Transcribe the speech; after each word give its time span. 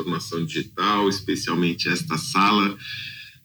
transformação 0.00 0.44
digital, 0.44 1.08
especialmente 1.08 1.88
esta 1.88 2.16
sala 2.16 2.76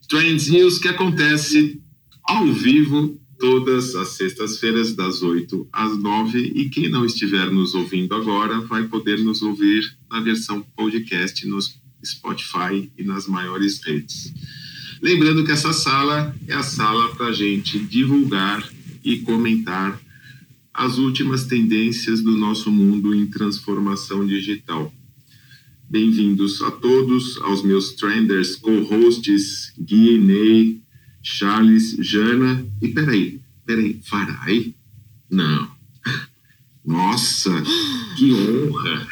Trends 0.07 0.47
News 0.47 0.79
que 0.79 0.87
acontece 0.87 1.81
ao 2.23 2.51
vivo 2.51 3.19
todas 3.37 3.95
as 3.95 4.09
sextas-feiras 4.09 4.95
das 4.95 5.21
8 5.21 5.67
às 5.71 5.97
9 5.97 6.53
e 6.55 6.69
quem 6.69 6.89
não 6.89 7.05
estiver 7.05 7.51
nos 7.51 7.73
ouvindo 7.73 8.15
agora 8.15 8.61
vai 8.61 8.87
poder 8.87 9.19
nos 9.19 9.41
ouvir 9.41 9.83
na 10.09 10.21
versão 10.21 10.61
podcast 10.75 11.45
no 11.47 11.59
Spotify 12.03 12.89
e 12.97 13.03
nas 13.03 13.27
maiores 13.27 13.83
redes. 13.83 14.33
Lembrando 15.01 15.43
que 15.43 15.51
essa 15.51 15.73
sala 15.73 16.35
é 16.47 16.53
a 16.53 16.63
sala 16.63 17.13
para 17.15 17.27
a 17.27 17.33
gente 17.33 17.79
divulgar 17.79 18.67
e 19.03 19.17
comentar 19.17 19.99
as 20.73 20.97
últimas 20.97 21.45
tendências 21.45 22.21
do 22.21 22.37
nosso 22.37 22.71
mundo 22.71 23.13
em 23.13 23.25
transformação 23.27 24.25
digital. 24.25 24.93
Bem-vindos 25.89 26.61
a 26.63 26.71
todos, 26.71 27.37
aos 27.43 27.61
meus 27.63 27.93
trenders, 27.93 28.55
co-hosts, 28.55 29.71
Gui, 29.79 30.17
Ney, 30.17 30.81
Charles, 31.21 31.95
Jana 31.99 32.65
e 32.81 32.87
peraí, 32.87 33.39
peraí, 33.65 33.99
Farai? 34.03 34.73
Não. 35.29 35.67
Nossa, 36.83 37.51
que 38.17 38.33
honra! 38.33 39.07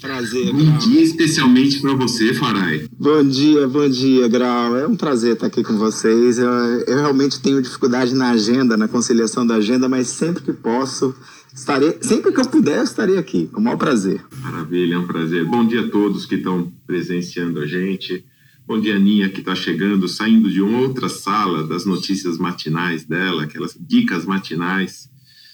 Prazer, 0.00 0.52
Bom 0.52 0.64
Grau. 0.64 0.78
dia 0.78 1.02
especialmente 1.02 1.80
para 1.80 1.94
você, 1.94 2.34
Farai. 2.34 2.86
Bom 2.98 3.22
dia, 3.22 3.68
bom 3.68 3.88
dia, 3.88 4.26
Grau. 4.28 4.76
É 4.76 4.86
um 4.86 4.96
prazer 4.96 5.34
estar 5.34 5.46
aqui 5.46 5.62
com 5.62 5.76
vocês. 5.78 6.38
Eu, 6.38 6.48
eu 6.50 6.96
realmente 6.96 7.40
tenho 7.40 7.62
dificuldade 7.62 8.14
na 8.14 8.30
agenda, 8.30 8.76
na 8.76 8.88
conciliação 8.88 9.46
da 9.46 9.56
agenda, 9.56 9.88
mas 9.88 10.08
sempre 10.08 10.42
que 10.42 10.52
posso, 10.52 11.14
estarei, 11.58 11.98
sempre 12.00 12.32
que 12.32 12.40
eu 12.40 12.48
puder, 12.48 12.78
eu 12.78 12.84
estarei 12.84 13.18
aqui, 13.18 13.46
com 13.48 13.60
o 13.60 13.64
maior 13.64 13.76
prazer. 13.76 14.24
Maravilha, 14.40 14.94
é 14.94 14.98
um 14.98 15.06
prazer. 15.06 15.44
Bom 15.44 15.66
dia 15.66 15.82
a 15.82 15.90
todos 15.90 16.24
que 16.24 16.36
estão 16.36 16.72
presenciando 16.86 17.60
a 17.60 17.66
gente. 17.66 18.24
Bom 18.66 18.80
dia, 18.80 18.96
Aninha, 18.96 19.28
que 19.28 19.40
está 19.40 19.54
chegando, 19.54 20.06
saindo 20.08 20.50
de 20.50 20.60
outra 20.60 21.08
sala 21.08 21.66
das 21.66 21.84
notícias 21.84 22.38
matinais 22.38 23.04
dela, 23.04 23.44
aquelas 23.44 23.76
dicas 23.78 24.24
matinais, 24.24 25.10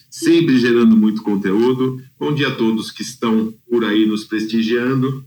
sempre 0.09 0.59
gerando 0.59 0.95
muito 0.95 1.23
conteúdo. 1.23 2.01
Bom 2.19 2.33
dia 2.33 2.49
a 2.49 2.55
todos 2.55 2.91
que 2.91 3.01
estão 3.01 3.53
por 3.69 3.83
aí 3.83 4.05
nos 4.05 4.25
prestigiando. 4.25 5.25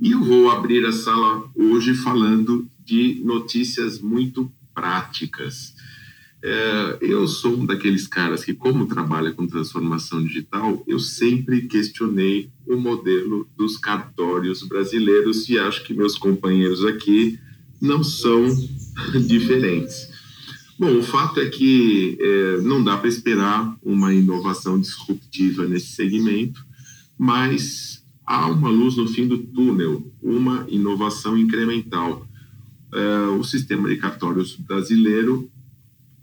E 0.00 0.10
eu 0.10 0.22
vou 0.22 0.50
abrir 0.50 0.84
a 0.84 0.92
sala 0.92 1.48
hoje 1.54 1.94
falando 1.94 2.68
de 2.84 3.20
notícias 3.24 4.00
muito 4.00 4.50
práticas. 4.74 5.75
É, 6.48 6.98
eu 7.00 7.26
sou 7.26 7.58
um 7.58 7.66
daqueles 7.66 8.06
caras 8.06 8.44
que, 8.44 8.54
como 8.54 8.86
trabalha 8.86 9.32
com 9.32 9.48
transformação 9.48 10.22
digital, 10.24 10.80
eu 10.86 11.00
sempre 11.00 11.62
questionei 11.62 12.48
o 12.64 12.76
modelo 12.76 13.48
dos 13.56 13.76
cartórios 13.76 14.62
brasileiros 14.62 15.48
e 15.48 15.58
acho 15.58 15.82
que 15.82 15.92
meus 15.92 16.16
companheiros 16.16 16.84
aqui 16.84 17.36
não 17.82 18.04
são 18.04 18.46
diferentes. 19.26 20.08
Bom, 20.78 20.96
o 20.96 21.02
fato 21.02 21.40
é 21.40 21.46
que 21.46 22.16
é, 22.20 22.60
não 22.60 22.84
dá 22.84 22.96
para 22.96 23.08
esperar 23.08 23.76
uma 23.82 24.14
inovação 24.14 24.80
disruptiva 24.80 25.66
nesse 25.66 25.88
segmento, 25.96 26.64
mas 27.18 28.04
há 28.24 28.46
uma 28.46 28.68
luz 28.70 28.96
no 28.96 29.08
fim 29.08 29.26
do 29.26 29.38
túnel, 29.38 30.14
uma 30.22 30.64
inovação 30.68 31.36
incremental. 31.36 32.24
É, 32.94 33.18
o 33.30 33.42
sistema 33.42 33.88
de 33.88 33.96
cartórios 33.96 34.54
brasileiro 34.54 35.50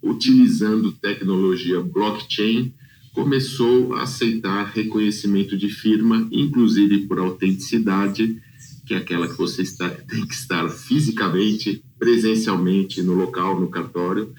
utilizando 0.03 0.91
tecnologia 0.91 1.81
blockchain, 1.81 2.73
começou 3.13 3.95
a 3.95 4.03
aceitar 4.03 4.65
reconhecimento 4.65 5.57
de 5.57 5.69
firma, 5.69 6.27
inclusive 6.31 7.07
por 7.07 7.19
autenticidade, 7.19 8.41
que 8.85 8.93
é 8.93 8.97
aquela 8.97 9.27
que 9.27 9.37
você 9.37 9.61
está, 9.61 9.87
tem 10.09 10.25
que 10.27 10.33
estar 10.33 10.67
fisicamente, 10.69 11.81
presencialmente 11.97 13.01
no 13.01 13.13
local, 13.13 13.59
no 13.61 13.69
cartório, 13.69 14.33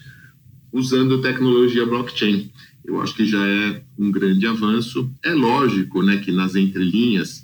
usando 0.71 1.23
tecnologia 1.23 1.87
blockchain. 1.87 2.51
Eu 2.85 3.01
acho 3.01 3.15
que 3.15 3.25
já 3.25 3.47
é 3.47 3.83
um 3.99 4.11
grande 4.11 4.47
avanço. 4.47 5.11
É 5.25 5.33
lógico 5.33 6.03
né, 6.03 6.19
que 6.19 6.31
nas 6.31 6.55
entrelinhas 6.55 7.44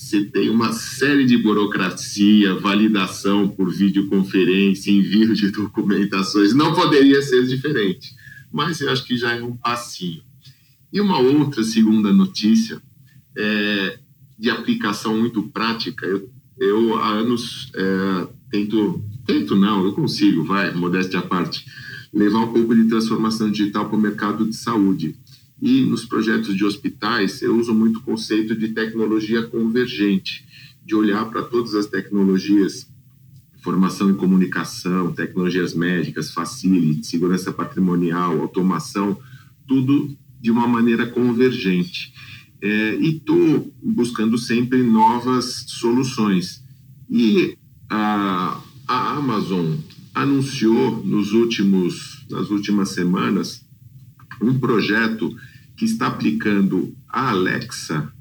você 0.00 0.24
tem 0.24 0.48
uma 0.48 0.72
série 0.72 1.26
de 1.26 1.36
burocracia, 1.36 2.54
validação 2.54 3.46
por 3.46 3.70
videoconferência, 3.70 4.90
envio 4.90 5.34
de 5.34 5.50
documentações. 5.52 6.54
Não 6.54 6.74
poderia 6.74 7.20
ser 7.20 7.46
diferente, 7.46 8.14
mas 8.50 8.80
eu 8.80 8.90
acho 8.90 9.04
que 9.04 9.16
já 9.16 9.36
é 9.36 9.42
um 9.42 9.54
passinho. 9.54 10.22
E 10.90 11.00
uma 11.02 11.18
outra 11.18 11.62
segunda 11.62 12.10
notícia 12.14 12.80
é, 13.36 13.98
de 14.38 14.48
aplicação 14.48 15.18
muito 15.18 15.42
prática. 15.42 16.06
Eu, 16.06 16.30
eu 16.58 16.96
há 16.98 17.10
anos 17.10 17.70
é, 17.74 18.28
tento, 18.50 19.04
tento 19.26 19.54
não, 19.54 19.84
eu 19.84 19.92
consigo, 19.92 20.42
vai, 20.44 20.74
modéstia 20.74 21.18
à 21.18 21.22
parte, 21.22 21.66
levar 22.12 22.38
um 22.38 22.52
pouco 22.54 22.74
de 22.74 22.88
transformação 22.88 23.50
digital 23.50 23.86
para 23.86 23.98
o 23.98 24.00
mercado 24.00 24.48
de 24.48 24.56
saúde. 24.56 25.14
E 25.60 25.82
nos 25.82 26.04
projetos 26.06 26.56
de 26.56 26.64
hospitais, 26.64 27.42
eu 27.42 27.56
uso 27.58 27.74
muito 27.74 27.98
o 27.98 28.02
conceito 28.02 28.54
de 28.54 28.68
tecnologia 28.68 29.42
convergente, 29.42 30.46
de 30.84 30.94
olhar 30.94 31.26
para 31.26 31.42
todas 31.42 31.74
as 31.74 31.86
tecnologias, 31.86 32.90
formação 33.62 34.10
e 34.10 34.14
comunicação, 34.14 35.12
tecnologias 35.12 35.74
médicas, 35.74 36.32
facility, 36.32 37.06
segurança 37.06 37.52
patrimonial, 37.52 38.40
automação, 38.40 39.18
tudo 39.66 40.16
de 40.40 40.50
uma 40.50 40.66
maneira 40.66 41.06
convergente. 41.06 42.14
É, 42.62 42.96
e 42.96 43.16
estou 43.16 43.72
buscando 43.82 44.38
sempre 44.38 44.82
novas 44.82 45.64
soluções. 45.68 46.62
E 47.10 47.56
a, 47.88 48.60
a 48.88 49.12
Amazon 49.12 49.76
anunciou 50.14 51.04
nos 51.04 51.32
últimos, 51.32 52.24
nas 52.30 52.50
últimas 52.50 52.90
semanas 52.90 53.64
um 54.40 54.58
projeto 54.58 55.36
que 55.80 55.86
está 55.86 56.08
aplicando 56.08 56.94
a 57.08 57.30
Alexa 57.30 58.12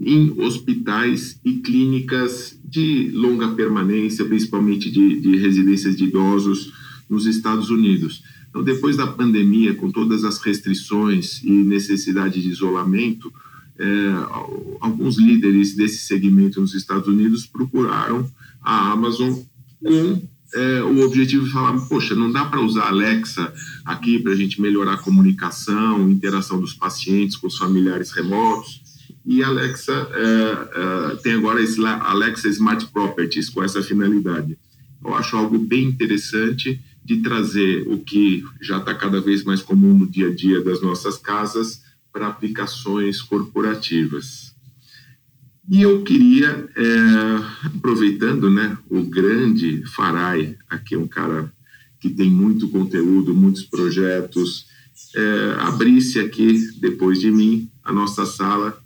em 0.00 0.32
hospitais 0.40 1.38
e 1.44 1.58
clínicas 1.58 2.58
de 2.64 3.08
longa 3.12 3.54
permanência, 3.54 4.24
principalmente 4.24 4.90
de, 4.90 5.20
de 5.20 5.36
residências 5.36 5.96
de 5.96 6.06
idosos 6.06 6.72
nos 7.08 7.24
Estados 7.24 7.70
Unidos. 7.70 8.24
Então, 8.50 8.64
depois 8.64 8.96
da 8.96 9.06
pandemia, 9.06 9.74
com 9.74 9.92
todas 9.92 10.24
as 10.24 10.38
restrições 10.38 11.40
e 11.44 11.52
necessidade 11.52 12.42
de 12.42 12.48
isolamento, 12.48 13.32
é, 13.78 13.86
alguns 14.80 15.18
líderes 15.18 15.76
desse 15.76 15.98
segmento 15.98 16.60
nos 16.60 16.74
Estados 16.74 17.06
Unidos 17.06 17.46
procuraram 17.46 18.28
a 18.60 18.90
Amazon 18.90 19.38
com 19.80 20.20
é, 20.54 20.82
o 20.82 21.00
objetivo 21.00 21.44
de 21.44 21.52
falar, 21.52 21.78
poxa, 21.88 22.14
não 22.14 22.30
dá 22.30 22.44
para 22.44 22.60
usar 22.60 22.88
Alexa 22.88 23.52
aqui 23.84 24.18
para 24.18 24.32
a 24.32 24.36
gente 24.36 24.60
melhorar 24.60 24.94
a 24.94 24.98
comunicação, 24.98 26.10
interação 26.10 26.60
dos 26.60 26.72
pacientes 26.72 27.36
com 27.36 27.46
os 27.46 27.56
familiares 27.56 28.12
remotos. 28.12 28.82
E 29.24 29.42
Alexa 29.42 29.92
é, 30.12 31.12
é, 31.12 31.16
tem 31.16 31.34
agora 31.34 31.60
esse 31.60 31.84
Alexa 31.84 32.48
Smart 32.48 32.86
Properties 32.86 33.50
com 33.50 33.62
essa 33.62 33.82
finalidade. 33.82 34.56
Eu 35.04 35.14
acho 35.14 35.36
algo 35.36 35.58
bem 35.58 35.84
interessante 35.84 36.80
de 37.04 37.18
trazer 37.18 37.86
o 37.88 37.98
que 37.98 38.44
já 38.60 38.78
está 38.78 38.94
cada 38.94 39.20
vez 39.20 39.44
mais 39.44 39.62
comum 39.62 39.98
no 39.98 40.06
dia 40.06 40.28
a 40.28 40.34
dia 40.34 40.62
das 40.62 40.80
nossas 40.80 41.16
casas 41.16 41.82
para 42.12 42.28
aplicações 42.28 43.20
corporativas. 43.20 44.45
E 45.68 45.82
eu 45.82 46.04
queria, 46.04 46.68
é, 46.76 47.66
aproveitando 47.66 48.48
né, 48.48 48.78
o 48.88 49.02
grande 49.02 49.82
Farai, 49.86 50.56
aqui 50.70 50.94
é 50.94 50.98
um 50.98 51.08
cara 51.08 51.52
que 51.98 52.08
tem 52.08 52.30
muito 52.30 52.68
conteúdo, 52.68 53.34
muitos 53.34 53.64
projetos, 53.64 54.66
é, 55.14 55.56
abrisse 55.60 56.20
aqui, 56.20 56.56
depois 56.80 57.18
de 57.18 57.32
mim, 57.32 57.68
a 57.82 57.92
nossa 57.92 58.24
sala. 58.24 58.78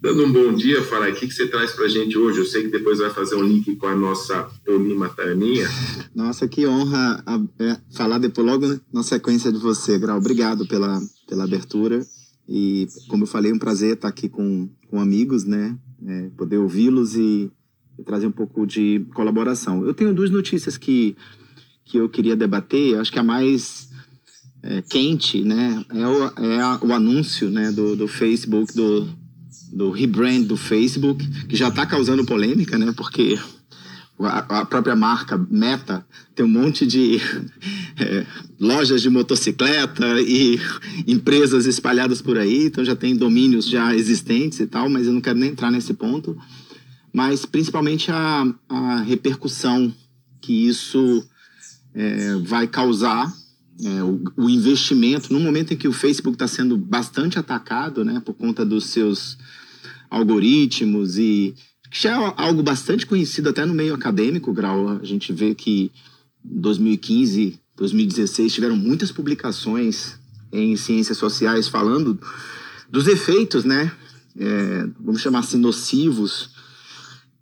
Dando 0.00 0.24
um 0.24 0.32
bom 0.32 0.54
dia, 0.54 0.82
Farai, 0.82 1.12
o 1.12 1.14
que, 1.16 1.26
que 1.26 1.34
você 1.34 1.48
traz 1.48 1.72
para 1.72 1.86
a 1.86 1.88
gente 1.88 2.16
hoje? 2.16 2.38
Eu 2.38 2.46
sei 2.46 2.62
que 2.62 2.70
depois 2.70 3.00
vai 3.00 3.10
fazer 3.10 3.34
um 3.34 3.42
link 3.42 3.74
com 3.76 3.86
a 3.86 3.96
nossa 3.96 4.48
Olima 4.68 5.08
Taninha. 5.08 5.68
Nossa, 6.14 6.46
que 6.46 6.64
honra 6.64 7.22
é, 7.58 7.76
falar 7.92 8.18
depois 8.18 8.46
logo 8.46 8.80
na 8.92 9.02
sequência 9.02 9.52
de 9.52 9.58
você, 9.58 9.98
Grau. 9.98 10.18
Obrigado 10.18 10.66
pela, 10.68 11.02
pela 11.28 11.44
abertura. 11.44 12.06
E, 12.48 12.86
como 13.08 13.24
eu 13.24 13.28
falei, 13.28 13.50
é 13.50 13.54
um 13.54 13.58
prazer 13.58 13.94
estar 13.94 14.08
aqui 14.08 14.28
com, 14.28 14.68
com 14.88 15.00
amigos, 15.00 15.44
né? 15.44 15.76
É, 16.06 16.30
poder 16.36 16.58
ouvi-los 16.58 17.14
e, 17.14 17.50
e, 17.98 18.02
trazer 18.02 18.26
um 18.26 18.32
pouco 18.32 18.66
de 18.66 19.06
colaboração. 19.14 19.84
Eu 19.84 19.92
tenho 19.92 20.14
duas 20.14 20.30
notícias 20.30 20.78
que, 20.78 21.16
que 21.84 21.98
eu 21.98 22.08
queria 22.08 22.34
debater. 22.34 22.98
Acho 22.98 23.12
que 23.12 23.18
a 23.18 23.22
mais 23.22 23.90
é, 24.62 24.82
quente, 24.82 25.42
né? 25.42 25.84
É 25.90 26.06
o, 26.06 26.24
é 26.44 26.60
a, 26.60 26.78
o 26.82 26.92
anúncio 26.92 27.50
né, 27.50 27.70
do, 27.70 27.96
do 27.96 28.08
Facebook, 28.08 28.74
do, 28.74 29.08
do 29.72 29.90
rebrand 29.90 30.42
do 30.44 30.56
Facebook, 30.56 31.26
que 31.46 31.56
já 31.56 31.68
está 31.68 31.84
causando 31.86 32.24
polêmica, 32.24 32.78
né? 32.78 32.92
Porque 32.96 33.38
a, 34.26 34.64
própria 34.66 34.94
marca 34.94 35.38
Meta 35.50 36.04
tem 36.34 36.44
um 36.44 36.48
monte 36.48 36.86
de 36.86 37.18
é, 37.98 38.26
lojas 38.58 39.00
de 39.02 39.08
motocicleta 39.08 40.20
e 40.20 40.60
empresas 41.06 41.66
espalhadas 41.66 42.20
por 42.20 42.38
aí, 42.38 42.66
então 42.66 42.84
já 42.84 42.94
tem 42.94 43.16
domínios 43.16 43.66
já 43.66 43.94
existentes 43.94 44.60
e 44.60 44.66
tal, 44.66 44.88
mas 44.88 45.06
eu 45.06 45.12
não 45.12 45.20
quero 45.20 45.38
nem 45.38 45.50
entrar 45.50 45.70
nesse 45.70 45.94
ponto. 45.94 46.36
mas 47.12 47.44
principalmente 47.44 48.10
a, 48.10 48.46
a 48.68 49.00
repercussão 49.00 49.92
que 50.40 50.66
isso 50.66 51.24
é, 51.94 52.34
vai 52.36 52.66
causar, 52.66 53.32
é, 53.82 54.02
o, 54.02 54.22
o, 54.36 54.50
investimento, 54.50 55.32
no 55.32 55.40
momento 55.40 55.72
em 55.72 55.76
que 55.76 55.88
o 55.88 55.92
Facebook 55.92 56.34
está 56.34 56.46
sendo 56.46 56.76
bastante 56.76 57.38
atacado, 57.38 58.04
né, 58.04 58.20
por 58.24 58.34
conta 58.34 58.64
dos 58.64 58.86
seus 58.86 59.38
algoritmos 60.10 61.16
e 61.16 61.54
que 61.90 62.02
já 62.02 62.12
é 62.12 62.34
algo 62.36 62.62
bastante 62.62 63.04
conhecido 63.04 63.48
até 63.48 63.66
no 63.66 63.74
meio 63.74 63.94
acadêmico, 63.94 64.52
Grau. 64.52 64.88
A 64.88 65.04
gente 65.04 65.32
vê 65.32 65.54
que 65.54 65.90
2015, 66.44 67.58
2016 67.76 68.54
tiveram 68.54 68.76
muitas 68.76 69.10
publicações 69.10 70.18
em 70.52 70.76
ciências 70.76 71.18
sociais 71.18 71.68
falando 71.68 72.18
dos 72.88 73.06
efeitos, 73.08 73.64
né? 73.64 73.92
É, 74.38 74.88
vamos 75.00 75.20
chamar 75.20 75.40
assim, 75.40 75.58
nocivos 75.58 76.50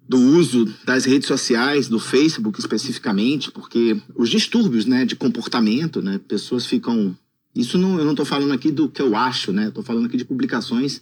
do 0.09 0.19
uso 0.19 0.65
das 0.85 1.05
redes 1.05 1.29
sociais, 1.29 1.87
do 1.87 2.01
Facebook 2.01 2.59
especificamente, 2.59 3.51
porque 3.51 4.01
os 4.17 4.31
distúrbios, 4.31 4.87
né, 4.87 5.05
de 5.05 5.15
comportamento, 5.15 6.01
né, 6.01 6.19
pessoas 6.27 6.65
ficam. 6.65 7.15
Isso 7.55 7.77
não, 7.77 7.99
eu 7.99 8.05
não 8.05 8.13
estou 8.13 8.25
falando 8.25 8.53
aqui 8.53 8.71
do 8.71 8.89
que 8.89 9.03
eu 9.03 9.15
acho, 9.15 9.53
né? 9.53 9.69
Estou 9.69 9.83
falando 9.83 10.07
aqui 10.07 10.17
de 10.17 10.25
publicações 10.25 11.01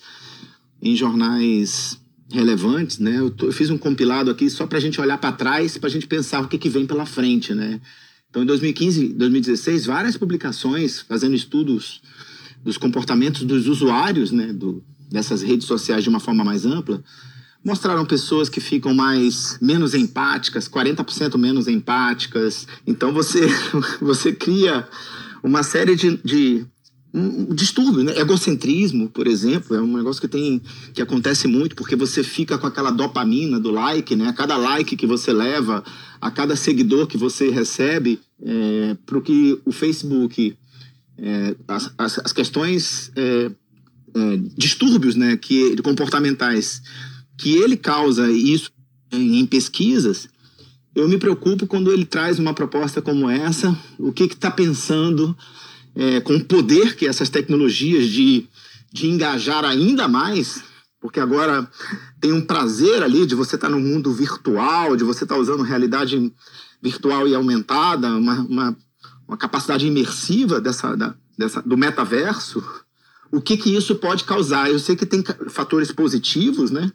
em 0.82 0.96
jornais 0.96 2.00
relevantes, 2.30 2.98
né? 2.98 3.18
Eu, 3.18 3.30
tô, 3.30 3.46
eu 3.46 3.52
fiz 3.52 3.70
um 3.70 3.78
compilado 3.78 4.30
aqui 4.30 4.48
só 4.50 4.66
para 4.66 4.78
a 4.78 4.80
gente 4.80 5.00
olhar 5.00 5.18
para 5.18 5.32
trás, 5.32 5.78
para 5.78 5.88
a 5.88 5.92
gente 5.92 6.06
pensar 6.06 6.40
o 6.40 6.48
que, 6.48 6.58
que 6.58 6.68
vem 6.68 6.86
pela 6.86 7.06
frente, 7.06 7.54
né? 7.54 7.80
Então, 8.28 8.42
em 8.42 8.46
2015, 8.46 9.14
2016, 9.14 9.86
várias 9.86 10.16
publicações 10.16 11.00
fazendo 11.00 11.34
estudos 11.34 12.02
dos 12.62 12.76
comportamentos 12.76 13.44
dos 13.44 13.68
usuários, 13.68 14.32
né, 14.32 14.52
do, 14.52 14.82
dessas 15.10 15.40
redes 15.40 15.66
sociais 15.66 16.02
de 16.02 16.08
uma 16.10 16.20
forma 16.20 16.44
mais 16.44 16.66
ampla, 16.66 17.02
mostraram 17.64 18.04
pessoas 18.04 18.48
que 18.48 18.60
ficam 18.60 18.92
mais 18.92 19.58
menos 19.60 19.94
empáticas, 19.94 20.68
40% 20.68 21.38
menos 21.38 21.66
empáticas. 21.68 22.66
Então 22.86 23.12
você 23.12 23.46
você 24.00 24.32
cria 24.32 24.86
uma 25.42 25.62
série 25.62 25.96
de, 25.96 26.16
de 26.18 26.66
um 27.12 27.54
distúrbio, 27.54 28.04
né? 28.04 28.18
Egocentrismo, 28.18 29.08
por 29.08 29.26
exemplo, 29.26 29.74
é 29.74 29.80
um 29.80 29.96
negócio 29.96 30.20
que 30.20 30.28
tem 30.28 30.60
que 30.92 31.00
acontece 31.00 31.48
muito 31.48 31.74
porque 31.74 31.96
você 31.96 32.22
fica 32.22 32.58
com 32.58 32.66
aquela 32.66 32.90
dopamina 32.90 33.58
do 33.58 33.70
like, 33.70 34.14
né? 34.14 34.28
A 34.28 34.32
cada 34.32 34.56
like 34.56 34.96
que 34.96 35.06
você 35.06 35.32
leva, 35.32 35.82
a 36.20 36.30
cada 36.30 36.54
seguidor 36.56 37.06
que 37.06 37.16
você 37.16 37.50
recebe, 37.50 38.20
é, 38.42 38.96
para 39.06 39.18
o 39.18 39.22
que 39.22 39.58
o 39.64 39.72
Facebook, 39.72 40.56
é, 41.16 41.56
as, 41.66 41.92
as, 41.96 42.18
as, 42.18 42.32
questões 42.32 43.10
é, 43.16 43.50
é, 44.14 44.36
distúrbios, 44.56 45.16
né? 45.16 45.36
Que 45.36 45.80
comportamentais 45.82 46.82
que 47.38 47.56
ele 47.56 47.76
causa 47.76 48.30
isso 48.30 48.70
em, 49.10 49.38
em 49.38 49.46
pesquisas, 49.46 50.28
eu 50.94 51.08
me 51.08 51.18
preocupo 51.18 51.66
quando 51.66 51.92
ele 51.92 52.04
traz 52.04 52.38
uma 52.38 52.54
proposta 52.54 53.02
como 53.02 53.28
essa, 53.28 53.76
o 53.98 54.12
que 54.12 54.24
está 54.24 54.50
pensando 54.50 55.36
é, 55.96 56.20
com 56.20 56.36
o 56.36 56.44
poder 56.44 56.94
que 56.94 57.06
essas 57.06 57.30
tecnologias 57.30 58.06
de, 58.08 58.46
de 58.92 59.06
engajar 59.06 59.64
ainda 59.64 60.06
mais, 60.06 60.62
porque 61.00 61.18
agora 61.18 61.68
tem 62.20 62.32
um 62.32 62.44
prazer 62.44 63.02
ali 63.02 63.26
de 63.26 63.34
você 63.34 63.54
estar 63.54 63.68
tá 63.68 63.74
no 63.74 63.80
mundo 63.80 64.12
virtual, 64.12 64.94
de 64.94 65.04
você 65.04 65.24
estar 65.24 65.34
tá 65.34 65.40
usando 65.40 65.62
realidade 65.62 66.32
virtual 66.82 67.26
e 67.26 67.34
aumentada, 67.34 68.08
uma, 68.08 68.40
uma, 68.40 68.76
uma 69.26 69.36
capacidade 69.36 69.86
imersiva 69.86 70.60
dessa, 70.60 70.94
da, 70.94 71.14
dessa, 71.36 71.62
do 71.62 71.76
metaverso, 71.76 72.62
o 73.30 73.40
que, 73.40 73.56
que 73.56 73.74
isso 73.74 73.96
pode 73.96 74.24
causar? 74.24 74.70
Eu 74.70 74.78
sei 74.78 74.94
que 74.94 75.06
tem 75.06 75.24
fatores 75.48 75.90
positivos, 75.90 76.70
né? 76.70 76.92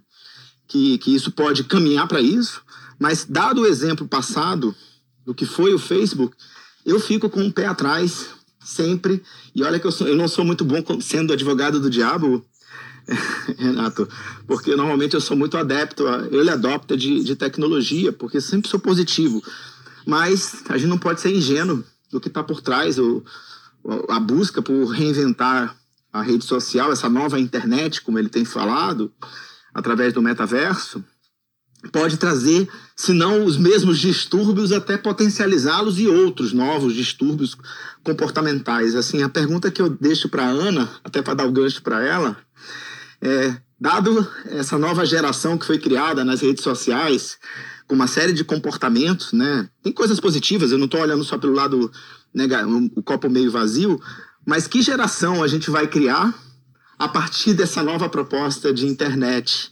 Que, 0.68 0.98
que 1.00 1.14
isso 1.14 1.32
pode 1.32 1.66
caminhar 1.66 2.08
para 2.08 2.22
isso, 2.22 2.62
mas 2.98 3.26
dado 3.26 3.62
o 3.62 3.66
exemplo 3.66 4.08
passado 4.08 4.74
do 5.26 5.34
que 5.34 5.46
foi 5.46 5.74
o 5.74 5.80
Facebook, 5.80 6.36
eu 6.86 7.00
fico 7.00 7.30
com 7.30 7.46
o 7.46 7.52
pé 7.52 7.66
atrás 7.66 8.30
sempre. 8.64 9.24
E 9.54 9.64
olha 9.64 9.80
que 9.80 9.88
eu, 9.88 9.92
sou, 9.92 10.08
eu 10.08 10.16
não 10.16 10.28
sou 10.28 10.46
muito 10.46 10.64
bom 10.64 10.84
sendo 11.02 11.34
advogado 11.34 11.80
do 11.80 11.90
diabo, 11.90 12.46
Renato, 13.58 14.08
porque 14.48 14.76
normalmente 14.76 15.16
eu 15.16 15.22
sou 15.22 15.36
muito 15.36 15.58
adepto, 15.58 16.08
a, 16.08 16.28
ele 16.32 16.50
adopta 16.50 16.96
de, 16.96 17.24
de 17.24 17.36
tecnologia, 17.36 18.14
porque 18.14 18.40
sempre 18.40 18.70
sou 18.70 18.80
positivo. 18.80 19.42
Mas 20.06 20.64
a 20.70 20.78
gente 20.78 20.90
não 20.90 20.98
pode 20.98 21.22
ser 21.22 21.34
ingênuo 21.34 21.84
do 22.12 22.20
que 22.20 22.28
está 22.28 22.44
por 22.44 22.62
trás, 22.62 22.98
o, 22.98 23.24
a 24.10 24.20
busca 24.20 24.62
por 24.62 24.86
reinventar 24.88 25.76
a 26.12 26.22
rede 26.22 26.44
social, 26.44 26.92
essa 26.92 27.10
nova 27.10 27.40
internet, 27.40 28.02
como 28.02 28.20
ele 28.20 28.30
tem 28.30 28.44
falado, 28.44 29.12
através 29.74 30.14
do 30.14 30.22
metaverso, 30.22 31.04
pode 31.90 32.18
trazer, 32.18 32.70
se 32.96 33.14
não 33.14 33.44
os 33.46 33.58
mesmos 33.58 33.98
distúrbios, 34.00 34.72
até 34.72 34.98
potencializá-los 34.98 36.00
e 36.00 36.08
outros 36.08 36.54
novos 36.54 36.94
distúrbios 36.94 37.58
comportamentais. 38.04 38.96
Assim, 38.96 39.24
a 39.24 39.30
pergunta 39.30 39.72
que 39.72 39.82
eu 39.82 39.90
deixo 39.90 40.30
para 40.30 40.46
Ana, 40.46 40.90
até 41.04 41.22
para 41.22 41.34
dar 41.34 41.48
o 41.48 41.52
gancho 41.52 41.82
para 41.82 42.06
ela, 42.06 42.38
é: 43.22 43.56
dado 43.80 44.28
essa 44.46 44.78
nova 44.78 45.06
geração 45.06 45.58
que 45.58 45.66
foi 45.66 45.80
criada 45.80 46.24
nas 46.24 46.42
redes 46.42 46.64
sociais, 46.64 47.38
com 47.88 47.96
uma 47.96 48.08
série 48.08 48.34
de 48.34 48.44
comportamentos, 48.44 49.34
né? 49.34 49.68
Tem 49.82 49.92
coisas 49.92 50.20
positivas, 50.20 50.72
eu 50.72 50.78
não 50.78 50.86
estou 50.86 51.02
olhando 51.02 51.24
só 51.24 51.38
pelo 51.38 51.54
lado, 51.54 51.92
né, 52.34 52.46
o 52.96 53.04
copo 53.04 53.30
meio 53.30 53.52
vazio, 53.52 54.00
mas 54.46 54.68
que 54.68 54.82
geração 54.82 55.44
a 55.44 55.48
gente 55.48 55.70
vai 55.70 55.88
criar 55.88 56.34
a 56.98 57.08
partir 57.08 57.54
dessa 57.54 57.82
nova 57.82 58.08
proposta 58.08 58.72
de 58.72 58.86
internet? 58.86 59.71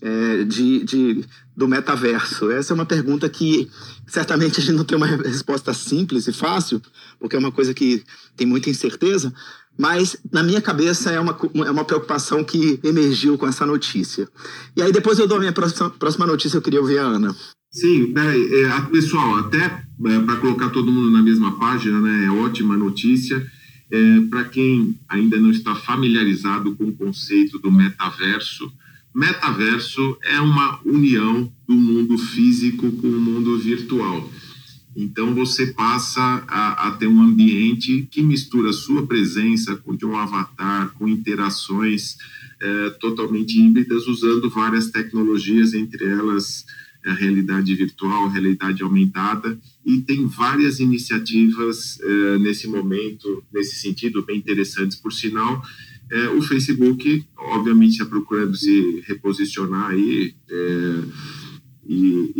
É, 0.00 0.44
de, 0.44 0.84
de, 0.84 1.24
do 1.56 1.68
metaverso? 1.68 2.50
Essa 2.50 2.72
é 2.72 2.74
uma 2.74 2.86
pergunta 2.86 3.28
que 3.28 3.68
certamente 4.06 4.60
a 4.60 4.62
gente 4.62 4.76
não 4.76 4.84
tem 4.84 4.96
uma 4.96 5.06
resposta 5.06 5.72
simples 5.72 6.26
e 6.26 6.32
fácil, 6.32 6.80
porque 7.18 7.36
é 7.36 7.38
uma 7.38 7.52
coisa 7.52 7.74
que 7.74 8.02
tem 8.36 8.46
muita 8.46 8.70
incerteza, 8.70 9.32
mas 9.78 10.16
na 10.32 10.42
minha 10.42 10.60
cabeça 10.60 11.10
é 11.10 11.20
uma, 11.20 11.36
é 11.66 11.70
uma 11.70 11.84
preocupação 11.84 12.44
que 12.44 12.78
emergiu 12.82 13.38
com 13.38 13.46
essa 13.46 13.64
notícia. 13.64 14.28
E 14.76 14.82
aí 14.82 14.92
depois 14.92 15.18
eu 15.18 15.26
dou 15.26 15.36
a 15.36 15.40
minha 15.40 15.52
próxima, 15.52 15.90
próxima 15.90 16.26
notícia, 16.26 16.58
eu 16.58 16.62
queria 16.62 16.80
ouvir 16.80 16.98
a 16.98 17.04
Ana. 17.04 17.34
Sim, 17.70 18.12
peraí, 18.12 18.52
é, 18.52 18.80
pessoal, 18.90 19.36
até 19.36 19.64
é, 20.06 20.18
para 20.20 20.36
colocar 20.36 20.70
todo 20.70 20.90
mundo 20.90 21.10
na 21.10 21.22
mesma 21.22 21.58
página, 21.58 22.00
né, 22.00 22.26
é 22.26 22.30
ótima 22.30 22.76
notícia. 22.76 23.46
É, 23.92 24.20
para 24.28 24.44
quem 24.44 24.98
ainda 25.08 25.36
não 25.38 25.50
está 25.50 25.74
familiarizado 25.74 26.76
com 26.76 26.84
o 26.84 26.96
conceito 26.96 27.58
do 27.58 27.72
metaverso, 27.72 28.72
Metaverso 29.14 30.16
é 30.22 30.40
uma 30.40 30.80
união 30.84 31.52
do 31.66 31.74
mundo 31.74 32.16
físico 32.16 32.92
com 32.92 33.08
o 33.08 33.20
mundo 33.20 33.58
virtual. 33.58 34.30
Então 34.94 35.34
você 35.34 35.68
passa 35.68 36.20
a, 36.48 36.88
a 36.88 36.90
ter 36.92 37.06
um 37.06 37.20
ambiente 37.20 38.06
que 38.10 38.22
mistura 38.22 38.70
a 38.70 38.72
sua 38.72 39.06
presença 39.06 39.76
com 39.76 39.96
de 39.96 40.04
um 40.04 40.16
avatar, 40.16 40.90
com 40.90 41.08
interações 41.08 42.16
é, 42.60 42.90
totalmente 43.00 43.60
híbridas, 43.60 44.06
usando 44.06 44.50
várias 44.50 44.90
tecnologias, 44.90 45.74
entre 45.74 46.04
elas 46.04 46.64
a 47.04 47.14
realidade 47.14 47.74
virtual, 47.74 48.26
a 48.26 48.30
realidade 48.30 48.82
aumentada, 48.82 49.58
e 49.84 50.02
tem 50.02 50.26
várias 50.26 50.80
iniciativas 50.80 51.98
é, 52.00 52.38
nesse 52.38 52.68
momento, 52.68 53.42
nesse 53.52 53.76
sentido, 53.76 54.22
bem 54.22 54.36
interessantes, 54.36 54.98
por 54.98 55.12
sinal, 55.12 55.62
é, 56.10 56.28
o 56.30 56.42
Facebook, 56.42 57.24
obviamente, 57.36 57.92
está 57.92 58.04
procurando 58.04 58.56
se 58.56 59.02
reposicionar 59.06 59.90
aí, 59.90 60.34
é, 60.48 61.00
e, 61.86 62.32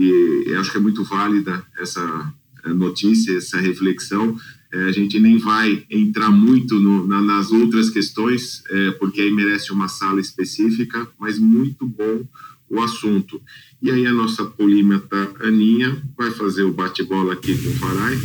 e 0.48 0.54
acho 0.54 0.70
que 0.72 0.76
é 0.76 0.80
muito 0.80 1.04
válida 1.04 1.64
essa 1.78 2.34
é, 2.64 2.68
notícia, 2.72 3.36
essa 3.36 3.58
reflexão. 3.58 4.36
É, 4.72 4.84
a 4.84 4.92
gente 4.92 5.18
nem 5.18 5.38
vai 5.38 5.84
entrar 5.90 6.30
muito 6.30 6.78
no, 6.78 7.06
na, 7.06 7.20
nas 7.20 7.50
outras 7.50 7.90
questões, 7.90 8.62
é, 8.70 8.90
porque 8.92 9.20
aí 9.20 9.32
merece 9.32 9.72
uma 9.72 9.88
sala 9.88 10.20
específica, 10.20 11.08
mas 11.18 11.38
muito 11.38 11.86
bom 11.86 12.24
o 12.68 12.80
assunto. 12.80 13.40
E 13.82 13.90
aí 13.90 14.06
a 14.06 14.12
nossa 14.12 14.44
polímata 14.44 15.34
Aninha 15.40 16.00
vai 16.16 16.30
fazer 16.30 16.62
o 16.62 16.72
bate-bola 16.72 17.32
aqui 17.32 17.56
com 17.56 17.70
o 17.70 17.74
Farai. 17.74 18.16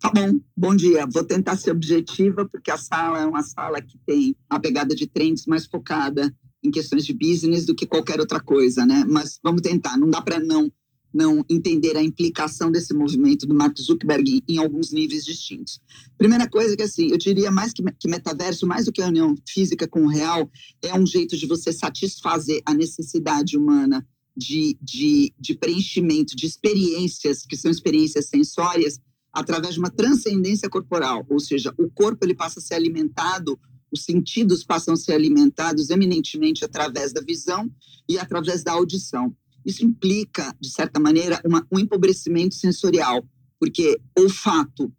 Tá 0.00 0.10
bom, 0.10 0.40
bom 0.56 0.74
dia. 0.74 1.06
Vou 1.06 1.22
tentar 1.22 1.56
ser 1.56 1.72
objetiva, 1.72 2.48
porque 2.48 2.70
a 2.70 2.78
sala 2.78 3.20
é 3.20 3.26
uma 3.26 3.42
sala 3.42 3.82
que 3.82 3.98
tem 4.06 4.34
a 4.48 4.58
pegada 4.58 4.94
de 4.94 5.06
trends 5.06 5.44
mais 5.44 5.66
focada 5.66 6.34
em 6.62 6.70
questões 6.70 7.04
de 7.04 7.12
business 7.12 7.66
do 7.66 7.74
que 7.74 7.86
qualquer 7.86 8.18
outra 8.18 8.40
coisa, 8.40 8.86
né? 8.86 9.04
Mas 9.06 9.38
vamos 9.42 9.60
tentar. 9.60 9.98
Não 9.98 10.08
dá 10.08 10.22
para 10.22 10.40
não 10.40 10.72
não 11.12 11.44
entender 11.50 11.96
a 11.96 12.02
implicação 12.02 12.70
desse 12.70 12.94
movimento 12.94 13.44
do 13.44 13.52
Mark 13.52 13.76
Zuckerberg 13.80 14.44
em 14.46 14.58
alguns 14.58 14.92
níveis 14.92 15.24
distintos. 15.24 15.80
Primeira 16.16 16.48
coisa 16.48 16.76
que 16.76 16.84
assim, 16.84 17.10
eu 17.10 17.18
diria 17.18 17.50
mais 17.50 17.72
que, 17.72 17.82
que 17.98 18.08
metaverso, 18.08 18.64
mais 18.64 18.84
do 18.84 18.92
que 18.92 19.02
a 19.02 19.08
união 19.08 19.34
física 19.44 19.88
com 19.88 20.04
o 20.04 20.08
real, 20.08 20.48
é 20.80 20.96
um 20.96 21.04
jeito 21.04 21.36
de 21.36 21.46
você 21.46 21.72
satisfazer 21.72 22.62
a 22.64 22.72
necessidade 22.72 23.56
humana 23.56 24.06
de, 24.36 24.78
de, 24.80 25.34
de 25.36 25.56
preenchimento 25.56 26.36
de 26.36 26.46
experiências 26.46 27.44
que 27.44 27.56
são 27.56 27.72
experiências 27.72 28.28
sensórias 28.28 29.00
através 29.32 29.74
de 29.74 29.80
uma 29.80 29.90
transcendência 29.90 30.68
corporal, 30.68 31.24
ou 31.28 31.38
seja, 31.38 31.72
o 31.78 31.90
corpo 31.90 32.24
ele 32.24 32.34
passa 32.34 32.58
a 32.58 32.62
ser 32.62 32.74
alimentado, 32.74 33.58
os 33.92 34.04
sentidos 34.04 34.64
passam 34.64 34.94
a 34.94 34.96
ser 34.96 35.12
alimentados 35.12 35.90
eminentemente 35.90 36.64
através 36.64 37.12
da 37.12 37.20
visão 37.20 37.70
e 38.08 38.18
através 38.18 38.62
da 38.62 38.72
audição. 38.72 39.34
Isso 39.64 39.84
implica, 39.84 40.54
de 40.60 40.70
certa 40.70 40.98
maneira, 40.98 41.40
uma, 41.44 41.66
um 41.70 41.78
empobrecimento 41.78 42.54
sensorial, 42.54 43.24
porque 43.58 44.00
olfato, 44.18 44.92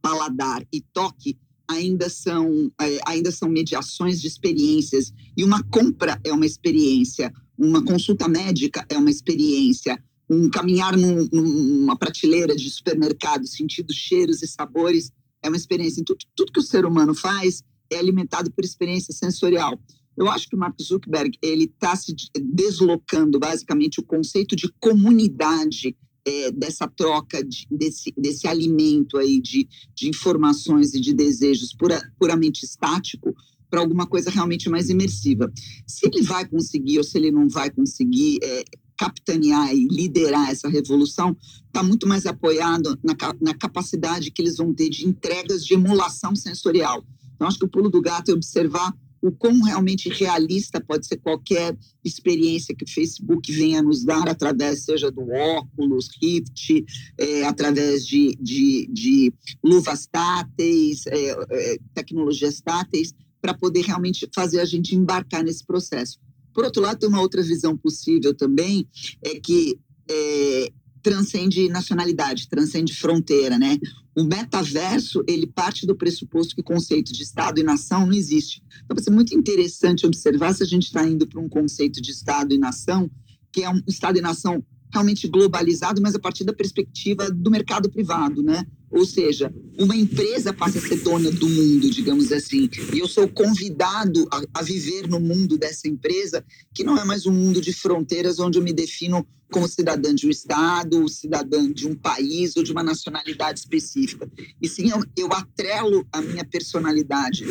paladar 0.00 0.64
e 0.72 0.80
toque 0.80 1.38
ainda 1.68 2.08
são, 2.08 2.72
é, 2.80 2.98
ainda 3.06 3.30
são 3.30 3.48
mediações 3.48 4.20
de 4.20 4.26
experiências, 4.26 5.12
e 5.36 5.44
uma 5.44 5.62
compra 5.64 6.18
é 6.24 6.32
uma 6.32 6.46
experiência, 6.46 7.32
uma 7.58 7.84
consulta 7.84 8.26
médica 8.28 8.86
é 8.88 8.96
uma 8.96 9.10
experiência, 9.10 10.02
um 10.28 10.50
caminhar 10.50 10.96
num, 10.96 11.28
numa 11.32 11.96
prateleira 11.96 12.54
de 12.54 12.70
supermercado, 12.70 13.46
sentindo 13.46 13.92
cheiros 13.92 14.42
e 14.42 14.46
sabores, 14.46 15.10
é 15.42 15.48
uma 15.48 15.56
experiência. 15.56 16.02
Tudo, 16.04 16.18
tudo 16.34 16.52
que 16.52 16.60
o 16.60 16.62
ser 16.62 16.84
humano 16.84 17.14
faz 17.14 17.62
é 17.90 17.96
alimentado 17.96 18.50
por 18.50 18.64
experiência 18.64 19.14
sensorial. 19.14 19.80
Eu 20.16 20.28
acho 20.28 20.48
que 20.48 20.56
o 20.56 20.58
Mark 20.58 20.74
Zuckerberg 20.82 21.38
ele 21.40 21.64
está 21.64 21.94
se 21.94 22.14
deslocando 22.36 23.38
basicamente 23.38 24.00
o 24.00 24.02
conceito 24.02 24.56
de 24.56 24.68
comunidade 24.80 25.96
é, 26.24 26.50
dessa 26.50 26.88
troca 26.88 27.42
de, 27.42 27.66
desse, 27.70 28.12
desse 28.16 28.46
alimento 28.46 29.16
aí 29.16 29.40
de, 29.40 29.68
de 29.94 30.08
informações 30.08 30.92
e 30.92 31.00
de 31.00 31.14
desejos 31.14 31.72
pura, 31.72 32.00
puramente 32.18 32.64
estático 32.64 33.34
para 33.70 33.80
alguma 33.80 34.06
coisa 34.06 34.30
realmente 34.30 34.68
mais 34.68 34.88
imersiva. 34.88 35.50
Se 35.86 36.06
ele 36.06 36.22
vai 36.22 36.46
conseguir 36.48 36.98
ou 36.98 37.04
se 37.04 37.16
ele 37.16 37.30
não 37.30 37.48
vai 37.48 37.70
conseguir 37.70 38.38
é, 38.42 38.64
capitanear 38.98 39.72
e 39.72 39.86
liderar 39.86 40.50
essa 40.50 40.68
revolução, 40.68 41.36
está 41.66 41.82
muito 41.82 42.06
mais 42.06 42.26
apoiado 42.26 42.98
na, 43.02 43.14
na 43.40 43.54
capacidade 43.54 44.30
que 44.30 44.42
eles 44.42 44.56
vão 44.56 44.74
ter 44.74 44.90
de 44.90 45.06
entregas 45.06 45.64
de 45.64 45.74
emulação 45.74 46.34
sensorial. 46.34 47.04
Então, 47.34 47.46
acho 47.46 47.58
que 47.58 47.64
o 47.64 47.70
pulo 47.70 47.88
do 47.88 48.02
gato 48.02 48.30
é 48.30 48.34
observar 48.34 48.92
o 49.20 49.32
quão 49.32 49.60
realmente 49.62 50.08
realista 50.08 50.80
pode 50.80 51.06
ser 51.06 51.16
qualquer 51.18 51.76
experiência 52.04 52.74
que 52.74 52.84
o 52.84 52.88
Facebook 52.88 53.50
venha 53.52 53.82
nos 53.82 54.04
dar 54.04 54.28
através, 54.28 54.84
seja 54.84 55.10
do 55.10 55.28
óculos, 55.30 56.08
Rift, 56.20 56.84
é, 57.18 57.44
através 57.44 58.06
de, 58.06 58.36
de, 58.40 58.88
de 58.92 59.32
luvas 59.62 60.06
táteis, 60.06 61.06
é, 61.06 61.30
é, 61.50 61.78
tecnologias 61.94 62.60
táteis, 62.60 63.12
para 63.40 63.54
poder 63.54 63.82
realmente 63.82 64.28
fazer 64.34 64.60
a 64.60 64.64
gente 64.64 64.94
embarcar 64.94 65.42
nesse 65.44 65.64
processo. 65.64 66.18
Por 66.58 66.64
outro 66.64 66.82
lado, 66.82 66.98
tem 66.98 67.08
uma 67.08 67.20
outra 67.20 67.40
visão 67.40 67.76
possível 67.76 68.34
também, 68.34 68.84
é 69.22 69.38
que 69.38 69.78
é, 70.10 70.72
transcende 71.00 71.68
nacionalidade, 71.68 72.48
transcende 72.48 72.96
fronteira, 72.96 73.56
né? 73.56 73.78
O 74.12 74.24
metaverso, 74.24 75.22
ele 75.28 75.46
parte 75.46 75.86
do 75.86 75.94
pressuposto 75.94 76.56
que 76.56 76.60
o 76.60 76.64
conceito 76.64 77.12
de 77.12 77.22
Estado 77.22 77.60
e 77.60 77.62
nação 77.62 78.06
não 78.06 78.12
existe. 78.12 78.60
Então, 78.84 78.96
vai 78.96 79.04
ser 79.04 79.10
muito 79.10 79.32
interessante 79.38 80.04
observar 80.04 80.52
se 80.52 80.64
a 80.64 80.66
gente 80.66 80.86
está 80.86 81.06
indo 81.06 81.28
para 81.28 81.40
um 81.40 81.48
conceito 81.48 82.02
de 82.02 82.10
Estado 82.10 82.52
e 82.52 82.58
nação, 82.58 83.08
que 83.52 83.62
é 83.62 83.70
um 83.70 83.80
Estado 83.86 84.18
e 84.18 84.20
nação 84.20 84.60
realmente 84.92 85.28
globalizado, 85.28 86.02
mas 86.02 86.16
a 86.16 86.18
partir 86.18 86.42
da 86.42 86.52
perspectiva 86.52 87.30
do 87.30 87.52
mercado 87.52 87.88
privado, 87.88 88.42
né? 88.42 88.66
Ou 88.90 89.04
seja, 89.04 89.52
uma 89.78 89.94
empresa 89.94 90.52
passa 90.52 90.78
a 90.78 90.82
ser 90.82 91.02
dona 91.02 91.30
do 91.30 91.48
mundo, 91.48 91.90
digamos 91.90 92.32
assim, 92.32 92.68
e 92.92 92.98
eu 92.98 93.08
sou 93.08 93.28
convidado 93.28 94.26
a, 94.30 94.60
a, 94.60 94.62
viver 94.62 95.06
no 95.06 95.20
mundo 95.20 95.58
dessa 95.58 95.86
empresa, 95.88 96.44
que 96.74 96.82
não 96.82 96.98
é 96.98 97.04
mais 97.04 97.26
um 97.26 97.32
mundo 97.32 97.60
de 97.60 97.72
fronteiras 97.72 98.38
onde 98.38 98.58
eu 98.58 98.62
me 98.62 98.72
defino 98.72 99.26
como 99.50 99.68
cidadã 99.68 100.14
de 100.14 100.26
um 100.26 100.30
estado, 100.30 101.08
cidadã 101.08 101.70
de 101.72 101.86
um 101.86 101.94
país 101.94 102.56
ou 102.56 102.62
de 102.62 102.72
uma 102.72 102.82
nacionalidade 102.82 103.60
específica. 103.60 104.30
E 104.60 104.68
sim, 104.68 104.90
eu, 104.90 105.02
eu 105.16 105.32
atrelo 105.32 106.06
a 106.12 106.20
minha 106.20 106.44
personalidade 106.44 107.44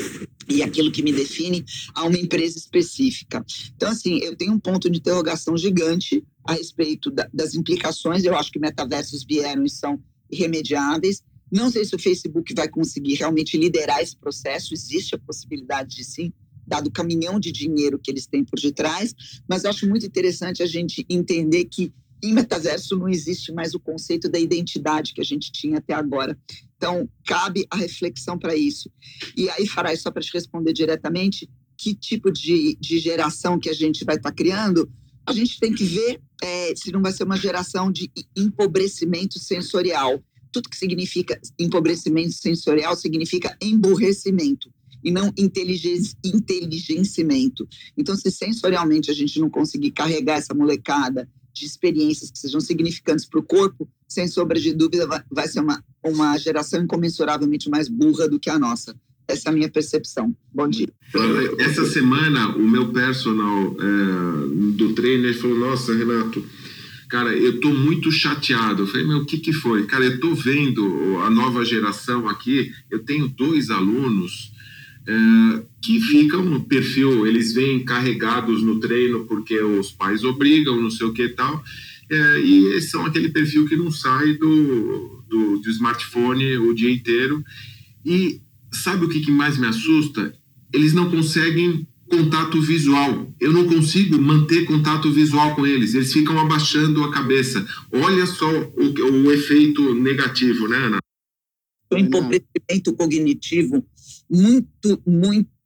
e 0.48 0.62
aquilo 0.62 0.92
que 0.92 1.02
me 1.02 1.12
define 1.12 1.66
a 1.94 2.04
uma 2.04 2.18
empresa 2.18 2.58
específica. 2.58 3.44
Então, 3.76 3.90
assim, 3.90 4.20
eu 4.20 4.36
tenho 4.36 4.54
um 4.54 4.60
ponto 4.60 4.90
de 4.90 5.00
interrogação 5.00 5.58
gigante 5.58 6.24
a 6.44 6.54
respeito 6.54 7.10
da, 7.10 7.28
das 7.34 7.56
implicações. 7.56 8.24
Eu 8.24 8.36
acho 8.36 8.52
que 8.52 8.60
metaversos 8.60 9.26
vieram 9.26 9.66
e 9.66 9.70
são 9.70 10.00
irremediáveis. 10.32 11.22
Não 11.52 11.70
sei 11.70 11.86
se 11.86 11.96
o 11.96 12.00
Facebook 12.00 12.54
vai 12.54 12.68
conseguir 12.68 13.16
realmente 13.16 13.58
liderar 13.58 14.02
esse 14.02 14.16
processo, 14.18 14.74
existe 14.74 15.16
a 15.16 15.20
possibilidade 15.20 15.96
de 15.96 16.04
sim, 16.04 16.34
dado 16.66 16.88
o 16.88 16.92
caminhão 16.92 17.40
de 17.40 17.52
dinheiro 17.52 17.98
que 17.98 18.12
eles 18.12 18.28
têm 18.28 18.44
por 18.44 18.60
detrás, 18.60 19.14
mas 19.48 19.64
acho 19.64 19.88
muito 19.88 20.06
interessante 20.06 20.62
a 20.62 20.66
gente 20.66 21.06
entender 21.10 21.66
que 21.66 21.94
em 22.22 22.34
metaverso 22.34 22.98
não 22.98 23.08
existe 23.08 23.52
mais 23.52 23.74
o 23.74 23.80
conceito 23.80 24.28
da 24.28 24.40
identidade 24.40 25.14
que 25.14 25.22
a 25.22 25.24
gente 25.24 25.52
tinha 25.52 25.78
até 25.78 25.94
agora. 25.94 26.38
Então, 26.76 27.10
cabe 27.26 27.66
a 27.70 27.78
reflexão 27.78 28.38
para 28.38 28.56
isso. 28.56 28.92
E 29.36 29.50
aí, 29.52 29.68
Farai, 29.68 29.96
só 29.96 30.12
para 30.12 30.22
te 30.22 30.34
responder 30.34 30.74
diretamente, 30.74 31.50
que 31.78 31.94
tipo 31.94 32.32
de, 32.32 32.76
de 32.80 33.00
geração 33.00 33.60
que 33.60 33.70
a 33.70 33.74
gente 33.74 34.04
vai 34.04 34.16
estar 34.16 34.32
tá 34.32 34.36
criando, 34.36 34.92
a 35.28 35.34
gente 35.34 35.60
tem 35.60 35.74
que 35.74 35.84
ver 35.84 36.22
é, 36.42 36.74
se 36.74 36.90
não 36.92 37.02
vai 37.02 37.12
ser 37.12 37.26
uma 37.26 37.36
geração 37.36 37.92
de 37.92 38.10
empobrecimento 38.36 39.38
sensorial. 39.38 40.24
Tudo 40.54 40.70
que 40.70 40.78
significa 40.78 41.38
empobrecimento 41.60 42.32
sensorial 42.32 42.96
significa 42.96 43.58
emburrecimento 43.62 44.72
e 45.04 45.12
não 45.12 45.34
inteligenciamento. 45.38 47.68
Então, 47.98 48.16
se 48.16 48.32
sensorialmente 48.32 49.12
a 49.12 49.14
gente 49.14 49.38
não 49.38 49.50
conseguir 49.50 49.92
carregar 49.92 50.38
essa 50.38 50.54
molecada 50.54 51.30
de 51.54 51.66
experiências 51.66 52.32
que 52.32 52.40
sejam 52.40 52.62
significantes 52.62 53.26
para 53.26 53.42
o 53.42 53.44
corpo, 53.44 53.86
sem 54.08 54.30
sombra 54.30 54.58
de 54.58 54.74
dúvida, 54.74 55.06
vai 55.30 55.50
ser 55.50 55.60
uma, 55.60 55.84
uma 56.02 56.38
geração 56.38 56.82
incomensuravelmente 56.82 57.70
mais 57.70 57.90
burra 57.90 58.30
do 58.30 58.40
que 58.40 58.50
a 58.50 58.58
nossa. 58.58 58.98
Essa 59.28 59.50
é 59.50 59.52
a 59.52 59.56
minha 59.56 59.70
percepção. 59.70 60.36
Bom 60.54 60.70
dia. 60.70 60.88
Essa 61.60 61.86
semana, 61.86 62.56
o 62.56 62.66
meu 62.68 62.88
personal 62.94 63.76
é, 63.80 64.74
do 64.74 64.94
trainer 64.94 65.38
falou: 65.38 65.60
Nossa, 65.60 65.94
Renato, 65.94 66.44
cara, 67.10 67.36
eu 67.36 67.60
tô 67.60 67.74
muito 67.74 68.10
chateado. 68.12 68.84
Eu 68.84 68.88
falei: 68.88 69.06
Meu, 69.06 69.18
o 69.18 69.26
que, 69.26 69.38
que 69.38 69.52
foi? 69.52 69.86
Cara, 69.86 70.06
eu 70.06 70.20
tô 70.20 70.34
vendo 70.34 71.18
a 71.26 71.30
nova 71.30 71.66
geração 71.66 72.30
aqui. 72.30 72.72
Eu 72.90 73.00
tenho 73.00 73.28
dois 73.28 73.70
alunos. 73.70 74.56
É, 75.10 75.64
que 75.82 76.02
ficam 76.02 76.44
no 76.44 76.66
perfil, 76.66 77.26
eles 77.26 77.54
vêm 77.54 77.86
carregados 77.86 78.62
no 78.62 78.78
treino 78.78 79.24
porque 79.26 79.58
os 79.58 79.90
pais 79.90 80.26
obrigam, 80.26 80.82
não 80.82 80.92
sei 80.92 81.08
o 81.08 81.14
que 81.14 81.24
e 81.24 81.30
tal, 81.30 81.64
é, 82.10 82.40
e 82.40 82.82
são 82.82 83.06
aquele 83.06 83.30
perfil 83.30 83.66
que 83.66 83.78
não 83.78 83.90
sai 83.90 84.34
do, 84.34 85.24
do, 85.30 85.60
do 85.60 85.70
smartphone 85.70 86.58
o 86.58 86.74
dia 86.74 86.92
inteiro. 86.92 87.42
E 88.06 88.42
sabe 88.78 89.06
o 89.06 89.10
que, 89.10 89.22
que 89.22 89.32
mais 89.32 89.58
me 89.58 89.68
assusta? 89.68 90.34
Eles 90.74 90.94
não 90.94 91.10
conseguem 91.10 91.88
contato 92.10 92.62
visual. 92.62 93.34
Eu 93.40 93.52
não 93.52 93.68
consigo 93.68 94.20
manter 94.20 94.66
contato 94.66 95.12
visual 95.12 95.56
com 95.56 95.66
eles. 95.66 95.94
Eles 95.94 96.12
ficam 96.12 96.40
abaixando 96.40 97.04
a 97.04 97.12
cabeça. 97.12 97.66
Olha 97.92 98.26
só 98.26 98.50
o, 98.50 99.26
o 99.26 99.32
efeito 99.32 99.94
negativo, 99.96 100.68
né, 100.68 100.78
Ana? 100.78 100.98
O 101.92 101.98
empobrecimento 101.98 102.94
cognitivo 102.94 103.86
muito, 104.30 105.02
muito 105.06 105.58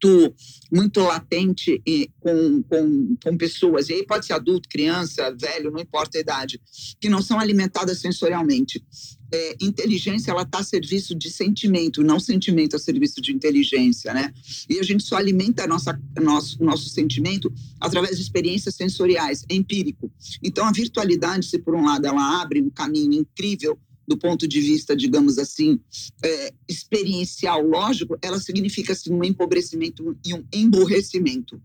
muito 0.71 0.99
latente 1.01 1.81
com, 2.19 2.63
com, 2.63 3.15
com 3.23 3.37
pessoas, 3.37 3.89
e 3.89 3.93
aí 3.93 4.05
pode 4.05 4.25
ser 4.25 4.33
adulto, 4.33 4.67
criança, 4.67 5.35
velho, 5.39 5.69
não 5.69 5.79
importa 5.79 6.17
a 6.17 6.21
idade, 6.21 6.59
que 6.99 7.07
não 7.07 7.21
são 7.21 7.39
alimentadas 7.39 7.99
sensorialmente 7.99 8.83
é, 9.31 9.55
inteligência 9.61 10.31
ela 10.31 10.41
está 10.43 10.59
a 10.59 10.63
serviço 10.63 11.15
de 11.15 11.29
sentimento, 11.29 12.03
não 12.03 12.19
sentimento 12.19 12.75
a 12.75 12.79
serviço 12.79 13.21
de 13.21 13.31
inteligência, 13.31 14.13
né? 14.13 14.33
E 14.69 14.79
a 14.79 14.83
gente 14.83 15.03
só 15.03 15.15
alimenta 15.15 15.65
nossa, 15.65 15.99
nosso, 16.21 16.61
nosso 16.63 16.89
sentimento 16.89 17.51
através 17.79 18.17
de 18.17 18.23
experiências 18.23 18.75
sensoriais, 18.75 19.45
empírico. 19.49 20.11
Então, 20.43 20.65
a 20.65 20.71
virtualidade, 20.71 21.45
se 21.45 21.59
por 21.59 21.75
um 21.75 21.85
lado 21.85 22.05
ela 22.05 22.41
abre 22.41 22.61
um 22.61 22.69
caminho 22.69 23.13
incrível 23.13 23.77
do 24.07 24.17
ponto 24.17 24.47
de 24.47 24.59
vista, 24.59 24.95
digamos 24.95 25.37
assim, 25.37 25.79
é, 26.23 26.53
experiencial, 26.67 27.65
lógico, 27.65 28.17
ela 28.21 28.39
significa 28.39 28.91
assim, 28.91 29.13
um 29.13 29.23
empobrecimento 29.23 30.17
e 30.25 30.33
um 30.33 30.45
emborrecimento. 30.53 31.61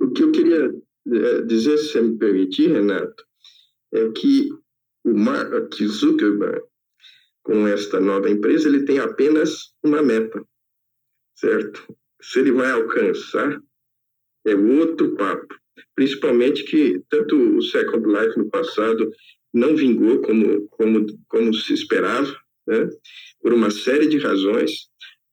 O 0.00 0.10
que 0.10 0.22
eu 0.22 0.32
queria 0.32 0.74
é, 1.06 1.42
dizer, 1.42 1.76
se 1.78 2.00
me 2.00 2.16
permitir, 2.16 2.72
Renato, 2.72 3.22
é 3.92 4.08
que 4.10 4.48
o 5.04 5.14
Mark 5.14 5.74
Zuckerberg 5.74 6.67
com 7.48 7.66
esta 7.66 7.98
nova 7.98 8.28
empresa, 8.28 8.68
ele 8.68 8.84
tem 8.84 8.98
apenas 8.98 9.72
uma 9.82 10.02
meta, 10.02 10.44
certo? 11.34 11.96
Se 12.20 12.40
ele 12.40 12.52
vai 12.52 12.70
alcançar, 12.70 13.58
é 14.46 14.54
outro 14.54 15.14
papo. 15.14 15.54
Principalmente 15.94 16.62
que 16.64 17.00
tanto 17.08 17.56
o 17.56 17.62
Second 17.62 18.06
Life 18.06 18.38
no 18.38 18.50
passado 18.50 19.10
não 19.54 19.74
vingou 19.74 20.20
como, 20.20 20.68
como, 20.68 21.06
como 21.26 21.54
se 21.54 21.72
esperava, 21.72 22.38
né? 22.66 22.86
por 23.40 23.54
uma 23.54 23.70
série 23.70 24.08
de 24.08 24.18
razões. 24.18 24.70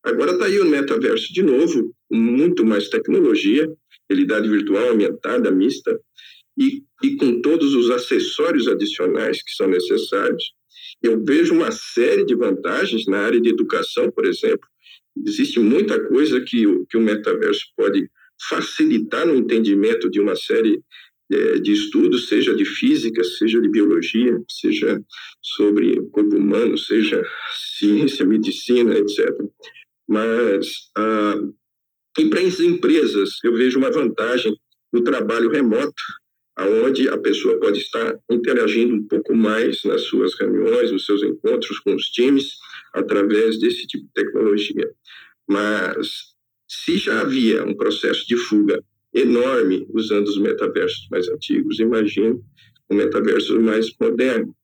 Agora 0.01 0.31
está 0.31 0.45
aí 0.45 0.57
o 0.57 0.69
metaverso 0.69 1.33
de 1.33 1.43
novo, 1.43 1.93
muito 2.09 2.65
mais 2.65 2.87
tecnologia, 2.87 3.69
realidade 4.09 4.47
virtual 4.47 4.87
aumentada, 4.87 5.51
mista, 5.51 5.99
e, 6.57 6.81
e 7.03 7.17
com 7.17 7.41
todos 7.41 7.75
os 7.75 7.89
acessórios 7.89 8.69
adicionais 8.69 9.43
que 9.43 9.51
são 9.51 9.67
necessários 9.67 10.55
eu 11.01 11.23
vejo 11.23 11.53
uma 11.53 11.71
série 11.71 12.25
de 12.25 12.35
vantagens 12.35 13.05
na 13.07 13.19
área 13.19 13.39
de 13.39 13.49
educação, 13.49 14.11
por 14.11 14.25
exemplo. 14.25 14.67
Existe 15.25 15.59
muita 15.59 15.99
coisa 16.07 16.41
que 16.41 16.65
que 16.89 16.97
o 16.97 17.01
metaverso 17.01 17.65
pode 17.75 18.09
facilitar 18.49 19.25
no 19.25 19.35
entendimento 19.35 20.09
de 20.09 20.19
uma 20.19 20.35
série 20.35 20.81
é, 21.31 21.59
de 21.59 21.71
estudos, 21.71 22.27
seja 22.27 22.53
de 22.53 22.65
física, 22.65 23.23
seja 23.23 23.59
de 23.59 23.69
biologia, 23.69 24.39
seja 24.47 25.01
sobre 25.41 25.99
o 25.99 26.07
corpo 26.09 26.35
humano, 26.35 26.77
seja 26.77 27.23
ciência, 27.77 28.25
medicina, 28.25 28.95
etc. 28.95 29.31
Mas, 30.07 30.91
ah, 30.95 31.41
e 32.19 32.29
para 32.29 32.41
as 32.41 32.59
empresas, 32.59 33.39
eu 33.43 33.55
vejo 33.55 33.79
uma 33.79 33.89
vantagem 33.89 34.55
no 34.93 35.03
trabalho 35.03 35.49
remoto, 35.49 36.03
aonde 36.55 37.09
a 37.09 37.17
pessoa 37.17 37.59
pode 37.59 37.79
estar 37.79 38.17
interagindo 38.29 38.95
um 38.95 39.07
pouco 39.07 39.35
mais 39.35 39.83
nas 39.83 40.03
suas 40.03 40.33
reuniões, 40.39 40.91
nos 40.91 41.05
seus 41.05 41.21
encontros 41.21 41.79
com 41.79 41.95
os 41.95 42.05
times, 42.05 42.57
através 42.93 43.59
desse 43.59 43.85
tipo 43.85 44.05
de 44.05 44.11
tecnologia. 44.13 44.89
Mas 45.47 46.35
se 46.67 46.97
já 46.97 47.21
havia 47.21 47.63
um 47.65 47.75
processo 47.75 48.25
de 48.27 48.37
fuga 48.37 48.81
enorme 49.13 49.85
usando 49.93 50.27
os 50.27 50.37
metaversos 50.37 51.07
mais 51.09 51.27
antigos, 51.27 51.79
imagino 51.79 52.43
o 52.89 52.95
metaverso 52.95 53.59
mais 53.59 53.93
moderno. 53.99 54.55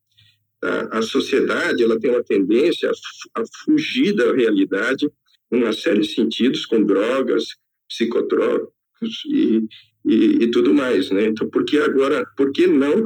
A, 0.63 0.99
a 0.99 1.01
sociedade 1.01 1.83
ela 1.83 1.99
tem 1.99 2.11
uma 2.11 2.23
tendência 2.23 2.91
a 3.35 3.43
fugir 3.63 4.13
da 4.13 4.31
realidade 4.33 5.09
em 5.51 5.57
uma 5.57 5.73
série 5.73 6.01
de 6.01 6.07
sentidos, 6.13 6.65
com 6.65 6.83
drogas, 6.83 7.45
psicotrópicos 7.89 9.25
e, 9.27 9.61
e, 10.05 10.43
e 10.43 10.51
tudo 10.51 10.73
mais, 10.73 11.09
né? 11.11 11.27
Então, 11.27 11.49
por 11.49 11.63
que 11.65 11.77
agora, 11.77 12.25
por 12.35 12.51
que 12.51 12.67
não 12.67 13.03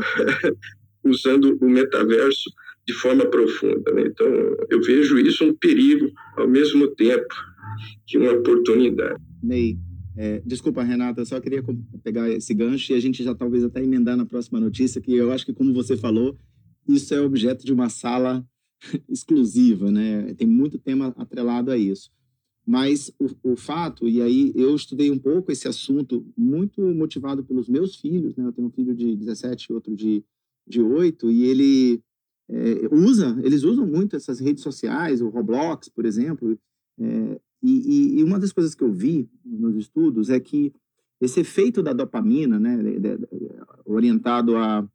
usando 1.04 1.58
o 1.62 1.70
metaverso 1.70 2.50
de 2.88 2.94
forma 2.94 3.26
profunda, 3.26 3.92
né? 3.92 4.04
Então, 4.08 4.28
eu 4.70 4.82
vejo 4.82 5.18
isso 5.18 5.44
um 5.44 5.56
perigo 5.56 6.12
ao 6.38 6.48
mesmo 6.48 6.88
tempo 6.96 7.34
que 8.06 8.18
uma 8.18 8.32
oportunidade. 8.32 9.22
Ney, 9.42 9.78
é, 10.16 10.42
desculpa, 10.46 10.84
Renata, 10.84 11.26
só 11.26 11.40
queria 11.40 11.64
pegar 12.04 12.30
esse 12.30 12.54
gancho 12.54 12.94
e 12.94 12.96
a 12.96 13.00
gente 13.00 13.24
já 13.24 13.36
talvez 13.36 13.64
até 13.64 13.84
emendar 13.84 14.16
na 14.16 14.26
próxima 14.26 14.60
notícia, 14.60 15.02
que 15.02 15.14
eu 15.14 15.32
acho 15.32 15.46
que, 15.46 15.54
como 15.54 15.74
você 15.74 15.98
falou, 15.98 16.38
isso 16.88 17.14
é 17.14 17.20
objeto 17.20 17.66
de 17.66 17.74
uma 17.74 17.90
sala 17.90 18.46
exclusiva, 19.10 19.92
né? 19.92 20.34
Tem 20.36 20.48
muito 20.48 20.78
tema 20.78 21.14
atrelado 21.18 21.72
a 21.72 21.78
isso. 21.78 22.12
Mas 22.66 23.12
o, 23.20 23.52
o, 23.52 23.56
fato, 23.56 24.08
e 24.08 24.22
aí 24.22 24.52
eu 24.56 24.76
estudei 24.76 25.12
um 25.12 25.20
pouco 25.20 25.52
esse 25.52 25.68
assunto, 25.68 26.26
muito 26.36 26.82
motivado 26.82 27.44
pelos 27.44 27.70
meus 27.70 27.96
filhos, 27.96 28.36
né? 28.36 28.46
Eu 28.46 28.52
tenho 28.52 28.68
um 28.68 28.72
filho 28.72 28.96
de 28.96 29.16
17 29.16 29.68
e 29.70 29.74
outro 29.74 29.96
de, 29.96 30.24
de 30.68 30.82
8, 30.82 31.30
e 31.30 31.44
ele 31.44 32.02
é, 32.50 32.88
usa, 32.92 33.40
eles 33.44 33.64
usam 33.64 33.86
muito 33.86 34.16
essas 34.16 34.40
redes 34.40 34.64
sociais, 34.64 35.22
o 35.22 35.30
Roblox, 35.30 35.90
por 35.90 36.06
exemplo, 36.06 36.58
é, 37.00 37.40
e, 37.62 38.20
e, 38.20 38.24
uma 38.24 38.40
das 38.40 38.52
coisas 38.52 38.76
que 38.76 38.84
eu 38.84 38.92
vi 38.92 39.28
nos 39.44 39.76
estudos 39.76 40.30
é 40.30 40.40
que 40.40 40.72
esse 41.20 41.40
efeito 41.40 41.82
da 41.82 41.94
dopamina, 41.94 42.60
né, 42.60 42.78
orientado 43.86 44.56
a, 44.56 44.88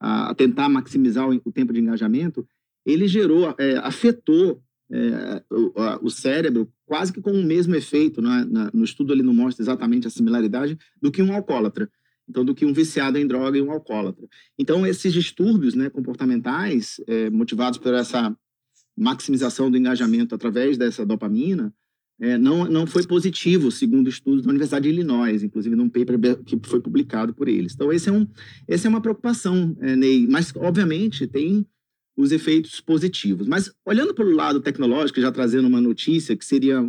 a 0.00 0.34
tentar 0.34 0.68
maximizar 0.68 1.28
o, 1.28 1.52
tempo 1.52 1.72
de 1.72 1.80
engajamento, 1.80 2.46
ele 2.84 3.06
gerou, 3.06 3.54
é, 3.58 3.76
afetou 3.78 4.60
é, 4.90 5.42
o, 5.50 6.06
o, 6.06 6.10
cérebro 6.10 6.70
quase 6.86 7.12
que 7.12 7.20
com 7.20 7.32
o 7.32 7.44
mesmo 7.44 7.74
efeito, 7.74 8.22
né? 8.22 8.46
Na, 8.48 8.70
no 8.72 8.84
estudo 8.84 9.12
ele 9.12 9.22
não 9.22 9.34
mostra 9.34 9.62
exatamente 9.62 10.06
a 10.06 10.10
similaridade, 10.10 10.78
do 11.00 11.10
que 11.10 11.22
um 11.22 11.32
alcoólatra. 11.32 11.90
Então, 12.28 12.44
do 12.44 12.54
que 12.54 12.66
um 12.66 12.72
viciado 12.74 13.16
em 13.16 13.26
droga 13.26 13.56
e 13.56 13.62
um 13.62 13.70
alcoólatra. 13.70 14.26
Então, 14.58 14.86
esses 14.86 15.12
distúrbios 15.14 15.74
né, 15.74 15.88
comportamentais, 15.88 17.00
é, 17.06 17.30
motivados 17.30 17.78
por 17.78 17.94
essa 17.94 18.36
maximização 18.94 19.70
do 19.70 19.78
engajamento 19.78 20.34
através 20.34 20.76
dessa 20.76 21.06
dopamina, 21.06 21.72
é, 22.20 22.36
não, 22.36 22.66
não 22.66 22.86
foi 22.86 23.06
positivo, 23.06 23.70
segundo 23.70 24.08
estudos 24.08 24.42
da 24.42 24.50
Universidade 24.50 24.82
de 24.82 24.90
Illinois, 24.90 25.42
inclusive 25.42 25.76
num 25.76 25.88
paper 25.88 26.42
que 26.44 26.58
foi 26.64 26.80
publicado 26.80 27.32
por 27.32 27.48
eles. 27.48 27.72
Então, 27.74 27.92
esse 27.92 28.08
é 28.08 28.12
um, 28.12 28.26
essa 28.66 28.88
é 28.88 28.90
uma 28.90 29.00
preocupação, 29.00 29.76
é, 29.80 29.94
Ney, 29.96 30.26
mas, 30.28 30.52
obviamente, 30.56 31.26
tem 31.26 31.64
os 32.18 32.32
efeitos 32.32 32.80
positivos. 32.80 33.46
Mas, 33.46 33.70
olhando 33.86 34.12
pelo 34.12 34.34
lado 34.34 34.60
tecnológico, 34.60 35.20
já 35.20 35.30
trazendo 35.30 35.68
uma 35.68 35.80
notícia, 35.80 36.36
que 36.36 36.44
seria, 36.44 36.84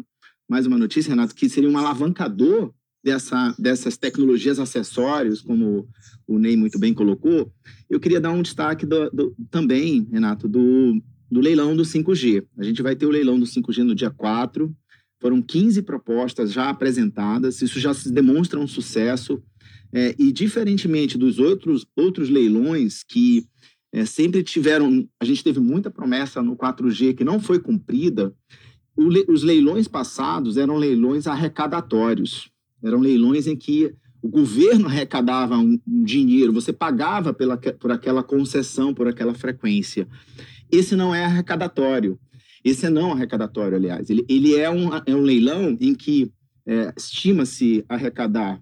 mais 0.49 0.65
uma 0.65 0.77
notícia, 0.77 1.11
Renato, 1.11 1.35
que 1.35 1.47
seria 1.47 1.69
um 1.69 1.77
alavancador 1.77 2.73
dessa, 3.03 3.55
dessas 3.59 3.95
tecnologias 3.95 4.57
acessórios, 4.57 5.39
como 5.39 5.87
o 6.27 6.39
Ney 6.39 6.57
muito 6.57 6.79
bem 6.79 6.95
colocou, 6.95 7.53
eu 7.87 7.99
queria 7.99 8.19
dar 8.19 8.31
um 8.31 8.41
destaque 8.41 8.87
do, 8.87 9.07
do, 9.11 9.35
também, 9.51 10.07
Renato, 10.11 10.47
do, 10.47 10.99
do 11.29 11.39
leilão 11.39 11.75
do 11.75 11.83
5G. 11.83 12.43
A 12.57 12.63
gente 12.63 12.81
vai 12.81 12.95
ter 12.95 13.05
o 13.05 13.11
leilão 13.11 13.39
do 13.39 13.45
5G 13.45 13.83
no 13.83 13.93
dia 13.93 14.09
4, 14.09 14.75
foram 15.21 15.43
15 15.43 15.83
propostas 15.83 16.51
já 16.51 16.69
apresentadas, 16.69 17.61
isso 17.61 17.79
já 17.79 17.93
se 17.93 18.11
demonstra 18.11 18.59
um 18.59 18.67
sucesso. 18.67 19.43
É, 19.93 20.15
e, 20.17 20.31
diferentemente 20.31 21.17
dos 21.17 21.37
outros, 21.37 21.85
outros 21.95 22.29
leilões 22.29 23.03
que 23.03 23.43
é, 23.91 24.05
sempre 24.05 24.43
tiveram. 24.43 25.07
A 25.19 25.25
gente 25.25 25.43
teve 25.43 25.59
muita 25.59 25.89
promessa 25.89 26.41
no 26.41 26.55
4G 26.55 27.15
que 27.15 27.23
não 27.23 27.39
foi 27.39 27.59
cumprida. 27.59 28.33
Os 28.95 29.43
leilões 29.43 29.87
passados 29.87 30.57
eram 30.57 30.75
leilões 30.75 31.25
arrecadatórios, 31.25 32.51
eram 32.83 32.99
leilões 32.99 33.47
em 33.47 33.55
que 33.55 33.95
o 34.21 34.27
governo 34.27 34.87
arrecadava 34.87 35.57
um, 35.57 35.79
um 35.87 36.03
dinheiro, 36.03 36.51
você 36.51 36.73
pagava 36.73 37.33
pela, 37.33 37.57
por 37.57 37.91
aquela 37.91 38.21
concessão, 38.21 38.93
por 38.93 39.07
aquela 39.07 39.33
frequência. 39.33 40.05
Esse 40.69 40.95
não 40.95 41.15
é 41.15 41.23
arrecadatório. 41.23 42.19
Esse 42.63 42.85
é 42.85 42.89
não 42.89 43.13
arrecadatório, 43.13 43.77
aliás. 43.77 44.09
Ele, 44.09 44.25
ele 44.27 44.55
é, 44.55 44.69
um, 44.69 44.89
é 45.05 45.15
um 45.15 45.21
leilão 45.21 45.77
em 45.79 45.95
que 45.95 46.31
é, 46.67 46.93
estima-se 46.97 47.85
arrecadar, 47.87 48.61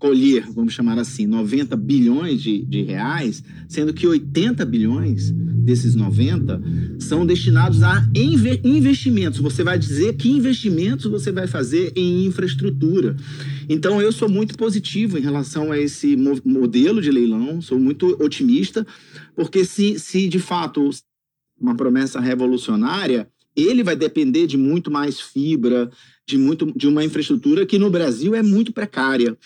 colher, 0.00 0.46
vamos 0.50 0.72
chamar 0.72 0.98
assim, 0.98 1.26
90 1.26 1.76
bilhões 1.76 2.42
de, 2.42 2.64
de 2.64 2.82
reais, 2.82 3.44
sendo 3.68 3.92
que 3.92 4.06
80 4.06 4.64
bilhões 4.64 5.30
desses 5.30 5.94
90 5.94 6.60
são 6.98 7.26
destinados 7.26 7.82
a 7.82 8.02
inve 8.14 8.62
investimentos. 8.64 9.38
Você 9.40 9.62
vai 9.62 9.78
dizer 9.78 10.14
que 10.14 10.30
investimentos 10.30 11.04
você 11.04 11.30
vai 11.30 11.46
fazer 11.46 11.92
em 11.94 12.24
infraestrutura. 12.24 13.14
Então, 13.68 14.00
eu 14.00 14.10
sou 14.10 14.28
muito 14.28 14.56
positivo 14.56 15.18
em 15.18 15.20
relação 15.20 15.70
a 15.70 15.78
esse 15.78 16.16
modelo 16.16 17.02
de 17.02 17.10
leilão, 17.10 17.60
sou 17.60 17.78
muito 17.78 18.16
otimista, 18.24 18.86
porque 19.36 19.66
se, 19.66 19.98
se 19.98 20.28
de 20.28 20.38
fato 20.38 20.88
uma 21.60 21.76
promessa 21.76 22.18
revolucionária, 22.18 23.28
ele 23.54 23.82
vai 23.82 23.94
depender 23.94 24.46
de 24.46 24.56
muito 24.56 24.90
mais 24.90 25.20
fibra, 25.20 25.90
de, 26.26 26.38
muito, 26.38 26.72
de 26.74 26.88
uma 26.88 27.04
infraestrutura 27.04 27.66
que 27.66 27.78
no 27.78 27.90
Brasil 27.90 28.34
é 28.34 28.42
muito 28.42 28.72
precária. 28.72 29.36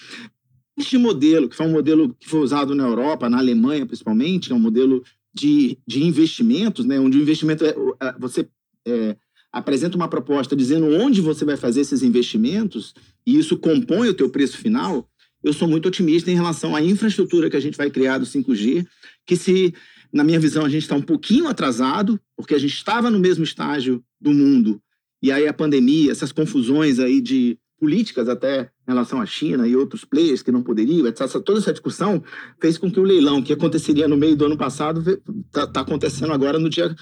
Este 0.77 0.99
modelo, 0.99 1.49
que 1.49 1.57
foi 1.57 1.67
um 1.67 1.73
modelo 1.73 2.15
que 2.19 2.29
foi 2.29 2.41
usado 2.41 2.75
na 2.75 2.85
Europa, 2.85 3.31
na 3.31 3.39
Alemanha 3.39 3.87
principalmente, 3.87 4.53
é 4.53 4.55
um 4.55 4.61
modelo 4.61 5.03
de, 5.33 5.79
de 5.87 6.03
investimentos, 6.03 6.85
né, 6.85 6.99
onde 6.99 7.19
o 7.19 7.23
investimento 7.23 7.65
é, 7.65 7.75
você 8.19 8.49
é, 8.87 9.17
apresenta 9.53 9.97
uma 9.97 10.09
proposta 10.09 10.55
dizendo 10.55 10.87
onde 10.87 11.21
você 11.21 11.45
vai 11.45 11.57
fazer 11.57 11.81
esses 11.81 12.03
investimentos 12.03 12.95
e 13.27 13.39
isso 13.39 13.57
compõe 13.57 14.09
o 14.09 14.15
teu 14.15 14.29
preço 14.31 14.59
final, 14.59 15.09
eu 15.43 15.53
sou 15.53 15.69
muito 15.69 15.89
otimista 15.89 16.31
em 16.31 16.35
relação 16.35 16.75
à 16.75 16.83
infraestrutura 16.83 17.51
que 17.51 17.57
a 17.57 17.61
gente 17.61 17.77
vai 17.77 17.91
criar 17.91 18.19
do 18.19 18.27
5G, 18.27 18.87
que 19.27 19.37
se 19.37 19.75
na 20.15 20.23
minha 20.23 20.39
visão, 20.39 20.65
a 20.65 20.69
gente 20.69 20.83
está 20.83 20.95
um 20.95 21.03
pouquinho 21.03 21.49
atrasado, 21.49 22.21
porque 22.37 22.55
a 22.55 22.59
gente 22.59 22.73
estava 22.73 23.11
no 23.11 23.19
mesmo 23.19 23.43
estágio 23.43 24.01
do 24.21 24.33
mundo. 24.33 24.81
E 25.21 25.33
aí 25.33 25.49
a 25.49 25.53
pandemia, 25.53 26.13
essas 26.13 26.31
confusões 26.31 27.01
aí 27.01 27.21
de 27.21 27.59
políticas 27.79 28.29
até 28.29 28.71
em 28.87 28.93
relação 28.93 29.21
à 29.21 29.27
China 29.27 29.67
e 29.67 29.77
outros 29.77 30.05
players 30.05 30.43
que 30.43 30.53
não 30.53 30.63
poderiam, 30.63 31.07
etc. 31.07 31.29
Toda 31.43 31.59
essa 31.59 31.73
discussão 31.73 32.23
fez 32.61 32.79
com 32.79 32.91
que 32.91 33.01
o 33.01 33.05
leilão, 33.05 33.43
que 33.43 33.53
aconteceria 33.53 34.09
no 34.09 34.17
meio 34.17 34.37
do 34.37 34.47
ano 34.47 34.57
passado, 34.57 35.03
está 35.47 35.67
tá 35.67 35.81
acontecendo 35.81 36.33
agora 36.33 36.59
no 36.59 36.71
dia 36.71 36.95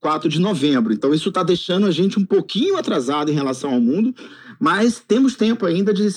4 0.00 0.28
de 0.28 0.38
novembro. 0.38 0.92
Então, 0.92 1.12
isso 1.12 1.28
está 1.28 1.42
deixando 1.42 1.86
a 1.86 1.90
gente 1.90 2.18
um 2.18 2.24
pouquinho 2.24 2.76
atrasado 2.76 3.30
em 3.30 3.34
relação 3.34 3.72
ao 3.72 3.80
mundo, 3.80 4.14
mas 4.58 5.00
temos 5.00 5.34
tempo 5.34 5.66
ainda 5.66 5.92
de 5.92 6.08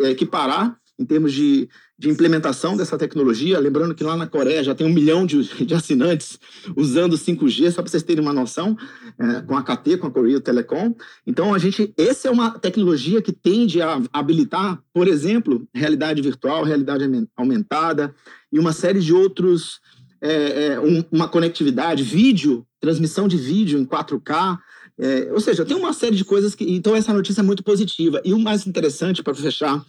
equiparar 0.00 0.76
em 0.98 1.04
termos 1.04 1.32
de, 1.32 1.68
de 1.98 2.08
implementação 2.08 2.76
dessa 2.76 2.96
tecnologia. 2.96 3.58
Lembrando 3.58 3.94
que 3.94 4.04
lá 4.04 4.16
na 4.16 4.26
Coreia 4.26 4.62
já 4.62 4.74
tem 4.74 4.86
um 4.86 4.92
milhão 4.92 5.26
de, 5.26 5.42
de 5.64 5.74
assinantes 5.74 6.38
usando 6.76 7.16
5G, 7.16 7.70
só 7.70 7.82
para 7.82 7.90
vocês 7.90 8.02
terem 8.02 8.22
uma 8.22 8.32
noção, 8.32 8.76
é, 9.18 9.40
com 9.42 9.56
a 9.56 9.62
KT, 9.62 9.98
com 9.98 10.06
a 10.06 10.10
Korea 10.10 10.40
Telecom. 10.40 10.94
Então, 11.26 11.52
a 11.52 11.58
gente, 11.58 11.92
essa 11.96 12.28
é 12.28 12.30
uma 12.30 12.58
tecnologia 12.58 13.20
que 13.20 13.32
tende 13.32 13.82
a 13.82 14.00
habilitar, 14.12 14.80
por 14.92 15.08
exemplo, 15.08 15.66
realidade 15.74 16.22
virtual, 16.22 16.64
realidade 16.64 17.04
aumentada 17.36 18.14
e 18.52 18.58
uma 18.58 18.72
série 18.72 19.00
de 19.00 19.12
outros, 19.12 19.80
é, 20.20 20.66
é, 20.66 20.80
um, 20.80 21.04
uma 21.10 21.28
conectividade, 21.28 22.02
vídeo, 22.02 22.64
transmissão 22.80 23.26
de 23.26 23.36
vídeo 23.36 23.78
em 23.78 23.84
4K. 23.84 24.58
É, 24.96 25.32
ou 25.32 25.40
seja, 25.40 25.64
tem 25.64 25.76
uma 25.76 25.92
série 25.92 26.14
de 26.14 26.24
coisas 26.24 26.54
que. 26.54 26.64
Então, 26.72 26.94
essa 26.94 27.12
notícia 27.12 27.40
é 27.40 27.44
muito 27.44 27.64
positiva. 27.64 28.22
E 28.24 28.32
o 28.32 28.38
mais 28.38 28.64
interessante, 28.64 29.24
para 29.24 29.34
fechar 29.34 29.84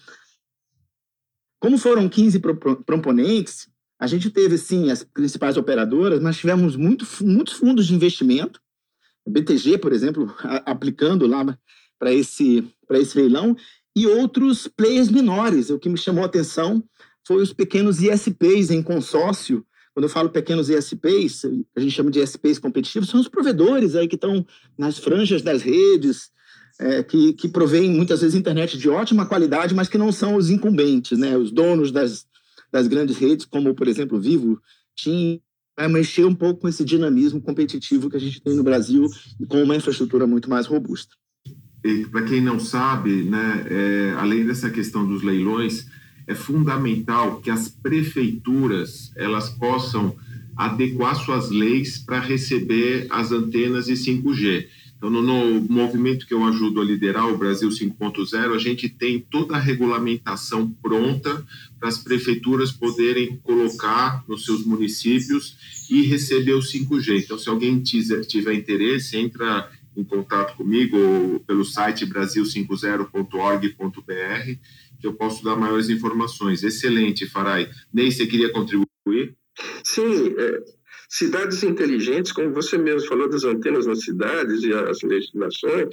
como 1.66 1.80
foram 1.80 2.08
15 2.08 2.40
proponentes, 2.86 3.68
a 4.00 4.06
gente 4.06 4.30
teve, 4.30 4.56
sim, 4.56 4.92
as 4.92 5.04
principais 5.04 5.58
operadoras, 5.58 6.22
mas 6.22 6.38
tivemos 6.38 6.76
muito, 6.76 7.08
muitos 7.24 7.56
fundos 7.56 7.88
de 7.88 7.96
investimento, 7.96 8.62
BTG, 9.28 9.80
por 9.80 9.92
exemplo, 9.92 10.32
a, 10.44 10.58
aplicando 10.58 11.26
lá 11.26 11.44
para 11.98 12.14
esse, 12.14 12.64
esse 12.92 13.18
leilão, 13.18 13.58
e 13.96 14.06
outros 14.06 14.68
players 14.68 15.10
menores. 15.10 15.72
O 15.72 15.80
que 15.80 15.90
me 15.90 15.98
chamou 15.98 16.22
a 16.22 16.28
atenção 16.28 16.84
foi 17.26 17.42
os 17.42 17.52
pequenos 17.52 18.00
ISPs 18.00 18.70
em 18.70 18.84
consórcio. 18.84 19.66
Quando 19.92 20.04
eu 20.04 20.10
falo 20.10 20.30
pequenos 20.30 20.70
ISPs, 20.70 21.46
a 21.76 21.80
gente 21.80 21.96
chama 21.96 22.12
de 22.12 22.20
ISPs 22.20 22.60
competitivos, 22.60 23.10
são 23.10 23.20
os 23.20 23.28
provedores 23.28 23.96
aí 23.96 24.08
que 24.08 24.14
estão 24.14 24.46
nas 24.78 25.00
franjas 25.00 25.42
das 25.42 25.64
redes, 25.64 26.30
é, 26.80 27.04
que, 27.04 27.34
que 27.34 27.48
provém 27.48 27.90
muitas 27.90 28.22
vezes 28.22 28.36
internet 28.36 28.78
de 28.78 28.90
ótima 28.90 29.26
qualidade, 29.26 29.74
mas 29.74 29.88
que 29.88 29.98
não 29.98 30.12
são 30.12 30.36
os 30.36 30.50
incumbentes, 30.50 31.18
né? 31.18 31.38
os 31.38 31.52
donos 31.52 31.92
das, 31.92 32.26
das 32.72 32.88
grandes 32.88 33.18
redes, 33.18 33.46
como, 33.46 33.74
por 33.74 33.88
exemplo, 33.88 34.20
Vivo, 34.20 34.60
TIM, 34.96 35.40
vai 35.78 35.88
mexer 35.88 36.26
um 36.26 36.36
pouco 36.36 36.62
com 36.62 36.70
esse 36.70 36.84
dinamismo 36.84 37.42
competitivo 37.42 38.10
que 38.10 38.18
a 38.18 38.20
gente 38.20 38.42
tem 38.42 38.56
no 38.56 38.64
Brasil 38.64 39.06
e 39.40 39.46
com 39.46 39.62
uma 39.64 39.76
infraestrutura 39.76 40.26
muito 40.26 40.50
mais 40.50 40.66
robusta. 40.66 41.14
Para 42.12 42.24
quem 42.24 42.42
não 42.42 42.60
sabe, 42.60 43.24
né, 43.24 43.68
é, 43.70 44.14
além 44.18 44.46
dessa 44.46 44.70
questão 44.70 45.08
dos 45.08 45.22
leilões, 45.22 45.86
é 46.28 46.34
fundamental 46.34 47.40
que 47.42 47.52
as 47.52 47.70
prefeituras 47.70 49.12
elas 49.16 49.50
possam 49.50 50.16
adequar 50.58 51.16
suas 51.16 51.52
leis 51.52 52.00
para 52.00 52.20
receber 52.20 53.08
as 53.10 53.32
antenas 53.32 53.86
de 53.86 53.94
5G. 53.94 54.68
Então, 55.06 55.12
no, 55.12 55.22
no, 55.22 55.62
movimento 55.72 56.26
que 56.26 56.34
eu 56.34 56.44
ajudo 56.46 56.82
a 56.82 56.84
liderar, 56.84 57.32
o 57.32 57.38
Brasil 57.38 57.70
5.0, 57.70 58.56
a 58.56 58.58
gente 58.58 58.90
tem 58.90 59.20
toda 59.20 59.56
a 59.56 59.60
regulamentação 59.60 60.68
pronta 60.82 61.46
para 61.80 61.90
as 61.90 62.00
prefeituras 62.00 62.72
poderem 62.72 63.38
colocar 63.44 64.24
nos 64.28 64.46
seus 64.46 64.66
municípios 64.66 65.86
e 65.92 66.02
receber 66.02 66.54
o 66.54 66.60
5G. 66.60 67.24
Então, 67.24 67.38
se 67.38 67.48
alguém 67.48 67.84
tiver, 67.84 68.22
tiver 68.22 68.56
interesse, 68.56 69.16
entra 69.16 69.70
em 69.96 70.04
contato 70.04 70.58
comigo 70.58 70.98
ou 70.98 71.40
pelo 71.42 71.64
site 71.64 72.04
brasil50.org.br, 72.08 74.60
que 75.00 75.06
eu 75.06 75.14
posso 75.14 75.44
dar 75.44 75.56
maiores 75.56 75.88
informações. 75.88 76.64
Excelente, 76.64 77.28
Farai. 77.28 77.70
Ney, 77.94 78.12
você 78.12 78.26
queria 78.26 78.52
contribuir? 78.52 79.36
Sim, 79.84 80.34
é, 80.36 80.64
cidades 81.10 81.64
inteligentes, 81.64 82.32
como 82.32 82.54
você 82.54 82.78
mesmo 82.78 83.08
falou 83.08 83.30
das 83.30 83.44
antenas 83.44 83.86
nas 83.86 84.04
cidades 84.04 84.64
e 84.64 84.74
as 84.74 85.02
legislações, 85.02 85.90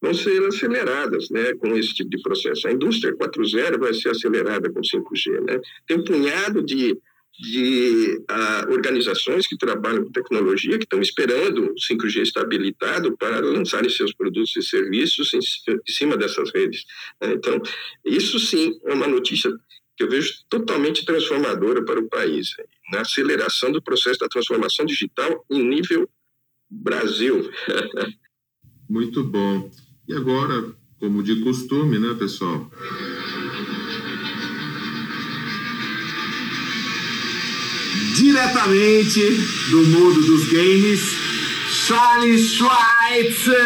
vão 0.00 0.12
ser 0.12 0.44
aceleradas 0.44 1.30
né, 1.30 1.54
com 1.54 1.76
esse 1.76 1.94
tipo 1.94 2.10
de 2.10 2.20
processo. 2.22 2.68
A 2.68 2.72
indústria 2.72 3.16
4.0 3.16 3.78
vai 3.78 3.94
ser 3.94 4.10
acelerada 4.10 4.70
com 4.70 4.80
5G. 4.80 5.40
Né? 5.46 5.60
Tem 5.86 5.98
um 5.98 6.04
punhado 6.04 6.62
de 6.62 6.96
de 7.38 8.18
uh, 8.30 8.72
organizações 8.72 9.46
que 9.46 9.58
trabalham 9.58 10.04
com 10.04 10.10
tecnologia, 10.10 10.78
que 10.78 10.84
estão 10.84 11.00
esperando 11.00 11.70
o 11.70 11.74
5G 11.74 12.22
estabilizado 12.22 13.16
para 13.16 13.40
lançarem 13.40 13.90
seus 13.90 14.14
produtos 14.14 14.56
e 14.56 14.62
serviços 14.62 15.34
em, 15.34 15.38
em 15.38 15.92
cima 15.92 16.16
dessas 16.16 16.50
redes. 16.54 16.84
Né? 17.20 17.34
Então, 17.34 17.60
isso 18.04 18.38
sim 18.38 18.78
é 18.84 18.94
uma 18.94 19.06
notícia 19.06 19.52
que 19.96 20.04
eu 20.04 20.10
vejo 20.10 20.34
totalmente 20.48 21.04
transformadora 21.04 21.84
para 21.84 22.00
o 22.00 22.08
país, 22.08 22.50
na 22.92 23.00
aceleração 23.00 23.72
do 23.72 23.82
processo 23.82 24.20
da 24.20 24.28
transformação 24.28 24.84
digital 24.84 25.44
em 25.50 25.66
nível 25.66 26.08
Brasil. 26.70 27.50
Muito 28.88 29.24
bom. 29.24 29.70
E 30.06 30.12
agora, 30.12 30.72
como 31.00 31.22
de 31.22 31.42
costume, 31.42 31.98
né, 31.98 32.14
pessoal? 32.14 32.70
diretamente 38.16 39.20
do 39.70 39.82
mundo 39.82 40.22
dos 40.22 40.48
games, 40.48 41.00
Charles 41.68 42.54
Schweitzer. 42.54 43.56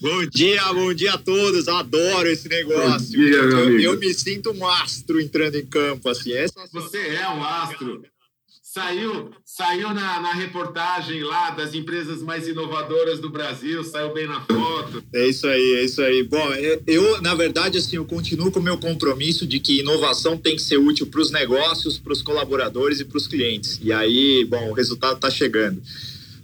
Bom 0.00 0.24
dia, 0.24 0.72
bom 0.72 0.94
dia 0.94 1.12
a 1.12 1.18
todos. 1.18 1.68
Adoro 1.68 2.26
esse 2.26 2.48
negócio. 2.48 3.10
Dia, 3.10 3.36
eu, 3.36 3.80
eu, 3.80 3.98
me 3.98 4.14
sinto 4.14 4.50
um 4.50 4.66
astro 4.66 5.20
entrando 5.20 5.56
em 5.56 5.66
campo 5.66 6.08
assim. 6.08 6.32
Essa 6.32 6.54
Você 6.72 6.96
é 6.96 7.28
um 7.28 7.44
astro. 7.44 8.02
Saiu, 8.62 9.30
saiu 9.44 9.92
na, 9.92 10.22
na, 10.22 10.32
reportagem 10.32 11.22
lá 11.22 11.50
das 11.50 11.74
empresas 11.74 12.22
mais 12.22 12.48
inovadoras 12.48 13.18
do 13.18 13.28
Brasil, 13.28 13.82
saiu 13.84 14.14
bem 14.14 14.26
na 14.26 14.40
foto. 14.40 15.02
É 15.12 15.28
isso 15.28 15.46
aí, 15.46 15.74
é 15.74 15.84
isso 15.84 16.00
aí. 16.00 16.22
Bom, 16.22 16.50
é, 16.52 16.80
eu, 16.86 17.20
na 17.20 17.34
verdade, 17.34 17.76
assim, 17.76 17.96
eu 17.96 18.04
continuo 18.04 18.50
com 18.50 18.60
o 18.60 18.62
meu 18.62 18.78
compromisso 18.78 19.46
de 19.46 19.58
que 19.60 19.80
inovação 19.80 20.38
tem 20.38 20.56
que 20.56 20.62
ser 20.62 20.78
útil 20.78 21.08
para 21.08 21.20
os 21.20 21.30
negócios, 21.30 21.98
para 21.98 22.12
os 22.12 22.22
colaboradores 22.22 23.00
e 23.00 23.04
para 23.04 23.18
os 23.18 23.26
clientes. 23.26 23.78
E 23.82 23.92
aí, 23.92 24.46
bom, 24.48 24.70
o 24.70 24.72
resultado 24.72 25.16
está 25.16 25.28
chegando. 25.28 25.82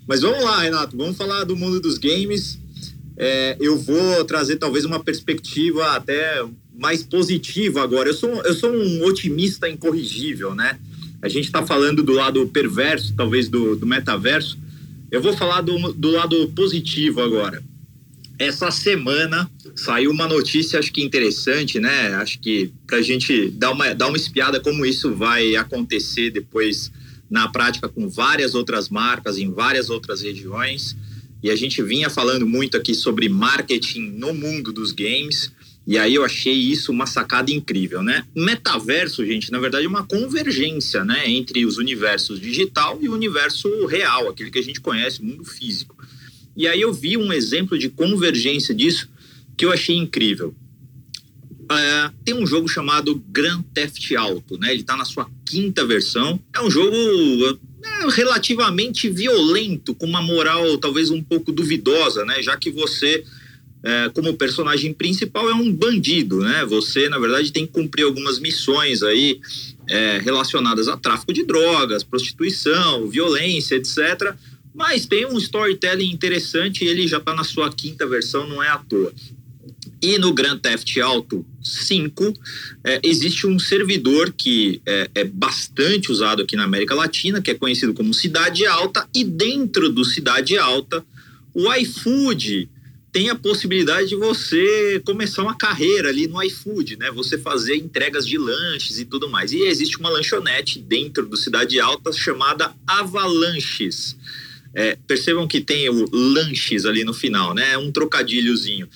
Mas 0.07 0.21
vamos 0.21 0.45
lá, 0.45 0.63
Renato, 0.63 0.97
vamos 0.97 1.17
falar 1.17 1.45
do 1.45 1.57
mundo 1.57 1.81
dos 1.81 1.97
games. 1.97 2.59
É, 3.17 3.57
eu 3.59 3.79
vou 3.79 4.25
trazer 4.25 4.57
talvez 4.57 4.85
uma 4.85 5.03
perspectiva 5.03 5.95
até 5.97 6.45
mais 6.75 7.03
positiva 7.03 7.83
agora. 7.83 8.11
Eu 8.11 8.15
sou, 8.15 8.31
eu 8.43 8.55
sou 8.55 8.71
um 8.71 9.05
otimista 9.05 9.69
incorrigível, 9.69 10.55
né? 10.55 10.79
A 11.23 11.29
gente 11.29 11.47
está 11.47 11.65
falando 11.65 12.03
do 12.03 12.13
lado 12.13 12.47
perverso, 12.49 13.15
talvez, 13.17 13.49
do, 13.49 13.75
do 13.75 13.87
metaverso. 13.87 14.59
Eu 15.11 15.23
vou 15.23 15.33
falar 15.37 15.63
do, 15.63 15.93
do 15.93 16.11
lado 16.11 16.49
positivo 16.55 17.23
agora. 17.23 17.63
Essa 18.39 18.71
semana 18.71 19.51
saiu 19.75 20.11
uma 20.11 20.29
notícia, 20.29 20.79
acho 20.79 20.93
que 20.93 21.03
interessante, 21.03 21.81
né? 21.81 22.15
Acho 22.17 22.39
que 22.39 22.71
para 22.87 22.99
a 22.99 23.03
gente 23.03 23.49
dar 23.51 23.71
uma, 23.71 23.95
dar 23.95 24.09
uma 24.09 24.17
espiada 24.17 24.61
como 24.61 24.85
isso 24.85 25.15
vai 25.15 25.57
acontecer 25.57 26.31
depois 26.31 26.93
na 27.31 27.49
prática 27.49 27.89
com 27.89 28.09
várias 28.09 28.55
outras 28.55 28.89
marcas 28.89 29.39
em 29.39 29.51
várias 29.51 29.89
outras 29.89 30.21
regiões. 30.21 30.97
E 31.43 31.51
a 31.51 31.57
gente 31.57 31.83
vinha 31.83 32.09
falando 32.11 32.47
muito 32.47 32.77
aqui 32.77 32.95
sobre 32.95 33.29
marketing 33.29 34.11
no 34.11 34.33
mundo 34.33 34.73
dos 34.73 34.93
games. 34.93 35.53
E 35.87 35.97
aí 35.97 36.15
eu 36.15 36.25
achei 36.25 36.55
isso 36.55 36.91
uma 36.91 37.07
sacada 37.07 37.53
incrível, 37.53 38.03
né? 38.03 38.25
Metaverso, 38.35 39.25
gente, 39.25 39.53
na 39.53 39.61
verdade 39.61 39.87
é 39.87 39.89
uma 39.89 40.05
convergência, 40.05 41.05
né, 41.05 41.31
entre 41.31 41.65
os 41.65 41.79
universos 41.79 42.41
digital 42.41 42.99
e 43.01 43.09
o 43.09 43.15
universo 43.15 43.87
real, 43.87 44.29
aquele 44.29 44.51
que 44.51 44.59
a 44.59 44.63
gente 44.63 44.81
conhece, 44.81 45.23
mundo 45.23 45.45
físico. 45.45 45.97
E 46.57 46.67
aí 46.67 46.81
eu 46.81 46.93
vi 46.93 47.17
um 47.17 47.33
exemplo 47.33 47.79
de 47.79 47.89
convergência 47.89 48.75
disso 48.75 49.09
que 49.57 49.65
eu 49.65 49.73
achei 49.73 49.95
incrível. 49.95 50.55
É, 51.71 52.11
tem 52.25 52.35
um 52.35 52.47
jogo 52.47 52.69
chamado 52.69 53.23
Grand 53.29 53.63
Theft 53.75 54.13
Auto, 54.13 54.57
né? 54.59 54.73
Ele 54.73 54.83
está 54.83 54.97
na 54.97 55.05
sua 55.05 55.29
quinta 55.45 55.85
versão. 55.85 56.41
É 56.55 56.61
um 56.61 56.71
jogo 56.71 56.97
relativamente 58.11 59.09
violento, 59.09 59.95
com 59.95 60.07
uma 60.07 60.23
moral 60.23 60.79
talvez 60.79 61.11
um 61.11 61.23
pouco 61.23 61.53
duvidosa, 61.53 62.25
né? 62.25 62.43
Já 62.43 62.57
que 62.57 62.71
você 62.71 63.25
é, 63.83 64.09
como 64.09 64.35
personagem 64.35 64.93
principal 64.93 65.49
é 65.49 65.55
um 65.55 65.73
bandido, 65.73 66.41
né? 66.41 66.65
Você, 66.65 67.09
na 67.09 67.19
verdade, 67.19 67.53
tem 67.53 67.67
que 67.67 67.73
cumprir 67.73 68.05
algumas 68.05 68.39
missões 68.39 69.03
aí 69.03 69.41
é, 69.89 70.19
relacionadas 70.19 70.89
a 70.89 70.97
tráfico 70.97 71.33
de 71.33 71.45
drogas, 71.45 72.03
prostituição, 72.03 73.09
violência, 73.09 73.77
etc. 73.77 74.35
Mas 74.75 75.07
tem 75.07 75.25
um 75.25 75.39
storytelling 75.39 76.11
interessante 76.11 76.85
e 76.85 76.89
ele 76.89 77.07
já 77.07 77.19
está 77.19 77.35
na 77.35 77.45
sua 77.45 77.71
quinta 77.73 78.07
versão, 78.07 78.49
não 78.49 78.63
é 78.63 78.69
à 78.69 78.79
toa. 78.79 79.13
E 80.07 80.19
no 80.19 80.33
Grand 80.33 80.57
Theft 80.59 80.99
Auto 80.99 81.45
5 81.65 82.33
é, 82.85 83.01
existe 83.03 83.45
um 83.45 83.59
servidor 83.59 84.33
que 84.33 84.81
é, 84.87 85.11
é, 85.17 85.25
bastante 85.25 86.13
usado 86.13 86.43
aqui 86.43 86.55
na 86.55 86.63
América 86.63 86.95
Latina, 86.95 87.43
que 87.43 87.51
é 87.51 87.55
conhecido 87.55 87.93
como 87.93 88.15
Cidade 88.15 88.65
Alta, 88.67 89.05
e 89.13 89.25
dentro 89.25 89.91
do 89.91 90.05
Cidade 90.05 90.57
Alta, 90.57 91.05
o 91.53 91.75
iFood 91.75 92.71
tem 93.11 93.31
a 93.31 93.35
possibilidade 93.35 94.11
de 94.11 94.15
você 94.15 95.03
começar 95.05 95.43
uma 95.43 95.57
carreira 95.57 96.09
ali 96.11 96.29
no 96.29 96.41
iFood, 96.41 96.99
né? 96.99 97.11
Você 97.11 97.37
fazer 97.37 97.75
entregas 97.75 98.25
de 98.25 98.39
lanches 98.39 99.01
e 99.01 99.05
tudo 99.05 99.29
mais. 99.29 99.51
E 99.51 99.63
existe 99.63 99.99
uma 99.99 100.09
lanchonete 100.09 100.79
dentro 100.79 101.27
do 101.27 101.37
Cidade 101.37 101.81
Alta 101.81 102.13
chamada 102.13 102.73
Avalanches. 102.87 104.17
É, 104.73 104.97
percebam 105.05 105.49
que 105.49 105.61
tem 105.61 105.89
o 105.89 106.09
lanches 106.13 106.85
ali 106.85 107.03
no 107.03 107.13
final, 107.13 107.55
né? 107.55 107.73
É 107.73 107.79
um 107.79 107.91
trocadilhozinho. 107.91 108.89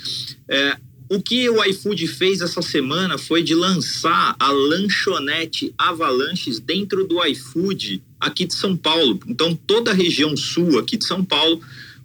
É, 0.47 0.77
o 1.11 1.21
que 1.21 1.51
o 1.51 1.63
iFood 1.65 2.07
fez 2.07 2.41
essa 2.41 2.63
semana 2.63 3.19
foi 3.19 3.43
de 3.43 3.53
lançar 3.53 4.37
a 4.39 4.53
lanchonete 4.53 5.75
Avalanches 5.77 6.61
dentro 6.61 7.05
do 7.05 7.23
iFood 7.27 8.01
aqui 8.21 8.47
de 8.47 8.55
São 8.55 8.77
Paulo. 8.77 9.19
Então, 9.27 9.57
toda 9.67 9.91
a 9.91 9.95
região 9.95 10.37
sul 10.37 10.79
aqui 10.79 10.97
de 10.97 11.05
São 11.05 11.25
Paulo 11.25 11.61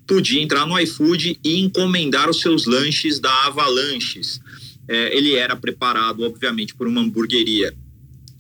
podia 0.08 0.42
entrar 0.42 0.66
no 0.66 0.80
iFood 0.80 1.40
e 1.44 1.60
encomendar 1.60 2.28
os 2.32 2.42
seus 2.42 2.66
lanches 2.66 3.20
da 3.20 3.32
Avalanches. 3.46 4.42
É, 4.88 5.16
ele 5.16 5.36
era 5.36 5.56
preparado, 5.56 6.24
obviamente, 6.24 6.74
por 6.74 6.88
uma 6.88 7.02
hamburgueria 7.02 7.76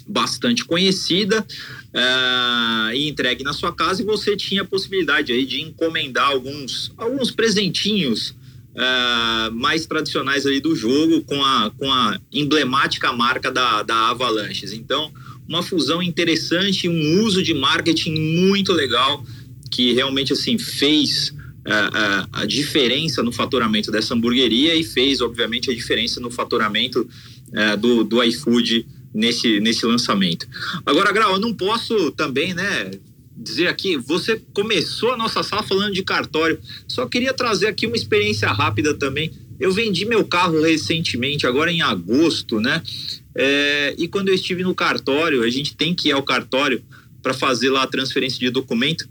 bastante 0.08 0.66
conhecida 0.66 1.46
é, 1.94 2.98
e 2.98 3.08
entregue 3.08 3.44
na 3.44 3.54
sua 3.54 3.72
casa 3.72 4.02
e 4.02 4.06
você 4.06 4.36
tinha 4.36 4.64
a 4.64 4.66
possibilidade 4.66 5.32
aí 5.32 5.46
de 5.46 5.62
encomendar 5.62 6.30
alguns, 6.30 6.92
alguns 6.98 7.30
presentinhos 7.30 8.34
é, 8.76 9.50
mais 9.52 9.86
tradicionais 9.86 10.46
aí 10.46 10.60
do 10.60 10.76
jogo 10.76 11.22
com 11.22 11.44
a, 11.44 11.72
com 11.78 11.92
a 11.92 12.20
emblemática 12.32 13.12
marca 13.14 13.52
da, 13.52 13.84
da 13.84 14.10
Avalanches. 14.10 14.74
Então, 14.74 15.12
uma 15.48 15.64
fusão 15.64 16.02
interessante, 16.02 16.90
um 16.90 17.24
uso 17.24 17.42
de 17.42 17.54
marketing 17.54 18.16
muito 18.16 18.74
legal 18.74 19.24
que 19.72 19.94
realmente 19.94 20.34
assim 20.34 20.58
fez 20.58 21.34
a, 21.66 22.28
a, 22.42 22.46
diferença 22.46 23.24
no 23.24 23.32
faturamento 23.32 23.92
dessa 23.92 24.14
hamburgueria 24.14 24.76
e 24.76 24.84
fez, 24.84 25.20
obviamente, 25.20 25.72
a 25.72 25.74
diferença 25.74 26.20
no 26.20 26.30
faturamento 26.30 27.08
uh, 27.50 27.78
do, 27.78 28.04
do 28.04 28.24
iFood 28.24 28.86
nesse, 29.14 29.60
nesse 29.60 29.86
lançamento. 29.86 30.48
Agora, 30.86 31.12
Grau, 31.12 31.34
eu 31.34 31.40
não 31.40 31.54
posso 31.54 32.12
também, 32.12 32.54
né, 32.54 32.92
dizer 33.36 33.68
aqui, 33.68 33.98
você 33.98 34.42
começou 34.54 35.12
a 35.12 35.18
nossa 35.18 35.44
sala 35.44 35.62
falando 35.64 35.94
de 35.94 36.04
cartório, 36.04 36.60
só 36.88 37.06
queria 37.06 37.34
trazer 37.34 37.68
aqui 37.68 37.86
uma 37.86 37.96
experiência 37.96 38.48
rápida 38.50 38.94
também. 38.94 39.32
Eu 39.60 39.72
vendi 39.72 40.06
meu 40.06 40.26
carro 40.26 40.62
recentemente, 40.62 41.48
agora 41.48 41.72
em 41.72 41.82
agosto, 41.82 42.60
né? 42.60 42.82
É, 43.34 43.96
e 43.98 44.08
quando 44.08 44.30
eu 44.30 44.36
estive 44.36 44.64
no 44.64 44.74
cartório, 44.74 45.44
a 45.44 45.50
gente 45.50 45.76
tem 45.76 45.94
que 45.94 46.10
ir 46.10 46.12
ao 46.12 46.24
cartório 46.24 46.82
para 47.22 47.34
fazer 47.34 47.70
lá 47.70 47.84
a 47.84 47.88
transferência 47.88 48.40
de 48.40 48.50
documento. 48.50 49.08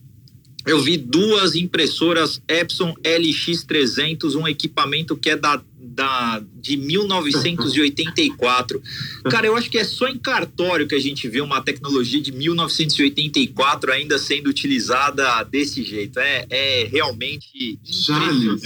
Eu 0.67 0.81
vi 0.81 0.97
duas 0.97 1.55
impressoras 1.55 2.41
Epson 2.49 2.95
LX300, 3.03 4.35
um 4.35 4.49
equipamento 4.49 5.17
que 5.17 5.31
é 5.31 5.37
da 5.37 5.63
da, 5.95 6.43
de 6.55 6.77
1984. 6.77 8.83
Cara, 9.31 9.47
eu 9.47 9.57
acho 9.57 9.71
que 9.71 9.79
é 9.79 9.85
só 9.85 10.09
em 10.09 10.19
cartório 10.19 10.89
que 10.89 10.95
a 10.95 11.01
gente 11.01 11.29
vê 11.29 11.41
uma 11.41 11.63
tecnologia 11.63 12.21
de 12.21 12.33
1984 12.33 13.93
ainda 13.93 14.19
sendo 14.19 14.49
utilizada 14.49 15.43
desse 15.45 15.83
jeito. 15.83 16.19
É, 16.19 16.47
é 16.51 16.89
realmente 16.91 17.79
Charles, 17.85 18.61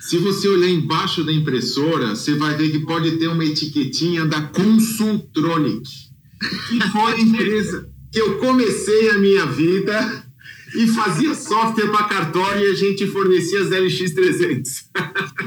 se 0.00 0.18
você 0.18 0.48
olhar 0.48 0.70
embaixo 0.70 1.24
da 1.24 1.32
impressora, 1.32 2.14
você 2.14 2.34
vai 2.34 2.56
ver 2.56 2.70
que 2.70 2.80
pode 2.80 3.18
ter 3.18 3.28
uma 3.28 3.44
etiquetinha 3.44 4.26
da 4.26 4.42
Consultronic, 4.42 5.88
que 6.68 6.80
foi 6.90 7.12
a 7.12 7.18
empresa 7.20 7.90
que 8.10 8.18
eu 8.18 8.38
comecei 8.38 9.10
a 9.10 9.18
minha 9.18 9.46
vida 9.46 10.27
e 10.74 10.86
fazia 10.88 11.34
software 11.34 11.88
para 11.88 12.04
cartório 12.04 12.66
e 12.66 12.70
a 12.70 12.74
gente 12.74 13.06
fornecia 13.06 13.60
as 13.60 13.68
LX300. 13.68 14.84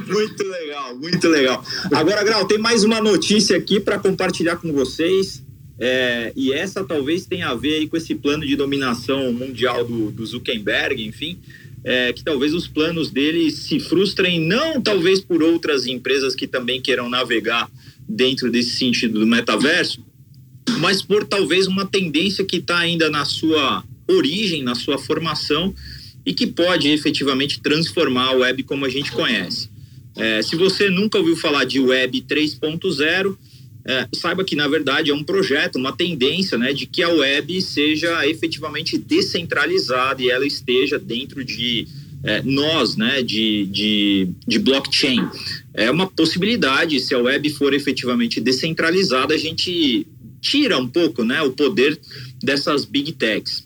muito 0.08 0.44
legal, 0.44 0.98
muito 0.98 1.28
legal. 1.28 1.66
Agora, 1.94 2.24
Grau, 2.24 2.46
tem 2.46 2.58
mais 2.58 2.84
uma 2.84 3.02
notícia 3.02 3.58
aqui 3.58 3.80
para 3.80 4.00
compartilhar 4.00 4.58
com 4.58 4.72
vocês. 4.74 5.44
É, 5.80 6.32
e 6.36 6.54
essa 6.54 6.84
talvez 6.84 7.26
tenha 7.26 7.50
a 7.50 7.56
ver 7.56 7.88
com 7.88 7.98
esse 7.98 8.14
plano 8.14 8.46
de 8.46 8.56
dominação 8.56 9.34
mundial 9.34 9.84
do, 9.84 10.12
do 10.12 10.24
Zuckerberg, 10.24 11.04
enfim, 11.04 11.40
é, 11.84 12.14
que 12.14 12.24
talvez 12.24 12.54
os 12.54 12.68
planos 12.68 13.10
dele 13.10 13.50
se 13.50 13.80
frustrem, 13.80 14.40
não 14.40 14.80
talvez 14.80 15.22
por 15.22 15.42
outras 15.42 15.88
empresas 15.88 16.36
que 16.36 16.46
também 16.46 16.80
queiram 16.80 17.10
navegar 17.10 17.68
dentro 18.08 18.52
desse 18.52 18.76
sentido 18.76 19.20
do 19.20 19.26
metaverso, 19.26 20.06
mas 20.78 21.02
por 21.02 21.26
talvez 21.26 21.66
uma 21.66 21.86
tendência 21.86 22.46
que 22.46 22.58
está 22.58 22.78
ainda 22.78 23.10
na 23.10 23.26
sua 23.26 23.84
origem, 24.12 24.64
na 24.64 24.76
sua 24.76 24.98
formação 24.98 25.74
e 26.26 26.34
que 26.34 26.48
pode 26.48 26.90
efetivamente 26.90 27.62
transformar 27.62 28.28
a 28.28 28.32
web 28.34 28.64
como 28.64 28.86
a 28.86 28.90
gente 28.90 29.12
conhece. 29.12 29.70
É, 30.16 30.42
se 30.42 30.56
você 30.56 30.90
nunca 30.90 31.18
ouviu 31.18 31.36
falar 31.36 31.64
de 31.64 31.80
Web 31.80 32.26
3.0, 32.30 33.38
é, 33.84 34.08
saiba 34.14 34.44
que 34.44 34.56
na 34.56 34.68
verdade 34.68 35.10
é 35.10 35.14
um 35.14 35.24
projeto, 35.24 35.78
uma 35.78 35.96
tendência, 35.96 36.58
né, 36.58 36.74
de 36.74 36.86
que 36.86 37.02
a 37.02 37.10
web 37.10 37.62
seja 37.62 38.28
efetivamente 38.28 38.98
descentralizada 38.98 40.22
e 40.22 40.30
ela 40.30 40.46
esteja 40.46 41.00
dentro 41.00 41.44
de 41.44 41.88
é, 42.24 42.42
nós, 42.44 42.96
né, 42.96 43.24
de, 43.24 43.66
de, 43.72 44.30
de 44.48 44.60
blockchain. 44.60 45.28
É 45.74 45.90
uma 45.90 46.06
possibilidade, 46.06 47.00
se 47.00 47.16
a 47.16 47.18
web 47.18 47.50
for 47.52 47.74
efetivamente 47.74 48.40
descentralizada, 48.40 49.34
a 49.34 49.38
gente 49.38 50.06
tira 50.40 50.78
um 50.78 50.88
pouco, 50.88 51.24
né, 51.24 51.42
o 51.42 51.52
poder 51.52 52.00
dessas 52.44 52.86
big 52.86 53.14
techs. 53.14 53.66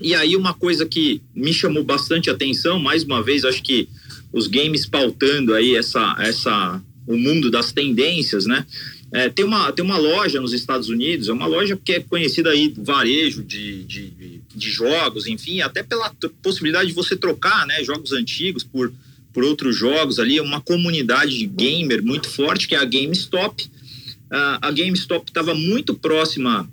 E 0.00 0.14
aí 0.14 0.36
uma 0.36 0.52
coisa 0.52 0.84
que 0.84 1.22
me 1.34 1.52
chamou 1.52 1.82
bastante 1.82 2.28
atenção, 2.28 2.78
mais 2.78 3.02
uma 3.02 3.22
vez, 3.22 3.44
acho 3.44 3.62
que 3.62 3.88
os 4.32 4.46
games 4.46 4.84
pautando 4.84 5.54
aí 5.54 5.74
essa, 5.74 6.16
essa, 6.18 6.82
o 7.06 7.16
mundo 7.16 7.50
das 7.50 7.72
tendências, 7.72 8.46
né? 8.46 8.66
É, 9.12 9.28
tem, 9.28 9.44
uma, 9.44 9.72
tem 9.72 9.84
uma 9.84 9.96
loja 9.96 10.40
nos 10.40 10.52
Estados 10.52 10.88
Unidos, 10.88 11.28
é 11.28 11.32
uma 11.32 11.46
loja 11.46 11.78
que 11.82 11.92
é 11.92 12.00
conhecida 12.00 12.50
aí, 12.50 12.74
varejo 12.76 13.42
de, 13.42 13.84
de, 13.84 14.40
de 14.54 14.70
jogos, 14.70 15.26
enfim, 15.26 15.60
até 15.60 15.82
pela 15.82 16.12
possibilidade 16.42 16.88
de 16.88 16.94
você 16.94 17.16
trocar 17.16 17.66
né, 17.66 17.82
jogos 17.84 18.12
antigos 18.12 18.64
por, 18.64 18.92
por 19.32 19.44
outros 19.44 19.76
jogos 19.76 20.18
ali, 20.18 20.40
uma 20.40 20.60
comunidade 20.60 21.38
de 21.38 21.46
gamer 21.46 22.02
muito 22.02 22.28
forte, 22.28 22.66
que 22.66 22.74
é 22.74 22.78
a 22.78 22.84
GameStop. 22.84 23.64
Uh, 23.64 24.58
a 24.60 24.70
GameStop 24.72 25.30
estava 25.30 25.54
muito 25.54 25.94
próxima 25.94 26.68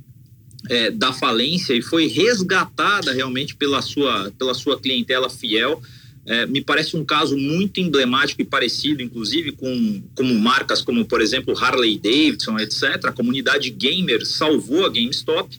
é, 0.69 0.91
da 0.91 1.11
falência 1.11 1.73
e 1.73 1.81
foi 1.81 2.07
resgatada 2.07 3.11
realmente 3.11 3.55
pela 3.55 3.81
sua, 3.81 4.31
pela 4.37 4.53
sua 4.53 4.79
clientela 4.79 5.29
fiel. 5.29 5.81
É, 6.25 6.45
me 6.45 6.61
parece 6.61 6.95
um 6.95 7.03
caso 7.03 7.37
muito 7.37 7.81
emblemático 7.81 8.41
e 8.41 8.45
parecido, 8.45 9.01
inclusive, 9.01 9.51
com 9.51 10.01
como 10.15 10.33
marcas 10.39 10.81
como, 10.81 11.05
por 11.05 11.21
exemplo, 11.21 11.57
Harley 11.57 11.97
Davidson, 11.97 12.57
etc. 12.59 13.05
A 13.05 13.11
comunidade 13.11 13.69
gamer 13.69 14.25
salvou 14.25 14.85
a 14.85 14.89
GameStop. 14.89 15.57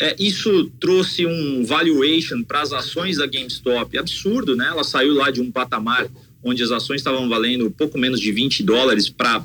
É, 0.00 0.16
isso 0.18 0.70
trouxe 0.80 1.26
um 1.26 1.64
valuation 1.64 2.42
para 2.42 2.62
as 2.62 2.72
ações 2.72 3.18
da 3.18 3.26
GameStop 3.26 3.96
absurdo, 3.96 4.56
né? 4.56 4.66
Ela 4.66 4.82
saiu 4.82 5.14
lá 5.14 5.30
de 5.30 5.40
um 5.40 5.50
patamar 5.50 6.08
onde 6.42 6.62
as 6.62 6.72
ações 6.72 7.00
estavam 7.00 7.28
valendo 7.28 7.70
pouco 7.70 7.98
menos 7.98 8.18
de 8.18 8.32
20 8.32 8.62
dólares 8.62 9.08
para 9.08 9.44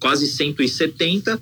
quase 0.00 0.26
170. 0.26 1.40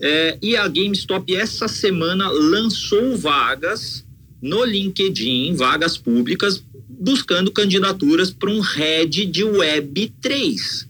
É, 0.00 0.38
e 0.42 0.56
a 0.56 0.66
GameStop 0.66 1.34
essa 1.34 1.68
semana 1.68 2.28
lançou 2.28 3.16
vagas 3.16 4.04
no 4.40 4.64
LinkedIn, 4.64 5.54
vagas 5.54 5.96
públicas, 5.96 6.62
buscando 6.88 7.52
candidaturas 7.52 8.30
para 8.30 8.50
um 8.50 8.60
head 8.60 9.26
de 9.26 9.44
Web 9.44 10.12
3. 10.20 10.88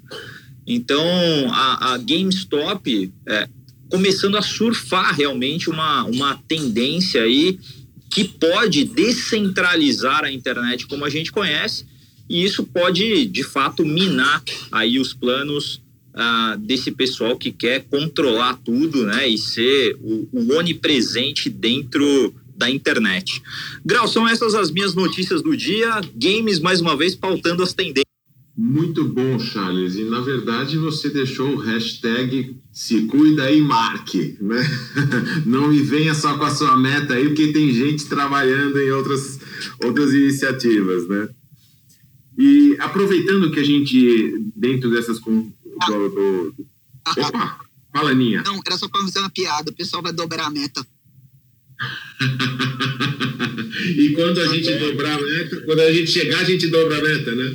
Então, 0.67 1.03
a, 1.51 1.95
a 1.95 1.99
GameStop 1.99 3.13
é, 3.27 3.49
começando 3.91 4.37
a 4.37 4.43
surfar 4.43 5.15
realmente 5.15 5.71
uma, 5.71 6.05
uma 6.05 6.37
tendência 6.47 7.23
aí 7.23 7.59
que 8.11 8.25
pode 8.25 8.85
descentralizar 8.85 10.25
a 10.25 10.33
internet 10.33 10.87
como 10.87 11.05
a 11.05 11.11
gente 11.11 11.33
conhece, 11.33 11.87
e 12.29 12.45
isso 12.45 12.65
pode, 12.65 13.27
de 13.27 13.43
fato, 13.43 13.85
minar 13.85 14.43
aí 14.71 14.99
os 14.99 15.15
planos 15.15 15.81
desse 16.61 16.91
pessoal 16.91 17.37
que 17.37 17.53
quer 17.53 17.85
controlar 17.85 18.55
tudo, 18.65 19.05
né, 19.05 19.29
e 19.29 19.39
ser 19.39 19.97
o, 20.01 20.29
o 20.33 20.53
onipresente 20.57 21.49
dentro 21.49 22.35
da 22.57 22.69
internet. 22.69 23.41
Grau, 23.85 24.09
são 24.09 24.29
essas 24.29 24.55
as 24.55 24.71
minhas 24.71 24.95
notícias 24.95 25.41
do 25.41 25.57
dia. 25.57 26.01
Games, 26.15 26.59
mais 26.59 26.81
uma 26.81 26.97
vez, 26.97 27.15
pautando 27.15 27.63
as 27.63 27.73
tendências. 27.73 28.09
Muito 28.61 29.05
bom, 29.05 29.39
Charles. 29.39 29.95
E 29.95 30.03
na 30.03 30.21
verdade 30.21 30.77
você 30.77 31.09
deixou 31.09 31.55
o 31.55 31.59
hashtag 31.59 32.57
se 32.73 33.03
cuida 33.03 33.45
aí, 33.45 33.61
marque, 33.61 34.37
né? 34.41 34.61
Não 35.47 35.69
me 35.69 35.81
venha 35.81 36.13
só 36.13 36.37
com 36.37 36.43
a 36.43 36.51
sua 36.51 36.77
meta 36.77 37.15
aí, 37.15 37.29
porque 37.29 37.53
tem 37.53 37.73
gente 37.73 38.07
trabalhando 38.07 38.77
em 38.81 38.91
outras, 38.91 39.39
outras 39.85 40.13
iniciativas, 40.13 41.07
né? 41.07 41.29
E 42.37 42.77
aproveitando 42.81 43.51
que 43.53 43.61
a 43.61 43.65
gente, 43.65 44.45
dentro 44.57 44.91
dessas 44.91 45.21
do, 45.87 46.09
do... 46.11 46.55
Opa, 47.07 47.61
fala, 47.93 48.15
Ninha. 48.15 48.43
Não, 48.43 48.61
era 48.67 48.77
só 48.77 48.89
para 48.89 49.03
fazer 49.03 49.21
uma 49.21 49.31
piada. 49.31 49.71
O 49.71 49.75
pessoal 49.75 50.03
vai 50.03 50.13
dobrar 50.13 50.47
a 50.47 50.51
meta. 50.51 50.85
e 53.97 54.13
quando 54.15 54.41
a 54.41 54.49
gente 54.49 54.77
dobrar 54.79 55.19
a 55.19 55.23
meta, 55.23 55.61
quando 55.63 55.81
a 55.81 55.93
gente 55.93 56.11
chegar, 56.11 56.41
a 56.41 56.45
gente 56.45 56.67
dobra 56.69 56.99
a 56.99 57.03
meta, 57.03 57.35
né? 57.35 57.55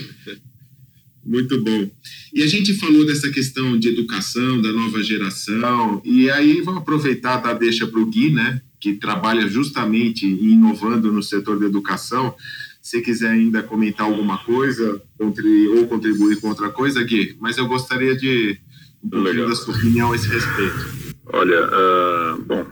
Muito 1.25 1.62
bom. 1.62 1.89
E 2.33 2.43
a 2.43 2.47
gente 2.47 2.73
falou 2.73 3.05
dessa 3.05 3.29
questão 3.29 3.79
de 3.79 3.89
educação, 3.89 4.62
da 4.62 4.71
nova 4.71 5.01
geração, 5.01 6.01
e 6.03 6.29
aí 6.29 6.62
vamos 6.62 6.81
aproveitar, 6.81 7.39
tá, 7.39 7.53
deixa 7.53 7.88
para 7.88 7.99
o 7.99 8.05
Gui, 8.05 8.31
né, 8.31 8.62
que 8.79 8.95
trabalha 8.95 9.47
justamente 9.47 10.25
inovando 10.25 11.12
no 11.12 11.23
setor 11.23 11.59
da 11.59 11.65
educação, 11.65 12.36
se 12.84 13.02
quiser 13.02 13.30
ainda 13.30 13.63
comentar 13.63 14.06
alguma 14.06 14.38
coisa 14.39 15.02
ou 15.17 15.88
contribuir 15.88 16.41
com 16.41 16.50
outra 16.50 16.69
coisa, 16.69 17.02
Gui, 17.02 17.38
mas 17.39 17.58
eu 17.58 17.65
gostaria 17.65 18.13
de 18.13 18.60
um 19.02 19.10
pouquinho 19.10 19.48
da 19.48 19.56
sua 19.56 19.74
opinião 19.74 20.12
a 20.12 20.15
esse 20.17 20.28
respeito. 20.28 21.15
Olha, 21.28 21.65
uh, 21.65 22.41
bom, 22.41 22.65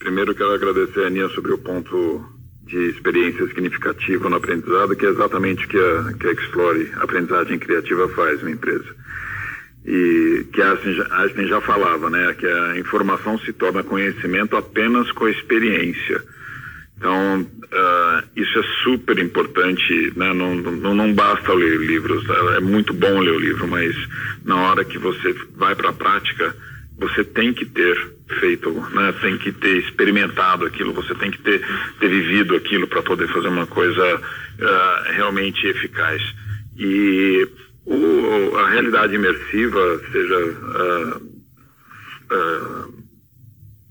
primeiro 0.00 0.34
quero 0.34 0.52
agradecer 0.52 1.04
a 1.04 1.06
Aninha 1.06 1.28
sobre 1.28 1.52
o 1.52 1.58
ponto 1.58 2.24
de 2.66 2.76
experiência 2.90 3.46
significativa 3.46 4.28
no 4.28 4.36
aprendizado, 4.36 4.96
que 4.96 5.06
é 5.06 5.10
exatamente 5.10 5.64
o 5.64 5.68
que 5.68 5.78
a, 5.78 6.12
que 6.14 6.26
a 6.26 6.32
Explore 6.32 6.92
Aprendizagem 6.96 7.58
Criativa 7.60 8.08
faz 8.08 8.42
na 8.42 8.50
empresa. 8.50 8.96
E 9.86 10.44
que 10.52 10.60
a 10.60 10.72
Einstein 10.72 11.46
já 11.46 11.60
falava, 11.60 12.10
né, 12.10 12.34
que 12.34 12.46
a 12.46 12.78
informação 12.78 13.38
se 13.38 13.52
torna 13.52 13.84
conhecimento 13.84 14.56
apenas 14.56 15.10
com 15.12 15.26
a 15.26 15.30
experiência. 15.30 16.20
Então, 17.02 17.40
uh, 17.40 18.28
isso 18.36 18.60
é 18.60 18.62
super 18.84 19.18
importante, 19.18 20.12
né? 20.14 20.32
não, 20.32 20.54
não, 20.54 20.94
não 20.94 21.12
basta 21.12 21.52
ler 21.52 21.80
livros, 21.80 22.24
é 22.56 22.60
muito 22.60 22.94
bom 22.94 23.18
ler 23.18 23.32
o 23.32 23.40
livro, 23.40 23.66
mas 23.66 23.92
na 24.44 24.54
hora 24.54 24.84
que 24.84 24.98
você 24.98 25.34
vai 25.56 25.74
para 25.74 25.88
a 25.88 25.92
prática, 25.92 26.54
você 26.96 27.24
tem 27.24 27.52
que 27.52 27.66
ter 27.66 28.08
feito, 28.38 28.70
né? 28.94 29.12
tem 29.20 29.36
que 29.36 29.50
ter 29.50 29.78
experimentado 29.78 30.64
aquilo, 30.64 30.92
você 30.92 31.12
tem 31.16 31.32
que 31.32 31.38
ter, 31.38 31.60
ter 31.98 32.08
vivido 32.08 32.54
aquilo 32.54 32.86
para 32.86 33.02
poder 33.02 33.26
fazer 33.32 33.48
uma 33.48 33.66
coisa 33.66 34.16
uh, 34.16 35.12
realmente 35.12 35.66
eficaz. 35.66 36.22
E 36.78 37.48
o, 37.84 38.56
a 38.58 38.70
realidade 38.70 39.16
imersiva, 39.16 40.00
seja 40.12 40.38
uh, 40.38 41.32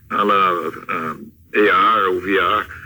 ela, 0.09 0.71
AR 1.53 2.05
ou 2.07 2.21
VR, 2.21 2.80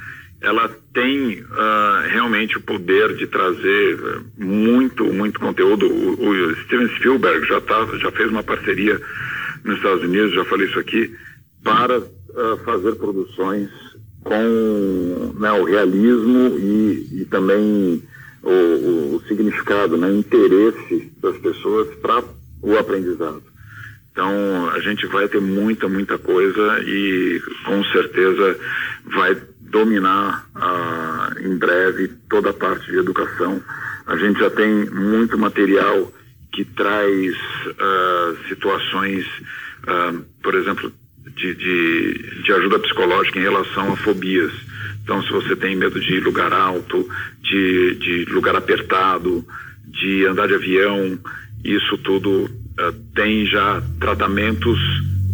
ela 0.46 0.70
tem 0.94 1.42
uh, 1.42 2.08
realmente 2.08 2.58
o 2.58 2.62
poder 2.62 3.16
de 3.16 3.26
trazer 3.26 4.22
muito, 4.38 5.04
muito 5.06 5.40
conteúdo. 5.40 5.88
O, 5.88 6.30
o 6.30 6.56
Steven 6.64 6.88
Spielberg 6.98 7.48
já, 7.48 7.60
tá, 7.62 7.84
já 7.98 8.12
fez 8.12 8.30
uma 8.30 8.44
parceria 8.44 9.02
nos 9.64 9.78
Estados 9.78 10.04
Unidos, 10.04 10.36
já 10.36 10.46
falei 10.46 10.68
isso 10.68 10.78
aqui, 10.78 11.12
para 11.64 11.98
uh, 11.98 12.58
fazer 12.64 12.94
produções 12.96 13.70
com 14.24 15.34
né, 15.40 15.52
o 15.52 15.64
realismo 15.64 16.60
e, 16.60 17.22
e 17.22 17.26
também 17.26 18.04
o, 18.44 18.50
o, 18.52 19.16
o, 19.16 19.22
significado, 19.28 19.98
né, 19.98 20.08
o 20.08 20.18
interesse 20.18 21.12
das 21.22 21.38
pessoas 21.40 21.88
para 21.96 22.24
o 22.62 22.78
aprendizado. 22.78 23.42
Então, 24.12 24.70
a 24.70 24.80
gente 24.80 25.08
vai 25.08 25.28
ter 25.28 25.42
muita, 25.42 25.90
muita 25.90 26.20
coisa 26.20 26.80
e 26.86 27.42
com 27.66 27.84
certeza 27.86 28.58
vai 29.06 29.36
dominar 29.70 30.48
uh, 30.56 31.40
em 31.40 31.58
breve 31.58 32.08
toda 32.30 32.52
a 32.52 32.54
parte 32.54 32.90
de 32.92 32.98
educação. 32.98 33.62
A 34.08 34.16
gente 34.16 34.40
já 34.40 34.50
tem 34.50 34.90
muito 34.90 35.38
material 35.38 36.12
que 36.54 36.64
traz 36.64 37.36
uh, 37.36 38.48
situações, 38.48 39.26
uh, 39.84 40.24
por 40.42 40.56
exemplo, 40.56 40.92
de, 41.36 41.56
de, 41.56 42.44
de, 42.44 42.54
ajuda 42.54 42.80
psicológica 42.80 43.40
em 43.40 43.44
relação 43.44 43.92
a 43.92 43.98
fobias. 43.98 44.54
Então, 45.04 45.22
se 45.24 45.32
você 45.32 45.56
tem 45.56 45.76
medo 45.76 46.00
de 46.00 46.20
lugar 46.22 46.54
alto, 46.54 47.08
de, 47.42 47.96
de 47.96 48.26
lugar 48.32 48.56
apertado, 48.56 49.46
de 49.86 50.26
andar 50.26 50.48
de 50.48 50.56
avião, 50.56 51.20
isso 51.64 51.98
tudo 51.98 52.46
uh, 52.46 52.94
tem 53.14 53.46
já 53.48 53.82
tratamentos 54.00 54.80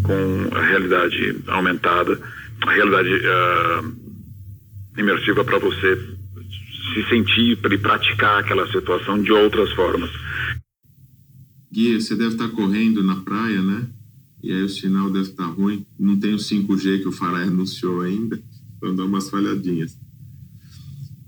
com 0.03 0.49
a 0.55 0.61
realidade 0.61 1.37
aumentada, 1.47 2.19
a 2.65 2.71
realidade 2.71 3.09
imersiva 4.97 5.43
para 5.43 5.59
você 5.59 5.95
se 6.93 7.09
sentir 7.09 7.51
e 7.51 7.77
praticar 7.77 8.39
aquela 8.39 8.69
situação 8.71 9.21
de 9.21 9.31
outras 9.31 9.71
formas. 9.71 10.09
Gui, 11.71 12.01
você 12.01 12.15
deve 12.15 12.33
estar 12.33 12.49
correndo 12.49 13.01
na 13.01 13.15
praia, 13.15 13.61
né? 13.61 13.87
E 14.43 14.51
aí 14.51 14.63
o 14.63 14.69
sinal 14.69 15.09
deve 15.09 15.29
estar 15.29 15.45
ruim. 15.45 15.85
Não 15.97 16.19
tem 16.19 16.33
o 16.33 16.37
5G 16.37 17.01
que 17.01 17.07
o 17.07 17.11
Farai 17.11 17.43
anunciou 17.43 18.01
ainda, 18.01 18.41
então 18.75 18.93
dá 18.93 19.05
umas 19.05 19.29
falhadinhas. 19.29 19.97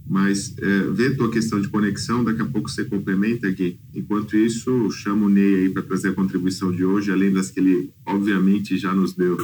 Mas 0.05 0.53
é, 0.57 0.79
vê 0.91 1.07
a 1.07 1.15
tua 1.15 1.31
questão 1.31 1.61
de 1.61 1.69
conexão, 1.69 2.25
daqui 2.25 2.41
a 2.41 2.45
pouco 2.45 2.69
você 2.69 2.83
complementa, 2.83 3.49
Gui. 3.49 3.79
Enquanto 3.95 4.35
isso, 4.35 4.91
chamo 4.91 5.27
o 5.27 5.29
Ney 5.29 5.55
aí 5.55 5.69
para 5.69 5.81
trazer 5.81 6.09
a 6.09 6.13
contribuição 6.13 6.73
de 6.73 6.83
hoje, 6.83 7.11
além 7.11 7.31
das 7.31 7.49
que 7.49 7.61
ele, 7.61 7.91
obviamente, 8.05 8.77
já 8.77 8.93
nos 8.93 9.13
deu. 9.13 9.37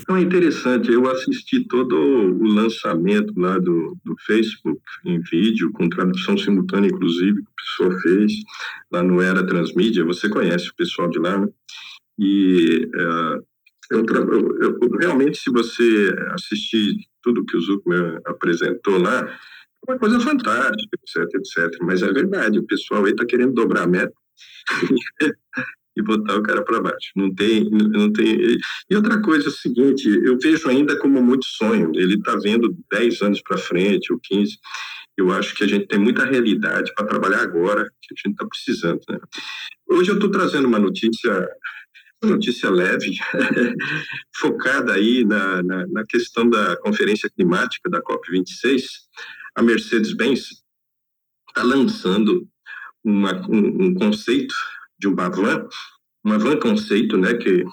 Então 0.00 0.16
é 0.16 0.20
interessante, 0.20 0.90
eu 0.90 1.08
assisti 1.10 1.64
todo 1.66 1.96
o 1.96 2.46
lançamento 2.46 3.32
lá 3.38 3.58
do, 3.58 3.96
do 4.04 4.16
Facebook 4.24 4.80
em 5.04 5.20
vídeo, 5.20 5.70
com 5.72 5.88
tradução 5.88 6.36
simultânea, 6.36 6.88
inclusive, 6.88 7.42
que 7.42 7.48
a 7.48 7.62
pessoa 7.62 8.00
fez 8.00 8.32
lá 8.90 9.02
no 9.02 9.20
Era 9.20 9.46
Transmídia. 9.46 10.04
Você 10.04 10.28
conhece 10.28 10.70
o 10.70 10.74
pessoal 10.76 11.08
de 11.08 11.18
lá, 11.18 11.38
né? 11.38 11.48
E 12.18 12.88
é, 12.94 13.38
eu, 13.90 14.04
eu, 14.04 14.80
eu, 14.80 14.90
realmente, 14.98 15.38
se 15.38 15.50
você 15.50 16.14
assistir 16.30 16.96
tudo 17.22 17.44
que 17.44 17.56
o 17.56 17.60
Zuckerman 17.60 18.18
apresentou 18.26 18.98
lá, 18.98 19.20
é 19.20 19.92
uma 19.92 19.98
coisa 19.98 20.18
fantástica, 20.20 20.98
etc, 21.02 21.34
etc. 21.34 21.78
Mas 21.82 22.02
é 22.02 22.12
verdade, 22.12 22.58
o 22.58 22.66
pessoal 22.66 23.04
aí 23.04 23.12
está 23.12 23.24
querendo 23.24 23.52
dobrar 23.52 23.82
a 23.82 23.86
meta 23.86 24.14
e 25.96 26.02
botar 26.02 26.36
o 26.36 26.42
cara 26.42 26.62
para 26.62 26.80
baixo. 26.80 27.10
Não 27.16 27.34
tem, 27.34 27.68
não 27.70 28.12
tem. 28.12 28.58
E 28.90 28.96
outra 28.96 29.20
coisa 29.20 29.46
é 29.46 29.48
o 29.48 29.52
seguinte, 29.52 30.08
eu 30.08 30.38
vejo 30.38 30.68
ainda 30.68 30.98
como 30.98 31.22
muito 31.22 31.46
sonho. 31.46 31.90
Ele 31.94 32.14
está 32.14 32.36
vendo 32.36 32.76
10 32.92 33.22
anos 33.22 33.40
para 33.42 33.56
frente 33.56 34.12
ou 34.12 34.20
15. 34.22 34.58
Eu 35.16 35.32
acho 35.32 35.54
que 35.54 35.64
a 35.64 35.66
gente 35.66 35.86
tem 35.86 35.98
muita 35.98 36.26
realidade 36.26 36.92
para 36.94 37.06
trabalhar 37.06 37.40
agora, 37.40 37.84
que 38.02 38.14
a 38.14 38.16
gente 38.16 38.34
está 38.34 38.46
precisando. 38.46 39.00
Né? 39.08 39.18
Hoje 39.88 40.10
eu 40.10 40.16
estou 40.16 40.30
trazendo 40.30 40.68
uma 40.68 40.78
notícia 40.78 41.48
uma 42.22 42.32
notícia 42.32 42.70
leve, 42.70 43.14
focada 44.36 44.94
aí 44.94 45.22
na, 45.24 45.62
na, 45.62 45.86
na, 45.86 46.04
questão 46.06 46.48
da 46.48 46.74
Conferência 46.78 47.28
Climática 47.28 47.90
da 47.90 48.00
COP26. 48.00 48.84
A 49.54 49.62
Mercedes-Benz 49.62 50.62
está 51.48 51.62
lançando 51.62 52.48
uma, 53.04 53.46
um, 53.48 53.86
um 53.86 53.94
conceito 53.94 54.54
de 54.98 55.08
uma 55.08 55.28
van, 55.28 55.68
uma 56.24 56.38
van 56.38 56.58
conceito, 56.58 57.16
né, 57.16 57.34
que 57.34 57.64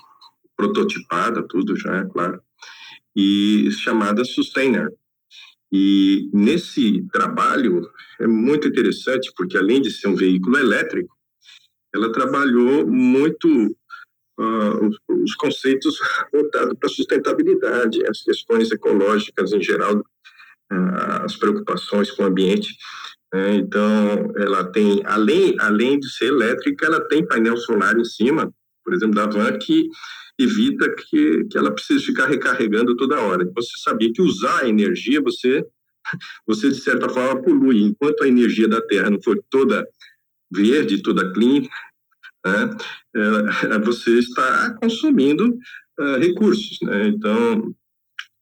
prototipada, 0.55 1.45
tudo 1.47 1.75
já, 1.75 1.97
é 1.97 2.05
claro, 2.05 2.41
e 3.15 3.69
chamada 3.71 4.23
Sustainer. 4.23 4.91
E 5.71 6.29
nesse 6.31 7.03
trabalho 7.11 7.89
é 8.19 8.27
muito 8.27 8.67
interessante, 8.67 9.31
porque 9.35 9.57
além 9.57 9.81
de 9.81 9.89
ser 9.89 10.07
um 10.07 10.15
veículo 10.15 10.57
elétrico, 10.57 11.15
ela 11.93 12.11
trabalhou 12.11 12.87
muito 12.87 13.47
uh, 14.39 14.87
os, 14.87 14.97
os, 15.09 15.35
conceitos 15.35 15.97
voltados 16.31 16.77
para 16.79 16.89
sustentabilidade, 16.89 18.05
as 18.07 18.21
questões 18.21 18.71
ecológicas 18.71 19.51
em 19.51 19.61
geral, 19.61 19.97
uh, 19.97 21.23
as 21.23 21.35
preocupações 21.35 22.11
com 22.11 22.23
o 22.23 22.27
ambiente. 22.27 22.75
Né? 23.33 23.55
Então, 23.55 24.31
ela 24.37 24.63
tem, 24.65 25.01
além, 25.05 25.55
além 25.59 25.99
de 25.99 26.09
ser 26.09 26.25
elétrica, 26.25 26.85
ela 26.85 27.05
tem 27.07 27.25
painel 27.25 27.57
solar 27.57 27.97
em 27.97 28.05
cima, 28.05 28.53
por 28.85 28.93
exemplo, 28.93 29.15
da 29.15 29.25
van, 29.25 29.57
que 29.57 29.89
evita 30.39 30.93
que, 30.95 31.45
que 31.45 31.57
ela 31.57 31.71
precise 31.71 32.05
ficar 32.05 32.27
recarregando 32.27 32.95
toda 32.95 33.19
hora. 33.19 33.49
Você 33.55 33.71
sabia 33.83 34.11
que 34.13 34.21
usar 34.21 34.61
a 34.61 34.69
energia, 34.69 35.21
você, 35.21 35.65
você 36.45 36.69
de 36.69 36.79
certa 36.79 37.09
forma 37.09 37.41
polui. 37.41 37.81
Enquanto 37.81 38.23
a 38.23 38.27
energia 38.27 38.67
da 38.67 38.81
Terra 38.81 39.09
não 39.09 39.21
for 39.21 39.41
toda 39.49 39.87
verde, 40.51 41.01
toda 41.01 41.33
clean, 41.33 41.63
né, 42.45 42.69
é, 43.15 43.79
você 43.83 44.19
está 44.19 44.75
consumindo 44.79 45.57
uh, 45.99 46.17
recursos. 46.19 46.77
Né? 46.81 47.07
Então, 47.07 47.73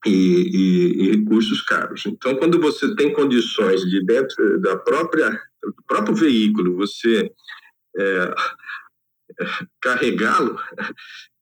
e, 0.06 0.10
e, 0.10 1.04
e, 1.04 1.12
recursos 1.12 1.62
caros. 1.62 2.04
Então, 2.06 2.36
quando 2.36 2.60
você 2.60 2.96
tem 2.96 3.14
condições 3.14 3.82
de 3.82 4.04
dentro 4.04 4.60
da 4.60 4.76
própria 4.76 5.40
do 5.64 5.76
próprio 5.88 6.16
veículo, 6.16 6.76
você 6.76 7.32
é, 7.98 8.36
carregá-lo, 9.80 10.60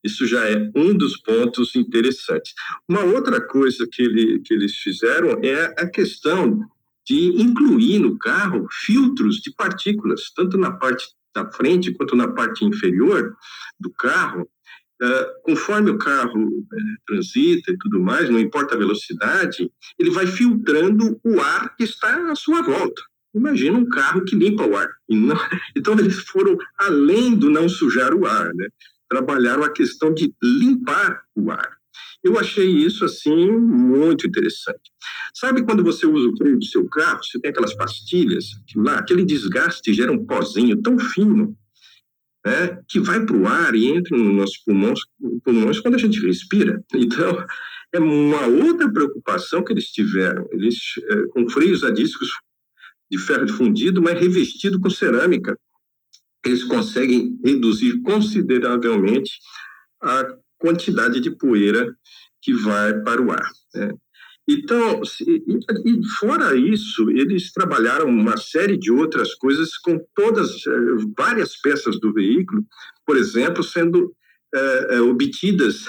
isso 0.03 0.25
já 0.25 0.45
é 0.45 0.69
um 0.75 0.93
dos 0.93 1.17
pontos 1.17 1.75
interessantes. 1.75 2.53
Uma 2.87 3.03
outra 3.03 3.41
coisa 3.41 3.87
que, 3.89 4.01
ele, 4.01 4.39
que 4.39 4.53
eles 4.53 4.75
fizeram 4.75 5.39
é 5.43 5.65
a 5.77 5.89
questão 5.89 6.59
de 7.05 7.41
incluir 7.41 7.99
no 7.99 8.17
carro 8.17 8.67
filtros 8.85 9.37
de 9.37 9.53
partículas, 9.53 10.31
tanto 10.35 10.57
na 10.57 10.71
parte 10.71 11.07
da 11.33 11.49
frente 11.51 11.91
quanto 11.93 12.15
na 12.15 12.27
parte 12.27 12.63
inferior 12.65 13.35
do 13.79 13.91
carro, 13.91 14.49
Uh, 15.01 15.41
conforme 15.43 15.91
o 15.91 15.97
carro 15.97 16.45
uh, 16.45 16.65
transita 17.07 17.71
e 17.71 17.77
tudo 17.77 18.01
mais, 18.01 18.29
não 18.29 18.39
importa 18.39 18.75
a 18.75 18.77
velocidade, 18.77 19.71
ele 19.97 20.11
vai 20.11 20.27
filtrando 20.27 21.19
o 21.23 21.39
ar 21.39 21.73
que 21.77 21.85
está 21.85 22.29
à 22.29 22.35
sua 22.35 22.61
volta. 22.61 23.01
Imagina 23.33 23.77
um 23.77 23.87
carro 23.87 24.25
que 24.25 24.35
limpa 24.35 24.65
o 24.65 24.75
ar. 24.75 24.89
Não, 25.07 25.37
então, 25.75 25.97
eles 25.97 26.19
foram 26.19 26.57
além 26.77 27.35
do 27.35 27.49
não 27.49 27.69
sujar 27.69 28.13
o 28.13 28.25
ar, 28.25 28.53
né? 28.53 28.67
trabalharam 29.09 29.63
a 29.63 29.71
questão 29.71 30.13
de 30.13 30.33
limpar 30.41 31.23
o 31.35 31.49
ar. 31.51 31.77
Eu 32.23 32.37
achei 32.37 32.67
isso, 32.67 33.03
assim, 33.03 33.49
muito 33.51 34.27
interessante. 34.27 34.91
Sabe 35.33 35.63
quando 35.63 35.83
você 35.83 36.05
usa 36.05 36.29
o 36.29 36.37
freio 36.37 36.59
do 36.59 36.65
seu 36.65 36.87
carro, 36.87 37.23
você 37.23 37.39
tem 37.39 37.49
aquelas 37.49 37.73
pastilhas, 37.73 38.45
lá, 38.75 38.99
aquele 38.99 39.25
desgaste 39.25 39.93
gera 39.93 40.11
um 40.11 40.25
pozinho 40.25 40.81
tão 40.81 40.99
fino, 40.99 41.57
né, 42.49 42.81
que 42.87 42.99
vai 42.99 43.23
para 43.23 43.37
o 43.37 43.47
ar 43.47 43.75
e 43.75 43.87
entra 43.87 44.17
nos 44.17 44.35
nossos 44.35 44.57
pulmões, 44.57 44.99
pulmões 45.43 45.79
quando 45.79 45.95
a 45.95 45.99
gente 45.99 46.19
respira. 46.25 46.83
Então, 46.95 47.45
é 47.93 47.99
uma 47.99 48.47
outra 48.47 48.91
preocupação 48.91 49.63
que 49.63 49.71
eles 49.71 49.91
tiveram. 49.91 50.47
Eles, 50.51 50.75
é, 51.09 51.23
com 51.27 51.47
freios 51.49 51.83
a 51.83 51.91
discos 51.91 52.29
de 53.09 53.17
ferro 53.19 53.47
fundido, 53.49 54.01
mas 54.01 54.19
revestido 54.19 54.79
com 54.79 54.89
cerâmica, 54.89 55.57
eles 56.45 56.63
conseguem 56.63 57.37
reduzir 57.43 58.01
consideravelmente 58.01 59.31
a 60.01 60.25
quantidade 60.57 61.19
de 61.19 61.31
poeira 61.31 61.95
que 62.41 62.53
vai 62.53 62.99
para 63.01 63.21
o 63.21 63.31
ar. 63.31 63.49
Né? 63.75 63.91
Então, 64.51 65.01
e, 65.85 66.07
fora 66.19 66.55
isso, 66.55 67.11
eles 67.11 67.51
trabalharam 67.51 68.07
uma 68.07 68.35
série 68.35 68.77
de 68.77 68.91
outras 68.91 69.35
coisas 69.35 69.77
com 69.77 70.03
todas, 70.15 70.65
eh, 70.65 70.71
várias 71.15 71.55
peças 71.55 71.99
do 71.99 72.11
veículo, 72.11 72.65
por 73.05 73.15
exemplo, 73.15 73.63
sendo 73.63 74.11
é, 74.51 74.99
obtidas 75.01 75.85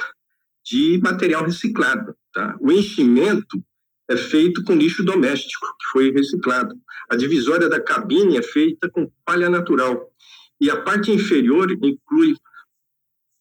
de 0.63 1.01
material 1.03 1.45
reciclado. 1.45 2.15
Tá? 2.35 2.55
O 2.61 2.71
enchimento 2.71 3.65
é 4.09 4.17
feito 4.17 4.63
com 4.65 4.75
lixo 4.75 5.03
doméstico, 5.03 5.67
que 5.79 5.87
foi 5.93 6.11
reciclado. 6.13 6.75
A 7.09 7.17
divisória 7.17 7.69
da 7.69 7.81
cabine 7.81 8.37
é 8.37 8.43
feita 8.43 8.91
com 8.91 9.11
palha 9.25 9.49
natural. 9.49 10.13
E 10.61 10.69
a 10.69 10.77
parte 10.83 11.11
inferior 11.11 11.71
inclui 11.73 12.35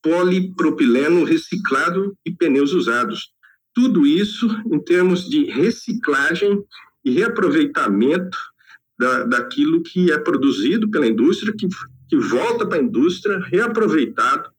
polipropileno 0.02 1.26
reciclado 1.26 2.16
e 2.26 2.32
pneus 2.32 2.72
usados. 2.72 3.34
Tudo 3.74 4.06
isso 4.06 4.48
em 4.72 4.80
termos 4.80 5.30
de 5.30 5.46
reciclagem 5.46 6.64
e 7.04 7.12
reaproveitamento 7.12 8.38
da, 8.98 9.24
daquilo 9.24 9.82
que 9.82 10.12
é 10.12 10.18
produzido 10.18 10.90
pela 10.90 11.08
indústria, 11.08 11.54
que, 11.58 11.68
que 12.10 12.18
volta 12.18 12.68
para 12.68 12.78
a 12.78 12.82
indústria, 12.82 13.40
reaproveitado 13.40 14.50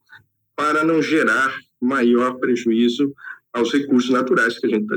para 0.55 0.83
não 0.83 1.01
gerar 1.01 1.55
maior 1.79 2.35
prejuízo 2.39 3.13
aos 3.53 3.71
recursos 3.71 4.09
naturais 4.09 4.57
que 4.57 4.65
a 4.65 4.69
gente 4.69 4.87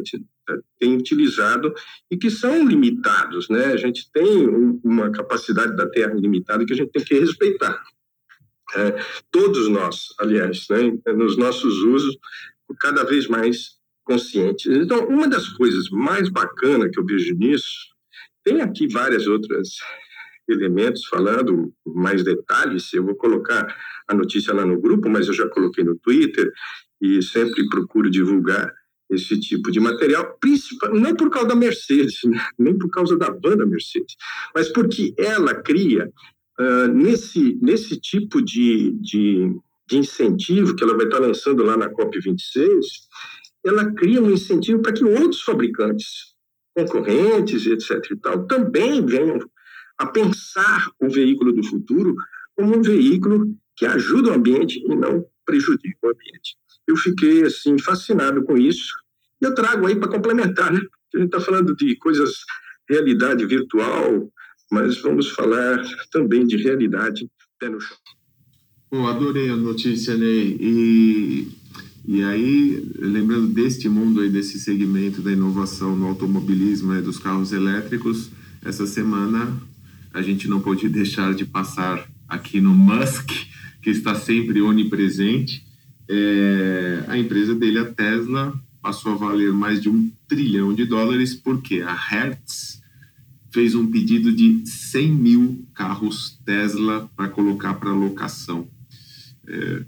tá, 0.46 0.58
tem 0.78 0.96
utilizado 0.96 1.74
e 2.10 2.16
que 2.16 2.30
são 2.30 2.66
limitados, 2.66 3.48
né? 3.48 3.66
A 3.66 3.76
gente 3.76 4.10
tem 4.12 4.46
uma 4.82 5.10
capacidade 5.10 5.76
da 5.76 5.88
Terra 5.88 6.14
limitada 6.14 6.64
que 6.64 6.72
a 6.72 6.76
gente 6.76 6.92
tem 6.92 7.04
que 7.04 7.18
respeitar. 7.18 7.82
É, 8.76 8.98
todos 9.30 9.68
nós, 9.68 10.14
aliás, 10.18 10.66
né, 10.70 10.92
nos 11.14 11.36
nossos 11.36 11.82
usos, 11.82 12.16
cada 12.80 13.04
vez 13.04 13.28
mais 13.28 13.78
conscientes. 14.04 14.66
Então, 14.66 15.08
uma 15.08 15.28
das 15.28 15.48
coisas 15.48 15.88
mais 15.90 16.28
bacanas 16.28 16.90
que 16.90 17.00
eu 17.00 17.04
vejo 17.04 17.34
nisso, 17.34 17.94
tem 18.44 18.60
aqui 18.60 18.86
várias 18.86 19.26
outras 19.26 19.68
elementos 20.48 21.06
falando 21.06 21.72
mais 21.86 22.22
detalhes, 22.22 22.92
eu 22.92 23.04
vou 23.04 23.14
colocar 23.14 23.74
a 24.06 24.14
notícia 24.14 24.52
lá 24.52 24.64
no 24.64 24.80
grupo, 24.80 25.08
mas 25.08 25.26
eu 25.26 25.34
já 25.34 25.48
coloquei 25.48 25.82
no 25.82 25.96
Twitter 25.96 26.52
e 27.00 27.22
sempre 27.22 27.66
procuro 27.68 28.10
divulgar 28.10 28.70
esse 29.10 29.38
tipo 29.38 29.70
de 29.70 29.80
material, 29.80 30.36
principalmente 30.40 31.02
não 31.02 31.14
por 31.14 31.30
causa 31.30 31.48
da 31.48 31.54
Mercedes, 31.54 32.20
né? 32.24 32.38
nem 32.58 32.76
por 32.76 32.90
causa 32.90 33.16
da 33.16 33.30
banda 33.30 33.66
Mercedes, 33.66 34.16
mas 34.54 34.68
porque 34.70 35.14
ela 35.18 35.54
cria 35.54 36.10
uh, 36.58 36.88
nesse, 36.88 37.58
nesse 37.60 38.00
tipo 38.00 38.42
de, 38.42 38.92
de, 38.92 39.56
de, 39.88 39.98
incentivo 39.98 40.74
que 40.74 40.82
ela 40.82 40.96
vai 40.96 41.06
estar 41.06 41.18
lançando 41.18 41.62
lá 41.62 41.76
na 41.76 41.90
COP26, 41.90 42.80
ela 43.64 43.92
cria 43.92 44.20
um 44.20 44.30
incentivo 44.30 44.82
para 44.82 44.92
que 44.92 45.04
outros 45.04 45.42
fabricantes, 45.42 46.34
concorrentes, 46.76 47.66
etc. 47.66 48.10
e 48.10 48.16
tal, 48.16 48.46
também 48.46 49.04
venham 49.04 49.38
a 49.98 50.06
pensar 50.06 50.90
o 51.00 51.08
veículo 51.08 51.52
do 51.52 51.64
futuro 51.64 52.14
como 52.56 52.76
um 52.76 52.82
veículo 52.82 53.56
que 53.76 53.86
ajuda 53.86 54.30
o 54.30 54.34
ambiente 54.34 54.82
e 54.84 54.94
não 54.94 55.24
prejudica 55.44 55.98
o 56.02 56.10
ambiente. 56.10 56.56
Eu 56.86 56.96
fiquei 56.96 57.42
assim 57.44 57.78
fascinado 57.78 58.42
com 58.44 58.56
isso 58.56 58.92
e 59.40 59.46
eu 59.46 59.54
trago 59.54 59.86
aí 59.86 59.96
para 59.96 60.10
complementar, 60.10 60.72
né? 60.72 60.80
A 61.14 61.18
gente 61.18 61.26
está 61.26 61.40
falando 61.40 61.74
de 61.74 61.96
coisas 61.96 62.44
realidade 62.88 63.46
virtual, 63.46 64.30
mas 64.70 65.00
vamos 65.00 65.30
falar 65.30 65.82
também 66.10 66.46
de 66.46 66.56
realidade 66.56 67.30
pé 67.58 67.68
no 67.68 67.80
chão. 67.80 67.96
Bom, 68.90 69.06
adorei 69.06 69.48
a 69.48 69.56
notícia, 69.56 70.16
Ney. 70.16 70.56
E, 70.60 71.48
e 72.06 72.22
aí, 72.22 72.86
lembrando 72.98 73.48
deste 73.48 73.88
mundo 73.88 74.20
aí, 74.20 74.28
desse 74.28 74.58
segmento 74.60 75.22
da 75.22 75.32
inovação 75.32 75.96
no 75.96 76.06
automobilismo 76.06 76.94
e 76.94 77.00
dos 77.00 77.18
carros 77.18 77.52
elétricos, 77.52 78.30
essa 78.62 78.86
semana 78.86 79.56
a 80.12 80.20
gente 80.20 80.46
não 80.46 80.60
pode 80.60 80.88
deixar 80.88 81.34
de 81.34 81.44
passar 81.44 82.06
aqui 82.28 82.60
no 82.60 82.74
Musk, 82.74 83.30
que 83.82 83.90
está 83.90 84.14
sempre 84.14 84.60
onipresente. 84.60 85.64
É, 86.08 87.04
a 87.08 87.16
empresa 87.16 87.54
dele, 87.54 87.78
a 87.78 87.86
Tesla, 87.86 88.54
passou 88.82 89.12
a 89.12 89.16
valer 89.16 89.52
mais 89.52 89.80
de 89.80 89.88
um 89.88 90.10
trilhão 90.28 90.74
de 90.74 90.84
dólares, 90.84 91.34
porque 91.34 91.80
a 91.80 91.94
Hertz 91.94 92.82
fez 93.50 93.74
um 93.74 93.90
pedido 93.90 94.30
de 94.30 94.62
100 94.66 95.12
mil 95.14 95.66
carros 95.74 96.38
Tesla 96.44 97.10
para 97.16 97.28
colocar 97.28 97.74
para 97.74 97.92
locação. 97.92 98.68
É, 99.46 99.84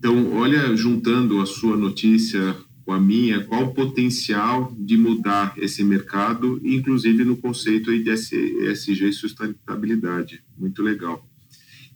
então, 0.00 0.32
olha, 0.32 0.74
juntando 0.74 1.42
a 1.42 1.46
sua 1.46 1.76
notícia 1.76 2.56
com 2.86 2.92
a 2.94 2.98
minha, 2.98 3.44
qual 3.44 3.64
o 3.64 3.74
potencial 3.74 4.74
de 4.78 4.96
mudar 4.96 5.52
esse 5.58 5.84
mercado, 5.84 6.58
inclusive 6.64 7.22
no 7.22 7.36
conceito 7.36 7.92
de 7.92 8.10
ESG 8.10 9.10
e 9.10 9.12
sustentabilidade. 9.12 10.42
Muito 10.56 10.82
legal. 10.82 11.22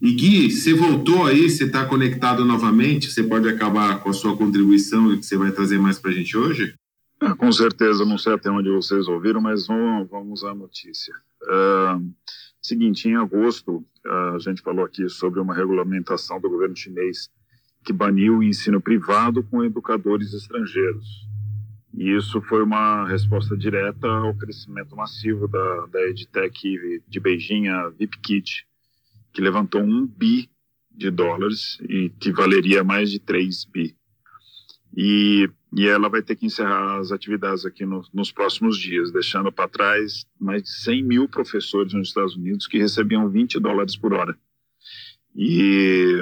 E 0.03 0.13
Gui, 0.13 0.53
você 0.53 0.75
voltou 0.75 1.25
aí, 1.25 1.49
você 1.49 1.65
está 1.65 1.87
conectado 1.87 2.45
novamente, 2.45 3.11
você 3.11 3.23
pode 3.23 3.49
acabar 3.49 3.99
com 4.01 4.11
a 4.11 4.13
sua 4.13 4.37
contribuição 4.37 5.11
e 5.11 5.17
que 5.17 5.25
você 5.25 5.39
vai 5.39 5.51
trazer 5.51 5.79
mais 5.79 5.99
para 5.99 6.11
a 6.11 6.15
gente 6.15 6.37
hoje? 6.37 6.75
Ah, 7.19 7.35
com 7.35 7.51
certeza, 7.51 8.05
não 8.05 8.19
sei 8.19 8.35
até 8.35 8.51
onde 8.51 8.69
vocês 8.69 9.09
ouviram, 9.09 9.41
mas 9.41 9.67
vamos, 9.67 10.11
vamos 10.11 10.45
à 10.45 10.55
notícia. 10.55 11.15
Seguinte, 12.61 13.09
em 13.09 13.17
agosto, 13.17 13.83
a 14.05 14.39
gente 14.41 14.61
falou 14.61 14.85
aqui 14.85 15.09
sobre 15.09 15.41
uma 15.41 15.55
regulamentação 15.55 16.39
do 16.39 16.51
governo 16.51 16.77
chinês 16.77 17.31
que 17.85 17.93
baniu 17.93 18.39
o 18.39 18.43
ensino 18.43 18.80
privado 18.80 19.43
com 19.45 19.62
educadores 19.62 20.32
estrangeiros. 20.32 21.28
E 21.93 22.11
isso 22.11 22.41
foi 22.43 22.62
uma 22.62 23.07
resposta 23.07 23.57
direta 23.57 24.09
ao 24.09 24.35
crescimento 24.35 24.97
massivo 24.97 25.47
da, 25.47 25.87
da 25.87 26.09
EdTech 26.09 27.03
de 27.07 27.20
Beijing, 27.20 27.68
a 27.68 27.89
VipKid, 27.91 28.66
que 29.32 29.41
levantou 29.41 29.82
um 29.82 30.07
bi 30.07 30.51
de 30.91 31.11
dólares 31.11 31.78
e 31.89 32.09
que 32.09 32.32
valeria 32.32 32.82
mais 32.82 33.11
de 33.11 33.20
3 33.20 33.64
bi. 33.66 33.95
E, 34.97 35.49
e 35.76 35.87
ela 35.87 36.09
vai 36.09 36.22
ter 36.22 36.37
que 36.37 36.47
encerrar 36.47 36.99
as 36.99 37.12
atividades 37.12 37.66
aqui 37.66 37.85
no, 37.85 38.03
nos 38.12 38.32
próximos 38.32 38.78
dias, 38.78 39.12
deixando 39.12 39.53
para 39.53 39.68
trás 39.68 40.24
mais 40.41 40.62
de 40.62 40.70
100 40.70 41.03
mil 41.03 41.28
professores 41.28 41.93
nos 41.93 42.09
Estados 42.09 42.37
Unidos 42.37 42.66
que 42.66 42.78
recebiam 42.78 43.28
20 43.28 43.59
dólares 43.61 43.97
por 43.97 44.14
hora. 44.14 44.37
E 45.35 46.20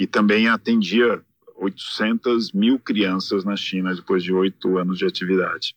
e 0.00 0.06
também 0.06 0.48
atendia 0.48 1.22
800 1.56 2.52
mil 2.52 2.78
crianças 2.78 3.44
na 3.44 3.54
China 3.54 3.94
depois 3.94 4.24
de 4.24 4.32
oito 4.32 4.78
anos 4.78 4.96
de 4.96 5.04
atividade. 5.04 5.74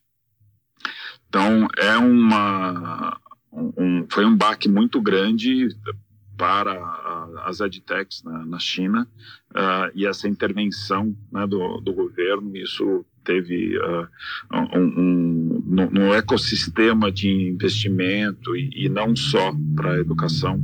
Então, 1.28 1.68
é 1.76 1.94
uma, 1.98 3.20
um, 3.52 4.06
foi 4.10 4.24
um 4.24 4.34
baque 4.34 4.66
muito 4.66 4.98
grande 5.02 5.68
para 6.38 6.72
as 7.44 7.60
edtechs 7.60 8.22
na, 8.22 8.46
na 8.46 8.58
China 8.58 9.06
uh, 9.50 9.92
e 9.94 10.06
essa 10.06 10.26
intervenção 10.26 11.14
né, 11.30 11.46
do, 11.46 11.82
do 11.82 11.92
governo, 11.92 12.56
isso 12.56 13.04
teve 13.22 13.78
uh, 13.78 14.08
um, 14.74 15.53
no, 15.74 15.90
no, 15.90 16.14
ecossistema 16.14 17.10
de 17.10 17.28
investimento 17.28 18.56
e, 18.56 18.86
e 18.86 18.88
não 18.88 19.14
só 19.16 19.52
para 19.74 19.92
a 19.92 19.98
educação, 19.98 20.62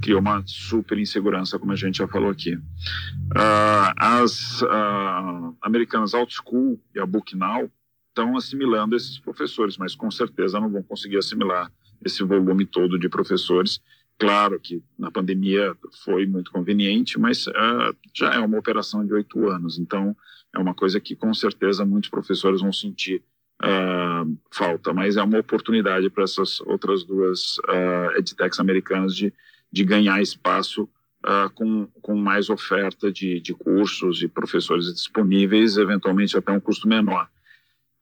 criou 0.00 0.20
uma 0.20 0.42
super 0.46 0.98
insegurança, 0.98 1.58
como 1.58 1.72
a 1.72 1.76
gente 1.76 1.98
já 1.98 2.08
falou 2.08 2.30
aqui. 2.30 2.54
Uh, 2.54 3.92
as 3.96 4.62
uh, 4.62 5.56
americanas 5.60 6.14
OutSchool 6.14 6.80
e 6.94 7.00
a 7.00 7.06
BookNow 7.06 7.70
estão 8.08 8.36
assimilando 8.36 8.94
esses 8.94 9.18
professores, 9.18 9.76
mas 9.76 9.94
com 9.94 10.10
certeza 10.10 10.60
não 10.60 10.70
vão 10.70 10.82
conseguir 10.82 11.18
assimilar 11.18 11.70
esse 12.04 12.22
volume 12.22 12.64
todo 12.64 12.98
de 12.98 13.08
professores. 13.08 13.80
Claro 14.18 14.60
que 14.60 14.82
na 14.98 15.10
pandemia 15.10 15.74
foi 16.04 16.26
muito 16.26 16.52
conveniente, 16.52 17.18
mas 17.18 17.46
uh, 17.48 17.96
já 18.14 18.34
é 18.34 18.38
uma 18.38 18.58
operação 18.58 19.04
de 19.04 19.12
oito 19.12 19.48
anos, 19.48 19.78
então 19.78 20.16
é 20.54 20.58
uma 20.58 20.74
coisa 20.74 21.00
que 21.00 21.16
com 21.16 21.32
certeza 21.32 21.84
muitos 21.84 22.10
professores 22.10 22.60
vão 22.60 22.72
sentir 22.72 23.24
uh, 23.62 24.38
falta, 24.50 24.92
mas 24.92 25.16
é 25.16 25.22
uma 25.22 25.38
oportunidade 25.38 26.10
para 26.10 26.24
essas 26.24 26.60
outras 26.62 27.04
duas 27.04 27.58
uh, 27.58 28.16
edtechs 28.16 28.58
americanas 28.58 29.14
de, 29.14 29.32
de 29.70 29.84
ganhar 29.84 30.20
espaço 30.20 30.84
uh, 31.24 31.50
com, 31.54 31.86
com 32.00 32.14
mais 32.14 32.50
oferta 32.50 33.10
de, 33.10 33.40
de 33.40 33.54
cursos 33.54 34.22
e 34.22 34.28
professores 34.28 34.92
disponíveis, 34.92 35.76
eventualmente 35.76 36.36
até 36.36 36.52
um 36.52 36.60
custo 36.60 36.88
menor. 36.88 37.28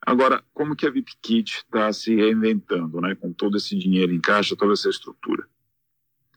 Agora, 0.03 0.43
como 0.55 0.75
que 0.75 0.87
a 0.87 0.91
VIPKit 0.91 1.59
está 1.59 1.93
se 1.93 2.15
reinventando, 2.15 3.01
né, 3.01 3.15
com 3.15 3.33
todo 3.33 3.59
esse 3.59 3.77
dinheiro 3.77 4.13
em 4.13 4.21
caixa, 4.21 4.57
toda 4.57 4.73
essa 4.73 4.89
estrutura? 4.89 5.47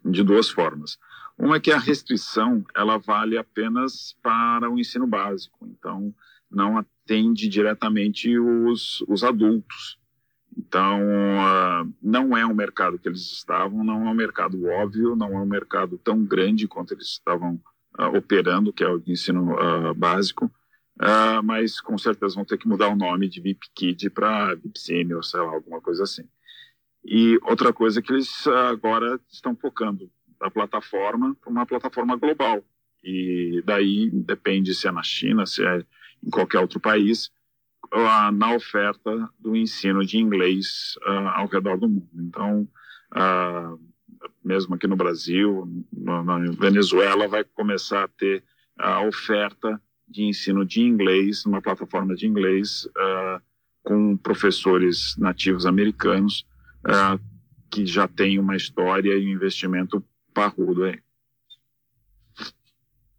De 0.03 0.21
duas 0.21 0.49
formas. 0.49 0.99
Uma 1.37 1.57
é 1.57 1.59
que 1.59 1.71
a 1.71 1.79
restrição 1.79 2.63
ela 2.75 2.97
vale 2.97 3.37
apenas 3.37 4.15
para 4.21 4.69
o 4.69 4.79
ensino 4.79 5.07
básico, 5.07 5.65
então 5.65 6.13
não 6.49 6.77
atende 6.77 7.47
diretamente 7.49 8.37
os, 8.37 9.01
os 9.07 9.23
adultos. 9.23 9.99
Então, 10.55 11.01
uh, 11.01 11.93
não 12.01 12.37
é 12.37 12.45
um 12.45 12.53
mercado 12.53 12.99
que 12.99 13.07
eles 13.07 13.21
estavam, 13.31 13.83
não 13.83 14.07
é 14.07 14.11
um 14.11 14.13
mercado 14.13 14.63
óbvio, 14.65 15.15
não 15.15 15.33
é 15.33 15.39
um 15.39 15.45
mercado 15.45 15.97
tão 15.97 16.23
grande 16.23 16.67
quanto 16.67 16.93
eles 16.93 17.07
estavam 17.07 17.59
uh, 17.99 18.15
operando, 18.15 18.71
que 18.71 18.83
é 18.83 18.87
o 18.87 19.01
ensino 19.07 19.53
uh, 19.53 19.93
básico, 19.95 20.51
mas 21.43 21.81
com 21.81 21.97
certeza 21.97 22.35
vão 22.35 22.45
ter 22.45 22.55
que 22.55 22.67
mudar 22.67 22.87
o 22.87 22.95
nome 22.95 23.27
de 23.27 23.41
VIP 23.41 23.67
Kid 23.73 24.09
para 24.11 24.53
VIPCM 24.53 25.15
ou 25.15 25.23
sei 25.23 25.39
lá, 25.39 25.51
alguma 25.51 25.81
coisa 25.81 26.03
assim. 26.03 26.23
E 27.03 27.39
outra 27.41 27.73
coisa 27.73 27.99
é 27.99 28.01
que 28.01 28.13
eles 28.13 28.45
agora 28.47 29.19
estão 29.27 29.55
focando 29.55 30.07
a 30.43 30.51
plataforma 30.51 31.35
para 31.41 31.49
uma 31.49 31.65
plataforma 31.65 32.15
global. 32.15 32.63
E 33.03 33.61
daí 33.65 34.09
depende 34.11 34.75
se 34.75 34.87
é 34.87 34.91
na 34.91 35.03
China, 35.03 35.45
se 35.45 35.65
é 35.65 35.83
em 36.23 36.29
qualquer 36.29 36.59
outro 36.59 36.79
país, 36.79 37.31
na 38.33 38.55
oferta 38.55 39.29
do 39.39 39.55
ensino 39.55 40.05
de 40.05 40.17
inglês 40.17 40.95
uh, 41.05 41.29
ao 41.35 41.47
redor 41.47 41.77
do 41.77 41.87
mundo. 41.87 42.09
Então, 42.15 42.67
uh, 43.15 43.79
mesmo 44.43 44.75
aqui 44.75 44.87
no 44.87 44.95
Brasil, 44.95 45.67
no, 45.91 46.23
na 46.23 46.39
Venezuela, 46.51 47.27
vai 47.27 47.43
começar 47.43 48.03
a 48.03 48.07
ter 48.07 48.43
a 48.79 49.05
oferta 49.05 49.79
de 50.07 50.23
ensino 50.23 50.65
de 50.65 50.81
inglês, 50.81 51.45
numa 51.45 51.61
plataforma 51.61 52.15
de 52.15 52.25
inglês, 52.25 52.85
uh, 52.85 53.41
com 53.83 54.17
professores 54.17 55.15
nativos 55.17 55.65
americanos, 55.65 56.45
que 57.69 57.85
já 57.85 58.07
tem 58.07 58.39
uma 58.39 58.55
história 58.55 59.13
e 59.13 59.27
um 59.27 59.31
investimento 59.31 60.03
parrudo 60.33 60.83
aí. 60.83 60.99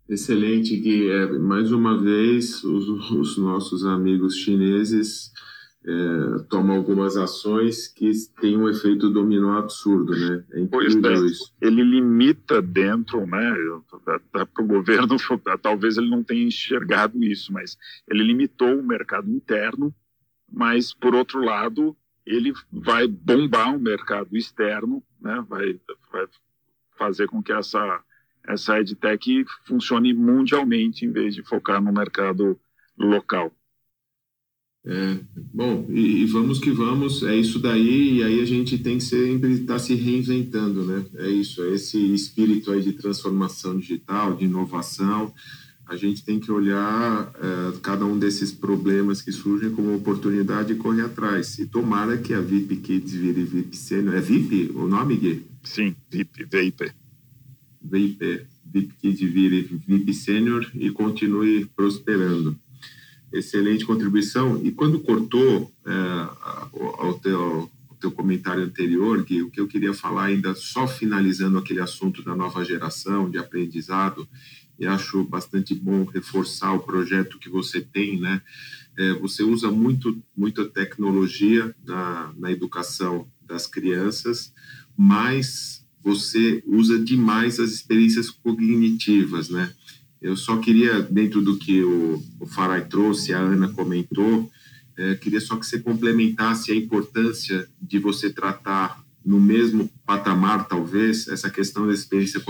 Excelente, 0.09 0.77
Gui. 0.77 1.11
É, 1.11 1.27
mais 1.39 1.73
uma 1.73 1.99
vez, 1.99 2.63
os, 2.63 2.89
os 3.11 3.39
nossos 3.39 3.87
amigos 3.87 4.37
chineses 4.37 5.33
é, 5.87 6.39
tomam 6.49 6.77
algumas 6.77 7.17
ações 7.17 7.89
que 7.89 8.11
têm 8.41 8.57
um 8.57 8.69
efeito 8.69 9.11
dominó 9.11 9.59
absurdo, 9.59 10.13
né? 10.13 10.45
É 10.53 10.61
incrível 10.61 11.11
é, 11.11 11.27
isso. 11.27 11.55
Ele 11.61 11.83
limita 11.83 12.61
dentro, 12.61 13.27
né? 13.27 13.55
Para 14.31 14.49
o 14.59 14.67
governo, 14.67 15.17
talvez 15.61 15.97
ele 15.97 16.11
não 16.11 16.23
tenha 16.23 16.47
enxergado 16.47 17.23
isso, 17.23 17.53
mas 17.53 17.77
ele 18.09 18.23
limitou 18.23 18.79
o 18.79 18.87
mercado 18.87 19.31
interno, 19.31 19.95
mas, 20.51 20.93
por 20.93 21.15
outro 21.15 21.43
lado, 21.43 21.97
ele 22.27 22.53
vai 22.71 23.07
bombar 23.07 23.75
o 23.75 23.81
mercado 23.81 24.37
externo, 24.37 25.03
né? 25.21 25.45
vai, 25.49 25.79
vai 26.11 26.27
fazer 26.97 27.27
com 27.29 27.43
que 27.43 27.53
essa 27.53 28.03
essa 28.47 28.79
EdTech 28.79 29.45
funcione 29.67 30.13
mundialmente 30.13 31.07
em 31.07 31.11
vez 31.11 31.35
de 31.35 31.43
focar 31.43 31.83
no 31.83 31.93
mercado 31.93 32.59
local. 32.97 33.51
É, 34.87 35.19
bom, 35.35 35.87
e, 35.89 36.23
e, 36.23 36.27
vamos 36.27 36.59
que 36.59 36.71
vamos, 36.71 37.23
é 37.23 37.35
isso 37.35 37.59
daí, 37.59 38.19
e 38.19 38.23
aí 38.23 38.41
a 38.43 38.45
gente 38.45 38.77
tem 38.77 38.99
que 38.99 39.05
sempre 39.05 39.53
estar 39.53 39.75
tá 39.75 39.79
se 39.79 39.95
reinventando, 39.95 40.85
né? 40.85 41.07
É 41.15 41.31
isso, 41.31 41.63
é 41.63 41.71
esse 41.71 41.99
espírito 42.13 42.71
aí 42.71 42.83
de 42.83 42.93
transformação 42.93 43.79
digital, 43.79 44.37
de 44.37 44.45
inovação. 44.45 45.33
A 45.87 45.97
gente 45.97 46.23
tem 46.23 46.39
que 46.39 46.53
olhar 46.53 47.33
é, 47.35 47.79
cada 47.81 48.05
um 48.05 48.19
desses 48.19 48.53
problemas 48.53 49.23
que 49.23 49.33
surgem 49.33 49.71
como 49.71 49.95
oportunidade 49.95 50.75
e 50.75 50.77
correr 50.77 51.03
atrás. 51.03 51.59
E 51.59 51.67
tomara 51.67 52.19
que 52.19 52.35
a 52.35 52.41
VIP 52.41 52.77
Kids 52.77 53.13
vire 53.13 53.43
VIP 53.43 53.77
Sênior. 53.77 54.15
É 54.15 54.21
VIP 54.21 54.71
o 54.75 54.87
nome, 54.87 55.17
Gui? 55.17 55.54
Sim, 55.65 55.97
VIP, 56.11 56.45
VIP. 56.45 56.93
VIP, 57.83 58.47
VIP 58.65 59.27
vire 59.27 59.63
VIP 59.87 60.15
Sênior 60.15 60.71
e 60.75 60.91
continue 60.91 61.67
prosperando. 61.75 62.59
Excelente 63.33 63.85
contribuição. 63.85 64.61
E 64.63 64.71
quando 64.71 65.01
cortou 65.01 65.73
é, 65.85 65.91
ao, 66.99 67.19
teu, 67.19 67.71
teu 67.99 68.13
comentário 68.13 68.63
anterior, 68.63 69.25
Gui, 69.25 69.43
o 69.43 69.51
que 69.51 69.61
eu 69.61 69.67
queria 69.67 69.95
falar 69.95 70.25
ainda, 70.25 70.55
só 70.55 70.87
finalizando 70.87 71.59
aquele 71.59 71.81
assunto 71.81 72.23
da 72.23 72.37
nova 72.37 72.65
geração 72.65 73.31
de 73.31 73.39
aprendizado, 73.39 74.29
e 74.79 74.87
acho 74.87 75.25
bastante 75.25 75.75
bom 75.75 76.05
reforçar 76.05 76.73
o 76.75 76.81
projeto 76.81 77.39
que 77.39 77.49
você 77.49 77.81
tem, 77.81 78.21
né? 78.21 78.43
É, 78.97 79.13
você 79.15 79.43
usa 79.43 79.71
muito, 79.71 80.23
muita 80.37 80.65
tecnologia 80.65 81.75
na, 81.85 82.33
na 82.37 82.53
educação 82.53 83.27
das 83.41 83.67
crianças, 83.67 84.53
mas 84.97 85.85
você 86.03 86.63
usa 86.67 86.99
demais 86.99 87.59
as 87.59 87.71
experiências 87.71 88.31
cognitivas, 88.31 89.49
né? 89.49 89.73
Eu 90.21 90.37
só 90.37 90.59
queria, 90.59 91.03
dentro 91.03 91.43
do 91.43 91.57
que 91.59 91.83
o, 91.83 92.23
o 92.41 92.47
Farai 92.47 92.87
trouxe, 92.87 93.35
a 93.35 93.39
Ana 93.39 93.69
comentou, 93.69 94.51
é, 94.97 95.15
queria 95.17 95.41
só 95.41 95.57
que 95.57 95.67
você 95.67 95.79
complementasse 95.79 96.73
a 96.73 96.77
importância 96.77 97.69
de 97.81 97.99
você 97.99 98.31
tratar 98.31 99.05
no 99.25 99.41
mesmo 99.41 99.91
patamar, 100.07 100.69
talvez, 100.69 101.29
essa 101.29 101.51
questão 101.51 101.87
da 101.87 101.93
experiência 101.93 102.41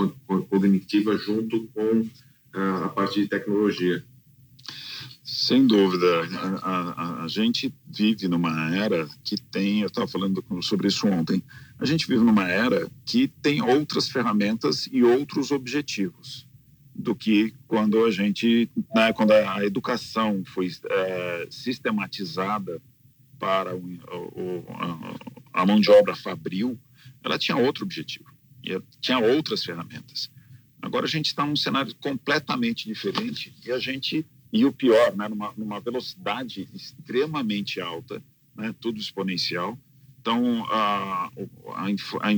cognitiva 0.49 1.17
junto 1.17 1.67
com 1.73 2.05
a, 2.53 2.85
a 2.85 2.89
parte 2.89 3.21
de 3.21 3.27
tecnologia. 3.27 4.03
Sem 5.35 5.67
dúvida. 5.67 6.07
A, 6.61 6.69
a, 6.69 7.23
a, 7.25 7.27
gente 7.27 7.73
vive 7.85 8.25
numa 8.25 8.73
era 8.73 9.05
que 9.21 9.35
tem, 9.35 9.81
eu 9.81 9.87
estava 9.87 10.07
falando 10.07 10.41
sobre 10.61 10.87
isso 10.87 11.05
ontem, 11.07 11.43
a 11.77 11.85
gente 11.85 12.07
vive 12.07 12.23
numa 12.23 12.47
era 12.47 12.89
que 13.05 13.27
tem 13.27 13.61
outras 13.61 14.07
ferramentas 14.07 14.87
e 14.89 15.03
outros 15.03 15.51
objetivos 15.51 16.47
do 16.95 17.13
que 17.13 17.53
quando 17.67 18.05
a 18.05 18.11
gente, 18.11 18.71
né, 18.95 19.11
quando 19.11 19.31
a 19.31 19.65
educação 19.65 20.41
foi 20.45 20.71
é, 20.89 21.47
sistematizada 21.51 22.81
para 23.37 23.75
o, 23.75 23.81
o, 23.81 24.65
a 25.51 25.65
mão 25.65 25.81
de 25.81 25.91
obra 25.91 26.15
fabril, 26.15 26.79
ela 27.21 27.37
tinha 27.37 27.57
outro 27.57 27.83
objetivo, 27.83 28.31
e 28.63 28.81
tinha 29.01 29.19
outras 29.19 29.65
ferramentas. 29.65 30.31
Agora 30.81 31.05
a 31.05 31.09
gente 31.09 31.25
está 31.25 31.45
num 31.45 31.57
cenário 31.57 31.93
completamente 31.95 32.87
diferente 32.87 33.53
e 33.65 33.71
a 33.73 33.79
gente 33.79 34.25
e 34.55 34.63
o 34.63 34.71
pior, 34.71 35.13
né, 35.17 35.27
numa, 35.27 35.53
numa 35.57 35.81
velocidade 35.81 36.69
extremamente 36.73 37.81
alta, 37.81 38.23
né, 38.55 38.73
tudo 38.79 38.97
exponencial. 38.97 39.77
Então, 40.21 40.65
a, 40.71 41.29
a, 41.75 41.87
a, 41.87 42.31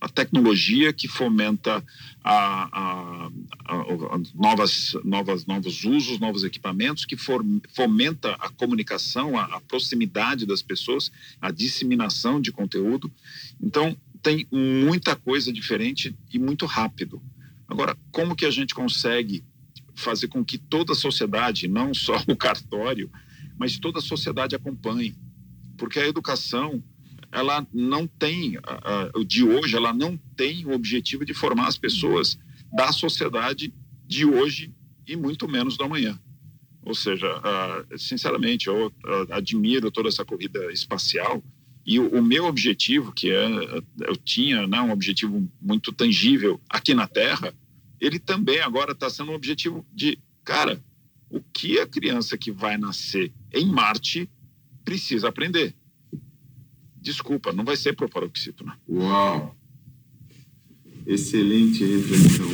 a 0.00 0.08
tecnologia 0.08 0.92
que 0.92 1.06
fomenta 1.06 1.82
a, 2.22 3.30
novas, 4.34 4.94
novas, 5.04 5.46
novos 5.46 5.84
usos, 5.84 6.18
novos 6.18 6.42
equipamentos, 6.42 7.04
que 7.06 7.16
fomenta 7.16 8.32
a 8.32 8.50
comunicação, 8.50 9.38
a, 9.38 9.60
proximidade 9.60 10.44
das 10.44 10.62
pessoas, 10.62 11.12
a 11.40 11.52
disseminação 11.52 12.40
de 12.40 12.50
conteúdo. 12.50 13.10
Então, 13.62 13.96
tem 14.20 14.48
muita 14.50 15.14
coisa 15.14 15.52
diferente 15.52 16.12
e 16.32 16.40
muito 16.40 16.66
rápido. 16.66 17.22
Agora, 17.68 17.96
como 18.10 18.34
que 18.34 18.44
a 18.44 18.50
gente 18.50 18.74
consegue 18.74 19.44
fazer 19.94 20.28
com 20.28 20.44
que 20.44 20.58
toda 20.58 20.92
a 20.92 20.96
sociedade, 20.96 21.68
não 21.68 21.94
só 21.94 22.16
o 22.28 22.36
cartório, 22.36 23.10
mas 23.58 23.78
toda 23.78 23.98
a 23.98 24.02
sociedade 24.02 24.56
acompanhe? 24.56 25.14
porque 25.76 25.98
a 25.98 26.06
educação 26.06 26.82
ela 27.30 27.66
não 27.72 28.06
tem 28.06 28.56
de 29.26 29.44
hoje 29.44 29.76
ela 29.76 29.92
não 29.92 30.16
tem 30.36 30.64
o 30.66 30.72
objetivo 30.72 31.24
de 31.24 31.34
formar 31.34 31.66
as 31.66 31.78
pessoas 31.78 32.38
da 32.72 32.92
sociedade 32.92 33.72
de 34.06 34.24
hoje 34.24 34.72
e 35.06 35.16
muito 35.16 35.48
menos 35.48 35.76
do 35.76 35.84
amanhã 35.84 36.18
ou 36.82 36.94
seja 36.94 37.26
sinceramente 37.96 38.68
eu 38.68 38.92
admiro 39.30 39.90
toda 39.90 40.08
essa 40.08 40.24
corrida 40.24 40.72
espacial 40.72 41.42
e 41.86 42.00
o, 42.00 42.22
meu 42.22 42.46
objetivo 42.46 43.12
que 43.12 43.30
é 43.30 43.46
eu 44.06 44.16
tinha 44.16 44.66
né, 44.66 44.80
um 44.80 44.90
objetivo 44.90 45.46
muito 45.60 45.92
tangível 45.92 46.60
aqui 46.68 46.94
na 46.94 47.06
Terra 47.06 47.52
ele 48.04 48.18
também 48.18 48.60
agora 48.60 48.92
está 48.92 49.08
sendo 49.08 49.32
um 49.32 49.34
objetivo 49.34 49.84
de 49.92 50.18
cara 50.44 50.82
o 51.30 51.40
que 51.40 51.80
a 51.80 51.86
criança 51.86 52.36
que 52.38 52.52
vai 52.52 52.78
nascer 52.78 53.32
em 53.52 53.66
Marte 53.66 54.30
precisa 54.84 55.28
aprender. 55.28 55.74
Desculpa, 57.00 57.52
não 57.52 57.64
vai 57.64 57.76
ser 57.76 57.94
proparoxítona. 57.94 58.78
Uau! 58.88 59.56
Excelente 61.06 61.84
reflexão. 61.84 62.46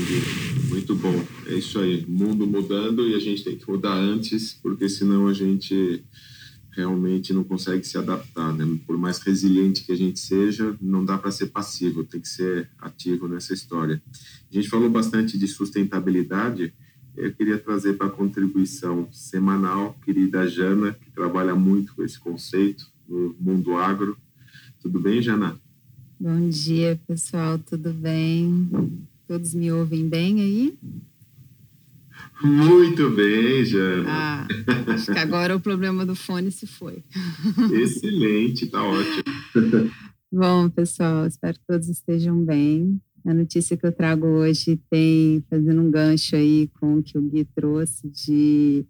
Muito 0.68 0.94
bom. 0.96 1.24
É 1.46 1.54
isso 1.54 1.78
aí. 1.78 2.04
Mundo 2.06 2.46
mudando 2.46 3.08
e 3.08 3.14
a 3.14 3.20
gente 3.20 3.44
tem 3.44 3.56
que 3.56 3.68
mudar 3.68 3.94
antes, 3.94 4.54
porque 4.54 4.88
senão 4.88 5.28
a 5.28 5.34
gente 5.34 6.02
realmente 6.72 7.32
não 7.32 7.44
consegue 7.44 7.84
se 7.84 7.98
adaptar. 7.98 8.52
Né? 8.52 8.78
Por 8.86 8.96
mais 8.96 9.18
resiliente 9.18 9.84
que 9.84 9.92
a 9.92 9.96
gente 9.96 10.18
seja, 10.18 10.76
não 10.80 11.04
dá 11.04 11.18
para 11.18 11.30
ser 11.30 11.46
passivo, 11.46 12.04
tem 12.04 12.20
que 12.20 12.28
ser 12.28 12.70
ativo 12.78 13.28
nessa 13.28 13.52
história. 13.52 14.02
A 14.50 14.54
gente 14.54 14.68
falou 14.68 14.88
bastante 14.88 15.36
de 15.36 15.46
sustentabilidade 15.48 16.72
eu 17.16 17.32
queria 17.34 17.58
trazer 17.58 17.94
para 17.94 18.06
a 18.06 18.10
contribuição 18.10 19.08
semanal, 19.12 19.94
querida 20.04 20.46
Jana, 20.46 20.94
que 20.94 21.10
trabalha 21.10 21.54
muito 21.54 21.94
com 21.94 22.02
esse 22.02 22.18
conceito 22.18 22.90
no 23.08 23.34
mundo 23.38 23.76
agro. 23.76 24.16
Tudo 24.80 25.00
bem, 25.00 25.20
Jana? 25.20 25.60
Bom 26.18 26.48
dia, 26.48 27.00
pessoal, 27.06 27.58
tudo 27.58 27.92
bem? 27.92 28.70
Todos 29.26 29.54
me 29.54 29.70
ouvem 29.72 30.08
bem 30.08 30.40
aí? 30.40 30.78
Muito 32.42 33.10
bem, 33.10 33.64
Jana. 33.64 34.04
Ah, 34.08 34.48
acho 34.88 35.12
que 35.12 35.18
agora 35.18 35.54
o 35.54 35.60
problema 35.60 36.06
do 36.06 36.14
fone 36.14 36.50
se 36.50 36.66
foi. 36.66 37.04
Excelente, 37.72 38.66
tá 38.66 38.82
ótimo. 38.82 39.90
Bom, 40.32 40.70
pessoal, 40.70 41.26
espero 41.26 41.54
que 41.54 41.66
todos 41.66 41.88
estejam 41.88 42.44
bem. 42.44 43.00
A 43.26 43.34
notícia 43.34 43.76
que 43.76 43.84
eu 43.84 43.92
trago 43.92 44.26
hoje 44.26 44.80
tem, 44.90 45.44
fazendo 45.50 45.82
um 45.82 45.90
gancho 45.90 46.36
aí 46.36 46.70
com 46.80 46.98
o 46.98 47.02
que 47.02 47.18
o 47.18 47.22
Gui 47.22 47.44
trouxe 47.44 48.08
de, 48.08 48.86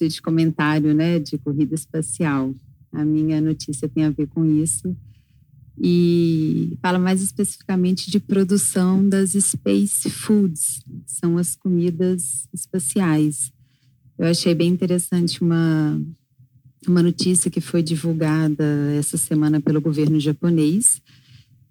de 0.00 0.22
comentário, 0.22 0.92
né, 0.92 1.20
de 1.20 1.38
corrida 1.38 1.74
espacial. 1.74 2.52
A 2.92 3.04
minha 3.04 3.40
notícia 3.40 3.88
tem 3.88 4.04
a 4.04 4.10
ver 4.10 4.26
com 4.26 4.44
isso 4.44 4.96
e 5.82 6.76
fala 6.82 6.98
mais 6.98 7.22
especificamente 7.22 8.10
de 8.10 8.20
produção 8.20 9.08
das 9.08 9.30
space 9.30 10.10
foods, 10.10 10.84
são 11.06 11.38
as 11.38 11.56
comidas 11.56 12.46
espaciais. 12.52 13.50
Eu 14.18 14.26
achei 14.26 14.54
bem 14.54 14.68
interessante 14.68 15.40
uma, 15.40 15.98
uma 16.86 17.02
notícia 17.02 17.50
que 17.50 17.62
foi 17.62 17.82
divulgada 17.82 18.62
essa 18.94 19.16
semana 19.16 19.58
pelo 19.58 19.80
governo 19.80 20.20
japonês, 20.20 21.00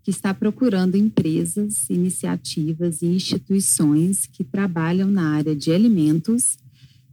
que 0.01 0.10
está 0.10 0.34
procurando 0.34 0.95
empresas, 0.95 1.88
iniciativas 1.88 3.03
e 3.03 3.05
instituições 3.05 4.26
que 4.26 4.43
trabalham 4.43 5.12
na 5.12 5.36
área 5.36 5.55
de 5.55 5.72
alimentos 5.72 6.57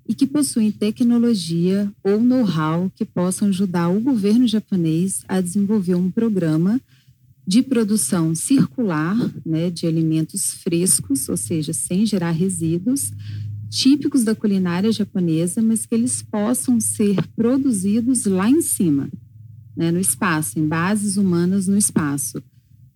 e 0.09 0.15
que 0.15 0.27
possuem 0.27 0.71
tecnologia 0.71 1.93
ou 2.03 2.21
know-how 2.21 2.91
que 2.95 3.05
possam 3.05 3.49
ajudar 3.49 3.89
o 3.89 4.01
governo 4.01 4.47
japonês 4.47 5.25
a 5.27 5.41
desenvolver 5.41 5.95
um 5.95 6.11
programa 6.11 6.81
de 7.47 7.63
produção 7.63 8.35
circular 8.35 9.17
né, 9.45 9.71
de 9.71 9.87
alimentos 9.87 10.55
frescos, 10.55 11.29
ou 11.29 11.37
seja, 11.37 11.73
sem 11.73 12.05
gerar 12.05 12.33
resíduos, 12.33 13.13
típicos 13.69 14.25
da 14.25 14.35
culinária 14.35 14.91
japonesa, 14.91 15.63
mas 15.63 15.87
que 15.87 15.95
eles 15.95 16.23
possam 16.23 16.81
ser 16.81 17.17
produzidos 17.37 18.25
lá 18.25 18.51
em 18.51 18.61
cima, 18.63 19.09
né, 19.77 19.93
no 19.93 20.01
espaço, 20.01 20.59
em 20.59 20.67
bases 20.67 21.17
humanas 21.17 21.69
no 21.69 21.77
espaço, 21.77 22.43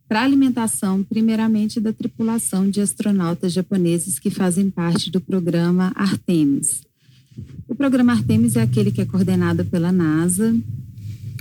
para 0.09 0.23
alimentação, 0.23 1.05
primeiramente, 1.05 1.79
da 1.79 1.93
tripulação 1.93 2.69
de 2.69 2.81
astronautas 2.81 3.53
japoneses 3.53 4.19
que 4.19 4.31
fazem 4.31 4.69
parte 4.69 5.09
do 5.09 5.21
programa 5.21 5.93
Artemis. 5.95 6.90
O 7.69 7.75
programa 7.75 8.13
Artemis 8.13 8.57
é 8.57 8.63
aquele 8.63 8.91
que 8.91 9.01
é 9.01 9.05
coordenado 9.05 9.65
pela 9.65 9.93
NASA 9.93 10.55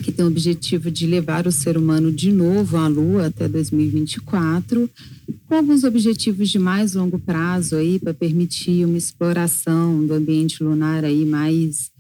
que 0.02 0.12
tem 0.12 0.26
o 0.26 0.28
objetivo 0.28 0.90
de 0.90 1.06
levar 1.06 1.46
o 1.46 1.52
ser 1.52 1.78
humano 1.78 2.12
de 2.12 2.32
novo 2.32 2.78
à 2.78 2.88
Lua 2.88 3.28
até 3.28 3.48
2024, 3.48 4.90
com 5.46 5.56
alguns 5.56 5.84
objetivos 5.84 6.50
de 6.50 6.58
mais 6.58 6.94
longo 6.94 7.20
prazo 7.20 7.76
aí 7.76 8.00
para 8.00 8.14
permitir 8.14 8.86
uma 8.86 8.98
exploração 8.98 10.06
do 10.06 10.14
ambiente 10.14 10.64
lunar 10.64 11.04
aí 11.04 11.26
mais 11.26 11.92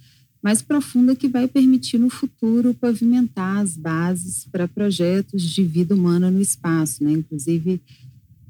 mais 0.41 0.61
profunda 0.61 1.17
que 1.17 1.27
vai 1.27 1.49
permitir 1.49 1.97
no 1.97 2.09
futuro 2.09 2.73
pavimentar 2.73 3.57
as 3.57 3.75
bases 3.75 4.47
para 4.49 4.69
projetos 4.69 5.43
de 5.43 5.61
vida 5.65 5.93
humana 5.93 6.31
no 6.31 6.39
espaço, 6.39 7.03
né? 7.03 7.11
Inclusive 7.11 7.81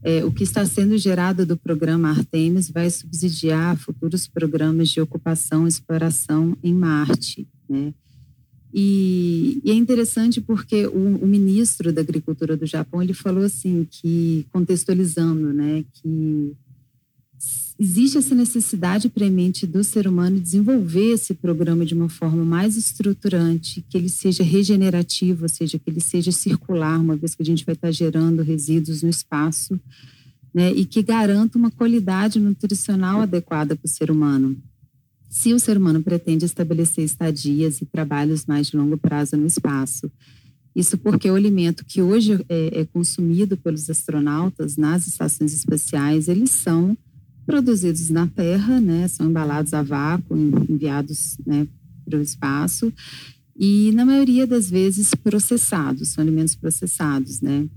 é, 0.04 0.24
o 0.24 0.32
que 0.32 0.44
está 0.44 0.66
sendo 0.66 0.98
gerado 0.98 1.46
do 1.46 1.58
programa 1.58 2.10
Artemis 2.10 2.70
vai 2.70 2.90
subsidiar 2.90 3.78
futuros 3.78 4.28
programas 4.28 4.90
de 4.90 5.02
ocupação 5.02 5.66
e 5.66 5.70
exploração 5.70 6.58
em 6.64 6.74
Marte, 6.74 7.48
né? 7.70 7.94
E, 8.74 9.62
e, 9.66 9.72
é 9.72 9.74
interessante 9.74 10.40
porque 10.40 10.86
o, 10.86 11.24
o, 11.24 11.28
ministro 11.28 11.92
da 11.92 12.02
Agricultura 12.02 12.56
do 12.56 12.68
Japão 12.68 13.02
ele 13.02 13.16
falou 13.16 13.44
assim 13.44 13.88
que 13.90 14.46
contextualizando, 14.52 15.52
né, 15.52 15.84
que 15.92 16.56
existe 17.80 18.18
essa 18.18 18.36
necessidade 18.36 19.08
premente 19.10 19.66
do 19.66 19.84
ser 19.84 20.08
humano 20.08 20.40
desenvolver 20.40 21.14
esse 21.14 21.34
programa 21.34 21.86
de 21.86 21.94
uma 21.94 22.10
forma 22.10 22.44
mais 22.44 22.76
estruturante, 22.76 23.84
que 23.90 23.98
ele 23.98 24.10
seja 24.10 24.44
regenerativo, 24.44 25.44
ou 25.44 25.50
seja, 25.50 25.80
que 25.80 25.90
ele 25.90 26.02
seja 26.02 26.32
circular, 26.32 27.00
uma 27.00 27.16
vez 27.16 27.34
que 27.34 27.42
a 27.42 27.46
gente 27.46 27.66
vai 27.66 27.74
estar 27.74 27.92
gerando 27.92 28.42
resíduos 28.42 29.02
no 29.02 29.10
espaço, 29.10 29.80
né, 30.54 30.72
e 30.74 30.84
que 30.86 31.02
garanta 31.02 31.58
uma 31.58 31.72
qualidade 31.72 32.40
nutricional 32.40 33.22
adequada 33.22 33.76
para 33.76 33.86
o 33.86 33.90
ser 33.90 34.12
humano 34.12 34.58
se 35.30 35.54
o 35.54 35.60
ser 35.60 35.78
humano 35.78 36.02
pretende 36.02 36.44
estabelecer 36.44 37.06
estadias 37.06 37.82
e 37.82 37.86
trabalhos 37.86 38.46
mais 38.48 38.68
de 38.68 38.78
longo 38.78 38.98
prazo 38.98 39.38
no 39.38 39.46
espaço. 39.46 40.12
Isso 40.76 40.98
porque 40.98 41.30
o 41.30 41.36
alimento 41.36 41.86
que 41.86 42.02
hoje 42.02 42.44
é, 42.50 42.82
é 42.82 42.86
consumido 42.86 43.56
pelos 43.56 43.90
astronautas 43.90 44.76
nas 44.76 45.06
estações 45.08 45.54
espaciais, 45.54 46.28
eles 46.28 46.50
são 46.50 46.98
produzidos 47.50 48.12
na 48.12 48.28
Terra, 48.28 48.80
né, 48.80 49.08
são 49.08 49.28
embalados 49.28 49.74
a 49.74 49.82
vácuo, 49.82 50.38
enviados 50.38 51.36
né, 51.48 51.68
para 52.06 52.20
o 52.20 52.22
espaço 52.22 52.94
e 53.58 53.92
na 53.94 54.06
maioria 54.06 54.46
das 54.46 54.70
vezes 54.70 55.16
processados, 55.16 56.10
são 56.10 56.22
alimentos 56.22 56.56
processados, 56.56 57.42
né? 57.42 57.68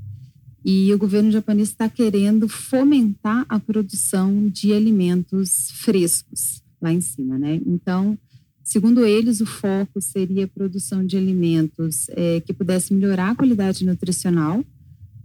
E 0.65 0.93
o 0.93 0.99
governo 0.99 1.33
japonês 1.33 1.71
está 1.71 1.89
querendo 1.89 2.49
fomentar 2.49 3.47
a 3.49 3.59
produção 3.59 4.49
de 4.49 4.73
alimentos 4.73 5.71
frescos, 5.73 6.63
lá 6.81 6.93
em 6.93 7.01
cima, 7.01 7.37
né? 7.37 7.59
Então, 7.67 8.17
segundo 8.63 9.05
eles, 9.05 9.41
o 9.41 9.47
foco 9.47 10.01
seria 10.01 10.45
a 10.45 10.49
produção 10.49 11.05
de 11.05 11.17
alimentos 11.17 12.07
é, 12.11 12.41
que 12.41 12.53
pudesse 12.53 12.95
melhorar 12.95 13.31
a 13.31 13.35
qualidade 13.35 13.85
nutricional 13.85 14.63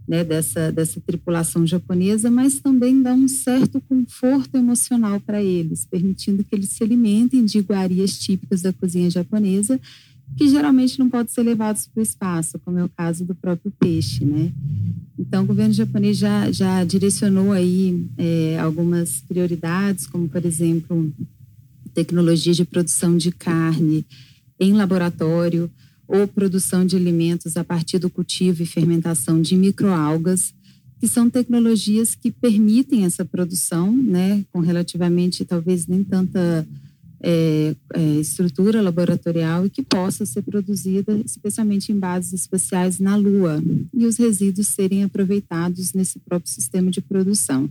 né, 0.08 0.24
dessa, 0.24 0.72
dessa 0.72 0.98
tripulação 1.02 1.66
japonesa, 1.66 2.30
mas 2.30 2.58
também 2.60 3.02
dar 3.02 3.12
um 3.12 3.28
certo 3.28 3.78
conforto 3.82 4.56
emocional 4.56 5.20
para 5.20 5.42
eles, 5.42 5.84
permitindo 5.84 6.42
que 6.42 6.54
eles 6.54 6.70
se 6.70 6.82
alimentem 6.82 7.44
de 7.44 7.58
iguarias 7.58 8.18
típicas 8.18 8.62
da 8.62 8.72
cozinha 8.72 9.10
japonesa, 9.10 9.78
que 10.34 10.48
geralmente 10.48 10.98
não 10.98 11.10
podem 11.10 11.32
ser 11.32 11.42
levados 11.42 11.86
para 11.86 12.00
o 12.00 12.02
espaço, 12.02 12.58
como 12.64 12.78
é 12.78 12.84
o 12.84 12.88
caso 12.88 13.24
do 13.24 13.34
próprio 13.34 13.70
peixe, 13.78 14.24
né? 14.24 14.50
Então, 15.18 15.44
o 15.44 15.46
governo 15.46 15.74
japonês 15.74 16.16
já, 16.16 16.50
já 16.50 16.84
direcionou 16.84 17.52
aí 17.52 18.06
é, 18.16 18.58
algumas 18.58 19.20
prioridades, 19.28 20.06
como, 20.06 20.28
por 20.28 20.44
exemplo, 20.44 21.12
tecnologias 21.92 22.56
de 22.56 22.64
produção 22.64 23.16
de 23.16 23.30
carne 23.32 24.06
em 24.60 24.72
laboratório 24.72 25.70
ou 26.08 26.26
produção 26.26 26.86
de 26.86 26.96
alimentos 26.96 27.56
a 27.56 27.62
partir 27.62 27.98
do 27.98 28.08
cultivo 28.08 28.62
e 28.62 28.66
fermentação 28.66 29.40
de 29.40 29.54
microalgas, 29.54 30.54
que 30.98 31.06
são 31.06 31.28
tecnologias 31.30 32.14
que 32.14 32.32
permitem 32.32 33.04
essa 33.04 33.24
produção, 33.24 33.92
né, 33.92 34.44
com 34.50 34.60
relativamente 34.60 35.44
talvez 35.44 35.86
nem 35.86 36.02
tanta 36.02 36.66
é, 37.20 37.74
é, 37.94 38.00
estrutura 38.20 38.80
laboratorial 38.80 39.66
e 39.66 39.70
que 39.70 39.82
possa 39.82 40.24
ser 40.24 40.42
produzida 40.42 41.20
especialmente 41.24 41.92
em 41.92 41.98
bases 41.98 42.32
espaciais 42.32 42.98
na 42.98 43.16
Lua 43.16 43.62
e 43.92 44.06
os 44.06 44.16
resíduos 44.16 44.68
serem 44.68 45.04
aproveitados 45.04 45.92
nesse 45.92 46.18
próprio 46.20 46.50
sistema 46.50 46.90
de 46.90 47.00
produção. 47.00 47.68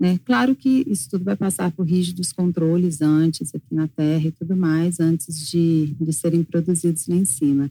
Né? 0.00 0.18
Claro 0.24 0.56
que 0.56 0.82
isso 0.88 1.10
tudo 1.10 1.24
vai 1.26 1.36
passar 1.36 1.70
por 1.72 1.84
rígidos 1.84 2.32
controles 2.32 3.02
antes, 3.02 3.54
aqui 3.54 3.74
na 3.74 3.86
Terra 3.86 4.28
e 4.28 4.32
tudo 4.32 4.56
mais, 4.56 4.98
antes 4.98 5.46
de, 5.46 5.94
de 6.00 6.12
serem 6.14 6.42
produzidos 6.42 7.06
lá 7.06 7.16
em 7.16 7.26
cima. 7.26 7.70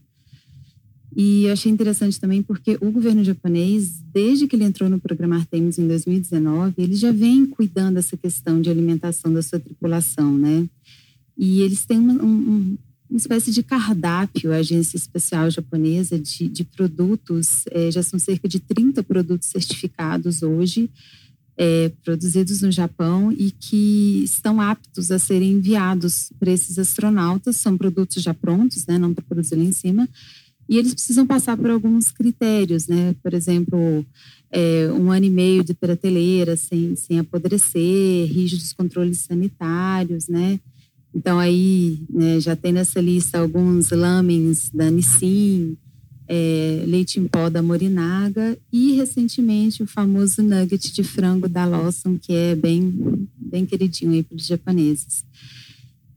E 1.16 1.46
eu 1.46 1.54
achei 1.54 1.72
interessante 1.72 2.20
também 2.20 2.44
porque 2.44 2.78
o 2.80 2.92
governo 2.92 3.24
japonês, 3.24 4.04
desde 4.14 4.48
que 4.48 4.56
ele 4.56 4.64
entrou 4.64 4.88
no 4.88 5.00
programa 5.00 5.38
Artemis 5.38 5.80
em 5.80 5.88
2019, 5.88 6.76
ele 6.78 6.94
já 6.94 7.12
vem 7.12 7.48
cuidando 7.48 7.96
dessa 7.96 8.16
questão 8.16 8.62
de 8.62 8.70
alimentação 8.70 9.34
da 9.34 9.42
sua 9.42 9.60
tripulação, 9.60 10.38
né? 10.38 10.70
E 11.36 11.62
eles 11.62 11.84
têm 11.84 11.98
uma, 11.98 12.14
um, 12.14 12.78
uma 13.10 13.18
espécie 13.18 13.52
de 13.52 13.64
cardápio, 13.64 14.54
a 14.54 14.58
agência 14.58 14.98
especial 14.98 15.50
japonesa 15.50 16.20
de, 16.20 16.48
de 16.48 16.64
produtos, 16.64 17.64
é, 17.72 17.90
já 17.90 18.04
são 18.04 18.20
cerca 18.20 18.48
de 18.48 18.60
30 18.60 19.02
produtos 19.02 19.48
certificados 19.48 20.44
hoje, 20.44 20.92
é, 21.62 21.92
produzidos 22.06 22.62
no 22.62 22.72
Japão 22.72 23.34
e 23.34 23.52
que 23.52 24.24
estão 24.24 24.62
aptos 24.62 25.12
a 25.12 25.20
serem 25.20 25.52
enviados 25.52 26.32
para 26.40 26.52
esses 26.52 26.80
astronautas. 26.80 27.58
São 27.58 27.78
produtos 27.78 28.24
já 28.24 28.34
prontos, 28.34 28.88
né, 28.88 28.98
não 28.98 29.14
para 29.14 29.26
produzir 29.26 29.56
lá 29.56 29.64
em 29.66 29.74
cima. 29.74 30.08
E 30.70 30.78
eles 30.78 30.94
precisam 30.94 31.28
passar 31.28 31.58
por 31.58 31.70
alguns 31.70 32.12
critérios, 32.12 32.88
né? 32.88 33.16
Por 33.24 33.34
exemplo, 33.34 34.06
é, 34.52 34.88
um 34.94 35.12
ano 35.12 35.26
e 35.26 35.30
meio 35.30 35.64
de 35.64 35.74
prateleira 35.74 36.56
sem, 36.56 36.96
sem 36.96 37.18
apodrecer, 37.20 38.32
rígidos 38.32 38.72
controles 38.72 39.18
sanitários, 39.18 40.28
né? 40.28 40.60
Então 41.14 41.40
aí 41.40 42.04
né, 42.08 42.40
já 42.40 42.56
tem 42.56 42.72
nessa 42.72 43.02
lista 43.02 43.40
alguns 43.40 43.90
lamens 43.90 44.70
da 44.70 44.92
Nissin, 44.92 45.76
é, 46.32 46.84
leite 46.86 47.20
em 47.20 47.28
pó 47.28 47.50
da 47.50 47.64
Morinaga 47.64 48.56
e 48.72 48.94
recentemente 48.94 49.82
o 49.82 49.88
famoso 49.88 50.44
nugget 50.44 50.94
de 50.94 51.04
frango 51.04 51.50
da 51.50 51.66
Lawson, 51.66 52.20
que 52.20 52.32
é 52.32 52.56
bem, 52.56 53.28
bem 53.36 53.66
queridinho 53.66 54.12
aí 54.12 54.26
os 54.32 54.46
japoneses. 54.46 55.26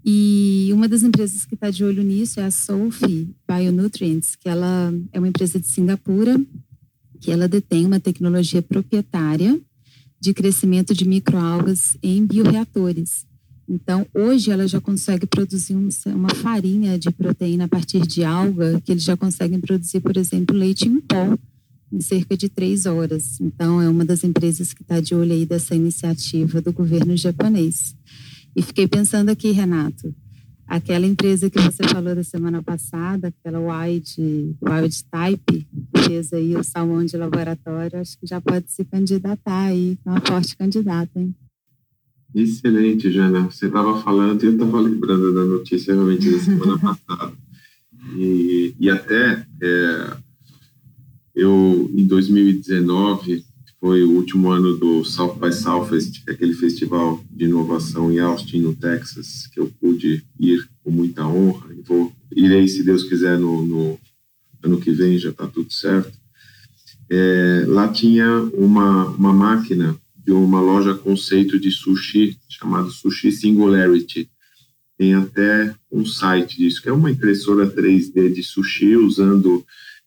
E 0.04 0.68
uma 0.72 0.86
das 0.86 1.02
empresas 1.02 1.46
que 1.46 1.54
está 1.54 1.70
de 1.70 1.82
olho 1.82 2.02
nisso 2.02 2.40
é 2.40 2.44
a 2.44 2.50
Sophie 2.50 3.34
Bionutrients, 3.48 4.36
que 4.36 4.50
ela 4.50 4.92
é 5.12 5.18
uma 5.18 5.28
empresa 5.28 5.58
de 5.58 5.66
Singapura, 5.66 6.38
que 7.18 7.30
ela 7.30 7.48
detém 7.48 7.86
uma 7.86 8.00
tecnologia 8.00 8.60
proprietária 8.60 9.58
de 10.20 10.34
crescimento 10.34 10.92
de 10.92 11.08
microalgas 11.08 11.96
em 12.02 12.26
bioreatores. 12.26 13.24
Então, 13.73 14.07
hoje 14.12 14.51
ela 14.51 14.68
já 14.68 14.83
consegue 14.83 15.27
produzir 15.27 15.75
uma 15.75 16.29
farinha 16.29 16.99
de 16.99 17.11
proteína 17.11 17.64
a 17.64 17.68
partir 17.68 18.07
de 18.07 18.23
alga, 18.23 18.79
que 18.85 18.93
eles 18.93 19.03
já 19.03 19.16
conseguem 19.16 19.59
produzir, 19.59 20.01
por 20.01 20.14
exemplo, 20.18 20.55
leite 20.55 20.87
em 20.87 21.01
pó 21.01 21.39
em 21.91 22.01
cerca 22.03 22.37
de 22.37 22.51
três 22.51 22.85
horas. 22.85 23.41
Então, 23.41 23.81
é 23.81 23.89
uma 23.89 24.05
das 24.05 24.25
empresas 24.25 24.75
que 24.75 24.83
está 24.83 25.01
de 25.01 25.14
olho 25.14 25.33
aí 25.33 25.47
dessa 25.47 25.75
iniciativa 25.75 26.61
do 26.61 26.70
governo 26.70 27.16
japonês. 27.16 27.97
E 28.55 28.61
fiquei 28.61 28.87
pensando 28.87 29.31
aqui, 29.31 29.53
Renato, 29.53 30.14
aquela 30.66 31.07
empresa 31.07 31.49
que 31.49 31.59
você 31.59 31.83
falou 31.85 32.14
da 32.14 32.23
semana 32.23 32.62
passada, 32.62 33.29
aquela 33.29 33.59
Wild, 33.59 34.57
Wild 34.61 35.05
Type, 35.11 35.66
que 35.95 36.03
fez 36.03 36.31
aí 36.35 36.55
o 36.55 36.62
salmão 36.62 37.03
de 37.07 37.16
laboratório, 37.16 38.01
acho 38.01 38.18
que 38.18 38.27
já 38.27 38.39
pode 38.39 38.70
se 38.70 38.85
candidatar 38.85 39.64
aí, 39.64 39.99
é 40.05 40.11
uma 40.11 40.20
forte 40.20 40.55
candidata, 40.57 41.18
hein? 41.18 41.35
Excelente, 42.35 43.11
Jana. 43.11 43.51
Você 43.51 43.66
estava 43.66 44.01
falando 44.01 44.43
e 44.43 44.47
eu 44.47 44.53
estava 44.53 44.80
lembrando 44.80 45.35
da 45.35 45.45
notícia 45.45 45.95
realmente 45.95 46.30
da 46.30 46.39
semana 46.39 46.78
passada. 46.80 47.33
E, 48.16 48.74
e 48.80 48.91
até 48.91 49.47
é, 49.61 50.16
eu, 51.35 51.91
em 51.95 52.07
2019, 52.07 53.45
foi 53.78 54.05
o 54.05 54.12
último 54.12 54.51
ano 54.51 54.76
do 54.76 55.05
South 55.05 55.35
by 55.35 55.53
Southwest, 55.53 56.22
é 56.28 56.33
aquele 56.33 56.55
festival 56.55 57.22
de 57.30 57.47
inovação 57.47 58.12
em 58.12 58.18
Austin, 58.18 58.61
no 58.61 58.76
Texas, 58.76 59.49
que 59.49 59.59
eu 59.61 59.70
pude 59.80 60.24
ir 60.39 60.68
com 60.83 60.91
muita 60.91 61.26
honra. 61.26 61.74
E 61.74 61.83
vou, 61.83 62.12
irei, 62.35 62.66
se 62.68 62.83
Deus 62.83 63.05
quiser, 63.05 63.39
no, 63.39 63.66
no 63.66 63.99
ano 64.62 64.80
que 64.80 64.93
vem, 64.93 65.18
já 65.18 65.30
está 65.30 65.47
tudo 65.47 65.72
certo. 65.72 66.12
É, 67.11 67.64
lá 67.66 67.89
tinha 67.89 68.41
uma, 68.55 69.09
uma 69.09 69.33
máquina 69.33 69.97
de 70.25 70.33
uma 70.33 70.61
loja 70.61 70.95
conceito 70.95 71.59
de 71.59 71.70
sushi, 71.70 72.39
chamado 72.49 72.91
Sushi 72.91 73.33
Singularity. 73.33 74.31
Tem 74.97 75.14
até 75.14 75.75
um 75.91 76.07
site 76.07 76.59
disso, 76.59 76.81
que 76.81 76.89
é 76.89 76.93
uma 76.93 77.11
impressora 77.11 77.66
3D 77.66 78.33
de 78.33 78.43
sushi, 78.43 78.97
usando 78.97 79.64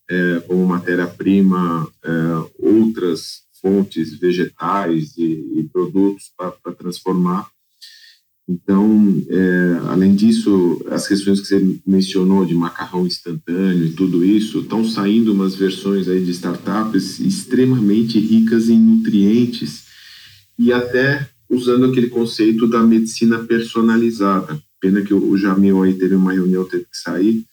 é, 0.09 0.39
como 0.47 0.65
matéria-prima 0.65 1.87
é, 2.03 2.11
outras 2.57 3.43
fontes 3.61 4.17
vegetais 4.17 5.17
e, 5.17 5.59
e 5.59 5.69
produtos 5.71 6.31
para 6.37 6.73
transformar. 6.73 7.49
Então, 8.47 9.23
é, 9.27 9.79
além 9.87 10.15
disso, 10.15 10.79
as 10.91 11.07
questões 11.07 11.41
que 11.41 11.47
você 11.47 11.79
mencionou 11.85 12.45
de 12.45 12.53
macarrão 12.53 13.07
instantâneo 13.07 13.87
e 13.87 13.93
tudo 13.93 14.23
isso, 14.23 14.59
estão 14.59 14.85
saindo 14.85 15.33
umas 15.33 15.55
versões 15.55 16.07
aí 16.07 16.23
de 16.23 16.29
startups 16.29 17.19
extremamente 17.19 18.19
ricas 18.19 18.69
em 18.69 18.79
nutrientes 18.79 19.84
e 20.57 20.71
até 20.71 21.29
usando 21.49 21.85
aquele 21.85 22.07
conceito 22.09 22.67
da 22.67 22.81
medicina 22.81 23.39
personalizada. 23.39 24.61
Pena 24.79 25.01
que 25.01 25.13
o 25.13 25.37
Jamil 25.37 25.83
aí 25.83 25.93
teve 25.93 26.15
uma 26.15 26.33
reunião, 26.33 26.65
teve 26.65 26.83
que 26.83 26.97
sair, 26.97 27.43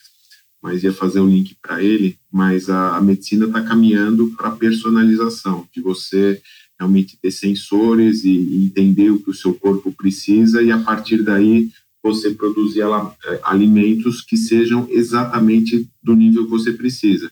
mas 0.62 0.82
ia 0.82 0.92
fazer 0.92 1.20
um 1.20 1.28
link 1.28 1.56
para 1.60 1.82
ele. 1.82 2.16
Mas 2.30 2.68
a, 2.68 2.96
a 2.96 3.00
medicina 3.00 3.46
está 3.46 3.62
caminhando 3.62 4.30
para 4.36 4.50
personalização, 4.50 5.66
de 5.74 5.80
você 5.80 6.40
realmente 6.78 7.16
ter 7.20 7.30
sensores 7.30 8.24
e, 8.24 8.30
e, 8.30 8.64
entender 8.64 9.10
o 9.10 9.20
que 9.20 9.30
o 9.30 9.34
seu 9.34 9.54
corpo 9.54 9.92
precisa 9.92 10.62
e 10.62 10.72
a 10.72 10.78
partir 10.78 11.22
daí 11.22 11.70
você 12.02 12.30
produzir 12.30 12.80
é, 12.80 13.40
alimentos 13.44 14.20
que 14.20 14.36
sejam 14.36 14.88
exatamente 14.90 15.88
do 16.02 16.16
nível 16.16 16.44
que 16.44 16.50
você 16.50 16.72
precisa. 16.72 17.30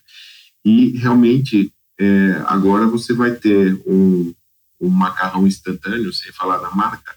E 0.64 0.90
realmente 0.90 1.72
é, 1.98 2.42
agora 2.46 2.86
você 2.86 3.12
vai 3.12 3.34
ter 3.34 3.80
um, 3.84 4.32
um 4.80 4.88
macarrão 4.88 5.46
instantâneo, 5.46 6.12
sem 6.12 6.32
falar 6.32 6.58
da 6.58 6.70
marca, 6.70 7.12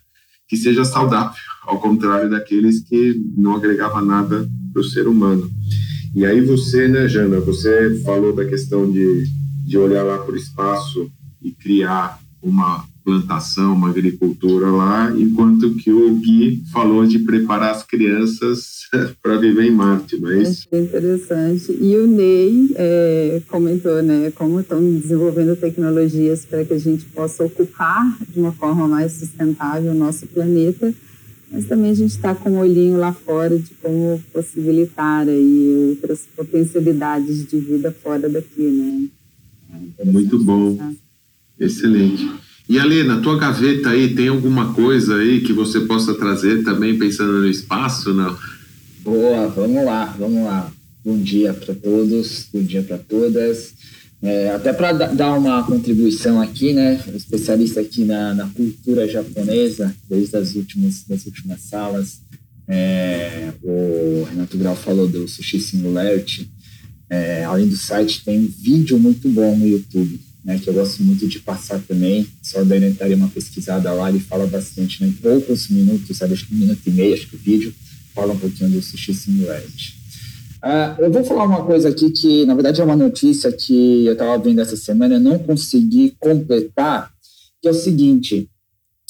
que 0.47 0.57
seja 0.57 0.83
saudável, 0.83 1.41
ao 1.63 1.79
contrário 1.79 2.29
daqueles 2.29 2.81
que 2.81 3.15
não 3.37 3.55
agregava 3.55 4.01
nada 4.01 4.47
para 4.71 4.81
o 4.81 4.85
ser 4.85 5.07
humano. 5.07 5.49
E 6.15 6.25
aí 6.25 6.41
você, 6.41 6.87
né, 6.87 7.07
Jana, 7.07 7.39
você 7.39 8.01
falou 8.03 8.35
da 8.35 8.45
questão 8.45 8.91
de, 8.91 9.25
de 9.65 9.77
olhar 9.77 10.03
lá 10.03 10.19
para 10.19 10.33
o 10.33 10.37
espaço 10.37 11.11
e 11.41 11.51
criar 11.51 12.19
uma 12.41 12.85
plantação, 13.03 13.73
uma 13.73 13.89
agricultura 13.89 14.67
lá, 14.67 15.13
enquanto 15.15 15.75
que 15.75 15.91
o 15.91 16.15
Gui 16.15 16.63
falou 16.71 17.05
de 17.05 17.19
preparar 17.19 17.71
as 17.71 17.83
crianças 17.83 18.87
para 19.21 19.37
viver 19.37 19.65
em 19.65 19.71
Marte, 19.71 20.19
não 20.19 20.29
é 20.29 20.41
isso? 20.41 20.67
Achei 20.67 20.83
interessante. 20.83 21.77
E 21.79 21.95
o 21.97 22.07
Ney 22.07 22.71
é, 22.75 23.41
comentou, 23.47 24.01
né, 24.01 24.31
como 24.35 24.59
estão 24.59 24.81
desenvolvendo 24.99 25.55
tecnologias 25.55 26.45
para 26.45 26.63
que 26.63 26.73
a 26.73 26.79
gente 26.79 27.05
possa 27.05 27.43
ocupar 27.43 28.17
de 28.29 28.39
uma 28.39 28.51
forma 28.53 28.87
mais 28.87 29.11
sustentável 29.13 29.91
o 29.91 29.95
nosso 29.95 30.25
planeta, 30.27 30.93
mas 31.51 31.65
também 31.65 31.91
a 31.91 31.95
gente 31.95 32.11
está 32.11 32.33
com 32.33 32.51
um 32.51 32.59
olhinho 32.59 32.97
lá 32.97 33.13
fora 33.13 33.59
de 33.59 33.69
como 33.75 34.19
possibilitar 34.31 35.27
aí 35.27 35.89
outras 35.89 36.21
potencialidades 36.35 37.47
de 37.47 37.59
vida 37.59 37.91
fora 37.91 38.27
daqui, 38.27 38.63
né? 38.63 39.07
É 39.99 40.05
Muito 40.05 40.43
bom. 40.43 40.75
Pensar. 40.75 40.93
Excelente. 41.59 42.43
E 42.67 42.79
Ali, 42.79 43.03
na 43.03 43.19
tua 43.19 43.37
gaveta 43.37 43.89
aí, 43.89 44.13
tem 44.15 44.29
alguma 44.29 44.73
coisa 44.73 45.17
aí 45.17 45.41
que 45.41 45.51
você 45.51 45.81
possa 45.81 46.13
trazer 46.13 46.63
também 46.63 46.97
pensando 46.97 47.33
no 47.33 47.47
espaço, 47.47 48.13
não? 48.13 48.37
Boa, 49.03 49.47
vamos 49.49 49.85
lá, 49.85 50.05
vamos 50.17 50.43
lá. 50.45 50.71
Bom 51.03 51.17
dia 51.17 51.53
para 51.53 51.75
todos, 51.75 52.47
bom 52.53 52.63
dia 52.63 52.81
para 52.81 52.97
todas. 52.97 53.73
É, 54.21 54.51
até 54.51 54.71
para 54.71 54.93
dar 54.93 55.33
uma 55.37 55.61
contribuição 55.63 56.41
aqui, 56.41 56.71
né, 56.71 57.03
especialista 57.13 57.81
aqui 57.81 58.05
na, 58.05 58.33
na, 58.33 58.47
cultura 58.47 59.05
japonesa, 59.05 59.93
desde 60.09 60.37
as 60.37 60.55
últimas, 60.55 61.03
das 61.03 61.25
últimas 61.25 61.59
salas, 61.59 62.21
é, 62.65 63.51
o 63.61 64.25
Renato 64.29 64.57
Grau 64.57 64.77
falou 64.77 65.09
do 65.09 65.27
Sushi 65.27 65.59
Singularity, 65.59 66.49
é, 67.09 67.43
além 67.43 67.67
do 67.67 67.75
site, 67.75 68.23
tem 68.23 68.39
um 68.39 68.47
vídeo 68.47 68.97
muito 68.97 69.27
bom 69.27 69.57
no 69.57 69.67
YouTube, 69.67 70.17
né, 70.43 70.59
que 70.59 70.69
eu 70.69 70.73
gosto 70.73 71.03
muito 71.03 71.27
de 71.27 71.39
passar 71.39 71.79
também, 71.79 72.27
só 72.41 72.63
daria 72.63 73.15
uma 73.15 73.29
pesquisada 73.29 73.91
lá, 73.93 74.09
ele 74.09 74.19
fala 74.19 74.45
bastante, 74.45 75.01
né, 75.01 75.09
em 75.09 75.13
poucos 75.13 75.69
minutos, 75.69 76.17
sabe, 76.17 76.33
acho 76.33 76.47
que 76.47 76.53
um 76.53 76.57
minuto 76.57 76.81
e 76.85 76.91
meio, 76.91 77.13
acho 77.13 77.29
que 77.29 77.35
o 77.35 77.39
vídeo 77.39 77.73
fala 78.13 78.33
um 78.33 78.37
pouquinho 78.37 78.69
do 78.69 78.81
Sushi 78.81 79.13
Singularity. 79.13 80.03
Uh, 80.63 81.01
eu 81.01 81.11
vou 81.11 81.23
falar 81.23 81.45
uma 81.45 81.65
coisa 81.65 81.89
aqui 81.89 82.09
que, 82.11 82.45
na 82.45 82.53
verdade, 82.53 82.79
é 82.79 82.83
uma 82.83 82.95
notícia 82.95 83.51
que 83.51 84.05
eu 84.05 84.13
estava 84.13 84.37
vendo 84.37 84.61
essa 84.61 84.77
semana, 84.77 85.15
eu 85.15 85.19
não 85.19 85.39
consegui 85.39 86.15
completar, 86.19 87.11
que 87.61 87.67
é 87.67 87.71
o 87.71 87.73
seguinte: 87.73 88.49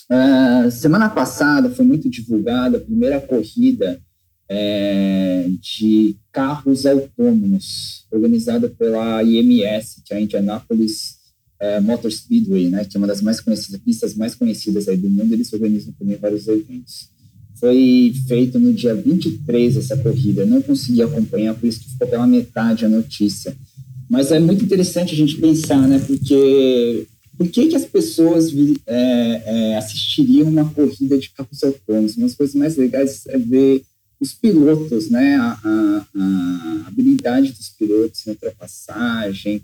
uh, 0.10 0.72
semana 0.72 1.10
passada 1.10 1.70
foi 1.70 1.86
muito 1.86 2.10
divulgada 2.10 2.78
a 2.78 2.82
primeira 2.82 3.22
corrida 3.22 4.02
é, 4.50 5.48
de 5.60 6.18
carros 6.32 6.86
autônomos, 6.86 8.06
organizada 8.12 8.68
pela 8.70 9.24
IMS, 9.24 10.02
que 10.06 10.14
é 10.14 10.18
a 10.18 10.22
Indianapolis 10.22 11.23
é, 11.64 11.80
Motor 11.80 12.12
Speedway, 12.12 12.70
né, 12.70 12.86
que 12.86 12.96
é 12.96 13.00
uma 13.00 13.08
das 13.08 13.22
mais 13.22 13.40
conhecidas, 13.40 13.80
pistas 13.82 14.16
mais 14.16 14.36
conhecidas 14.36 14.88
aí 14.88 14.98
do 14.98 15.10
mundo, 15.10 15.34
eles 15.34 15.52
organizam 15.54 15.94
também 15.94 16.18
vários 16.18 16.48
eventos 16.48 17.14
foi 17.64 18.14
feito 18.28 18.60
no 18.60 18.74
dia 18.74 18.94
23 18.94 19.78
essa 19.78 19.96
corrida. 19.96 20.46
não 20.46 20.62
consegui 20.62 21.02
acompanhar, 21.02 21.54
por 21.54 21.66
isso 21.66 21.80
que 21.80 21.92
ficou 21.92 22.10
pela 22.10 22.28
metade 22.28 22.84
a 22.84 22.90
notícia. 22.90 23.56
Mas 24.10 24.34
é 24.34 24.40
muito 24.40 24.66
interessante 24.66 25.14
a 25.14 25.16
gente 25.16 25.38
pensar, 25.38 25.88
né? 25.88 25.98
Porque 26.06 27.08
por 27.38 27.48
que, 27.48 27.68
que 27.68 27.76
as 27.78 27.86
pessoas 27.86 28.54
é, 28.86 29.44
é, 29.46 29.78
assistiriam 29.78 30.50
uma 30.50 30.70
corrida 30.72 31.18
de 31.18 31.30
carros 31.30 31.64
autônomos? 31.64 32.18
Uma 32.18 32.28
das 32.28 32.36
coisas 32.36 32.54
mais 32.54 32.76
legais 32.76 33.24
é 33.28 33.38
ver 33.38 33.82
os 34.20 34.34
pilotos, 34.34 35.10
né? 35.10 35.36
A, 35.38 35.58
a, 35.64 36.08
a 36.18 36.88
habilidade 36.88 37.54
dos 37.54 37.70
pilotos 37.70 38.26
na 38.26 38.34
ultrapassagem. 38.34 39.64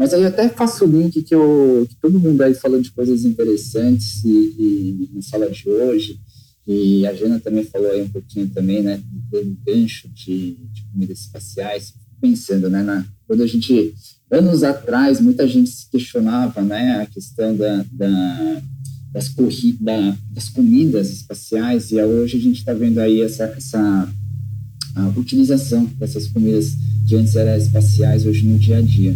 Mas 0.00 0.14
aí 0.14 0.22
eu 0.22 0.28
até 0.28 0.48
faço 0.48 0.86
o 0.86 0.88
link 0.88 1.22
que, 1.22 1.34
eu, 1.34 1.86
que 1.86 1.94
todo 1.96 2.18
mundo 2.18 2.40
aí 2.40 2.54
falando 2.54 2.82
de 2.82 2.90
coisas 2.90 3.22
interessantes 3.22 4.24
e, 4.24 4.30
e 4.30 5.10
na 5.12 5.20
sala 5.20 5.50
de 5.50 5.68
hoje. 5.68 6.18
E 6.66 7.06
a 7.06 7.12
Jana 7.12 7.38
também 7.38 7.64
falou 7.64 7.90
aí 7.90 8.00
um 8.00 8.08
pouquinho 8.08 8.48
também, 8.48 8.80
né, 8.80 8.98
do 9.30 9.58
gancho 9.62 10.08
de, 10.08 10.56
de 10.72 10.84
comidas 10.90 11.20
espaciais, 11.20 11.92
pensando, 12.18 12.70
né, 12.70 12.82
na, 12.82 13.04
quando 13.26 13.42
a 13.42 13.46
gente, 13.46 13.94
anos 14.30 14.62
atrás, 14.62 15.20
muita 15.20 15.46
gente 15.46 15.68
se 15.68 15.90
questionava, 15.90 16.62
né, 16.62 17.02
a 17.02 17.06
questão 17.06 17.54
da, 17.54 17.84
da 17.92 18.62
das, 19.12 19.34
das 20.30 20.48
comidas 20.48 21.10
espaciais, 21.10 21.90
e 21.90 22.00
hoje 22.00 22.38
a 22.38 22.40
gente 22.40 22.60
está 22.60 22.72
vendo 22.72 23.00
aí 23.00 23.20
essa, 23.20 23.44
essa 23.44 24.08
a 24.94 25.08
utilização 25.08 25.84
dessas 25.98 26.26
comidas 26.28 26.74
que 27.06 27.16
antes 27.16 27.36
eram 27.36 27.56
espaciais, 27.56 28.24
hoje 28.24 28.46
no 28.46 28.58
dia 28.58 28.78
a 28.78 28.80
dia. 28.80 29.14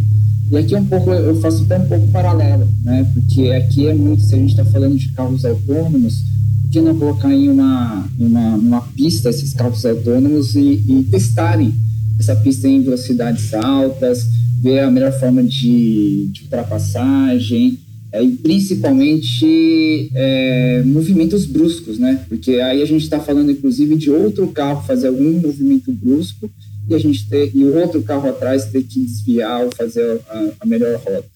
E 0.51 0.57
aqui 0.57 0.75
é 0.75 0.79
um 0.79 0.85
pouco, 0.85 1.11
eu 1.11 1.35
faço 1.41 1.63
até 1.63 1.79
um 1.79 1.87
pouco 1.87 2.07
paralelo, 2.09 2.67
né, 2.83 3.09
porque 3.13 3.51
aqui 3.51 3.87
é 3.87 3.93
muito, 3.93 4.23
se 4.23 4.35
a 4.35 4.37
gente 4.37 4.51
está 4.51 4.63
falando 4.65 4.95
de 4.95 5.09
carros 5.09 5.43
autônomos, 5.43 6.23
que 6.71 6.81
não 6.81 6.97
colocar 6.97 7.33
em 7.33 7.49
uma, 7.49 8.07
uma, 8.19 8.55
uma 8.55 8.81
pista 8.95 9.29
esses 9.29 9.53
carros 9.53 9.85
autônomos 9.85 10.55
e, 10.55 10.83
e 10.87 11.07
testarem 11.09 11.73
essa 12.19 12.35
pista 12.35 12.67
em 12.67 12.81
velocidades 12.81 13.53
altas, 13.53 14.27
ver 14.61 14.79
a 14.79 14.91
melhor 14.91 15.11
forma 15.19 15.43
de, 15.43 16.27
de 16.31 16.43
ultrapassagem, 16.43 17.79
é, 18.11 18.23
e 18.23 18.31
principalmente 18.31 20.09
é, 20.13 20.83
movimentos 20.85 21.45
bruscos, 21.45 21.99
né? 21.99 22.23
Porque 22.29 22.53
aí 22.53 22.81
a 22.81 22.85
gente 22.85 23.03
está 23.03 23.19
falando, 23.19 23.51
inclusive, 23.51 23.95
de 23.97 24.09
outro 24.09 24.47
carro 24.47 24.85
fazer 24.85 25.07
algum 25.07 25.33
movimento 25.33 25.91
brusco 25.91 26.49
e 26.87 26.95
a 26.95 26.99
gente 26.99 27.27
ter 27.27 27.51
e 27.53 27.63
o 27.63 27.75
outro 27.77 28.01
carro 28.03 28.29
atrás 28.29 28.65
ter 28.65 28.83
que 28.83 29.01
desviar 29.01 29.63
ou 29.63 29.71
fazer 29.75 30.21
a, 30.29 30.51
a 30.61 30.65
melhor 30.65 30.95
rota. 30.97 31.35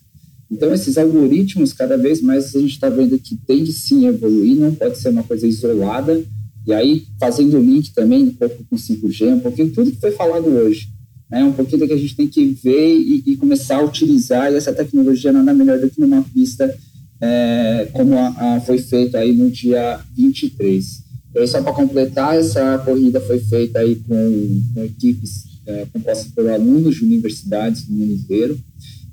Então, 0.51 0.73
esses 0.73 0.97
algoritmos, 0.97 1.73
cada 1.73 1.97
vez 1.97 2.21
mais 2.21 2.55
a 2.55 2.59
gente 2.59 2.71
está 2.71 2.89
vendo 2.89 3.19
que 3.19 3.35
tem 3.35 3.63
de 3.63 3.71
sim 3.71 4.07
evoluir, 4.07 4.57
não 4.57 4.73
pode 4.73 4.97
ser 4.97 5.09
uma 5.09 5.23
coisa 5.23 5.45
isolada. 5.45 6.23
E 6.65 6.73
aí, 6.73 7.03
fazendo 7.19 7.57
o 7.57 7.61
link 7.61 7.93
também 7.93 8.23
um 8.23 8.33
pouco 8.33 8.63
com 8.67 8.75
5G, 8.75 9.35
um 9.35 9.39
pouquinho 9.39 9.71
tudo 9.71 9.91
que 9.91 9.99
foi 9.99 10.11
falado 10.11 10.47
hoje. 10.47 10.87
Né? 11.29 11.43
Um 11.43 11.53
pouquinho 11.53 11.85
que 11.87 11.93
a 11.93 11.97
gente 11.97 12.15
tem 12.15 12.27
que 12.27 12.45
ver 12.45 12.97
e, 12.97 13.23
e 13.27 13.37
começar 13.37 13.77
a 13.77 13.83
utilizar. 13.83 14.51
E 14.51 14.55
essa 14.55 14.73
tecnologia 14.73 15.31
nada 15.31 15.53
melhor 15.53 15.79
do 15.79 15.89
que 15.89 16.01
numa 16.01 16.23
pista 16.23 16.75
é, 17.21 17.87
como 17.93 18.17
a, 18.17 18.55
a, 18.55 18.61
foi 18.61 18.77
feito 18.79 19.17
aí 19.17 19.35
no 19.35 19.51
dia 19.51 19.99
23. 20.15 21.08
E 21.33 21.39
aí, 21.39 21.47
só 21.47 21.61
para 21.61 21.73
completar, 21.73 22.37
essa 22.37 22.77
corrida 22.79 23.21
foi 23.21 23.39
feita 23.39 23.79
aí 23.79 23.95
com, 23.95 24.61
com 24.73 24.83
equipes 24.83 25.49
é, 25.65 25.85
compostas 25.93 26.31
por 26.31 26.49
alunos 26.49 26.95
de 26.95 27.05
universidades 27.05 27.85
do 27.85 27.93
mundo 27.93 28.13
inteiro 28.13 28.59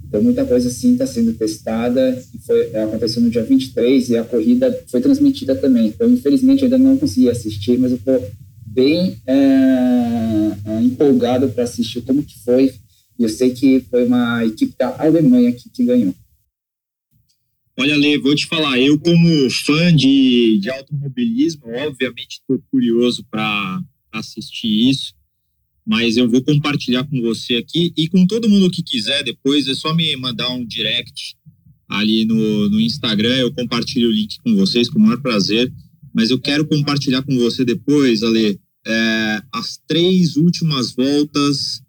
Então, 0.08 0.22
muita 0.22 0.44
coisa 0.44 0.70
sim 0.70 0.92
está 0.92 1.06
sendo 1.06 1.34
testada. 1.34 2.22
Foi, 2.46 2.74
aconteceu 2.76 3.20
no 3.20 3.28
dia 3.28 3.42
23 3.42 4.08
e 4.10 4.16
a 4.16 4.24
corrida 4.24 4.84
foi 4.88 5.00
transmitida 5.00 5.54
também. 5.54 5.88
Então, 5.88 6.08
infelizmente, 6.08 6.64
ainda 6.64 6.78
não 6.78 6.96
consegui 6.96 7.28
assistir, 7.28 7.78
mas 7.78 7.90
eu 7.90 7.98
estou 7.98 8.30
bem 8.66 9.16
é, 9.26 9.32
é, 10.64 10.82
empolgado 10.82 11.48
para 11.48 11.64
assistir 11.64 12.00
como 12.02 12.22
que 12.22 12.38
foi. 12.44 12.72
E 13.18 13.24
eu 13.24 13.28
sei 13.28 13.50
que 13.50 13.80
foi 13.90 14.06
uma 14.06 14.44
equipe 14.44 14.74
da 14.78 14.94
Alemanha 14.98 15.52
que, 15.52 15.68
que 15.68 15.84
ganhou. 15.84 16.14
Olha, 17.78 17.94
Lê, 17.94 18.18
vou 18.18 18.34
te 18.34 18.46
falar, 18.46 18.80
eu 18.80 18.98
como 18.98 19.50
fã 19.50 19.94
de, 19.94 20.58
de 20.58 20.70
automobilismo, 20.70 21.62
obviamente 21.66 22.38
estou 22.40 22.58
curioso 22.70 23.22
para 23.30 23.82
assistir 24.10 24.88
isso, 24.88 25.14
mas 25.86 26.16
eu 26.16 26.28
vou 26.28 26.42
compartilhar 26.42 27.04
com 27.04 27.20
você 27.20 27.56
aqui 27.56 27.92
e 27.94 28.08
com 28.08 28.26
todo 28.26 28.48
mundo 28.48 28.70
que 28.70 28.82
quiser 28.82 29.22
depois, 29.22 29.68
é 29.68 29.74
só 29.74 29.94
me 29.94 30.16
mandar 30.16 30.48
um 30.50 30.64
direct 30.64 31.36
ali 31.86 32.24
no, 32.24 32.70
no 32.70 32.80
Instagram, 32.80 33.36
eu 33.36 33.52
compartilho 33.52 34.08
o 34.08 34.12
link 34.12 34.38
com 34.42 34.54
vocês 34.56 34.88
com 34.88 34.98
o 34.98 35.02
maior 35.02 35.20
prazer, 35.20 35.70
mas 36.14 36.30
eu 36.30 36.40
quero 36.40 36.66
compartilhar 36.66 37.22
com 37.22 37.36
você 37.36 37.62
depois, 37.62 38.22
Ale, 38.22 38.58
é, 38.86 39.42
as 39.52 39.78
três 39.86 40.36
últimas 40.36 40.94
voltas 40.94 41.82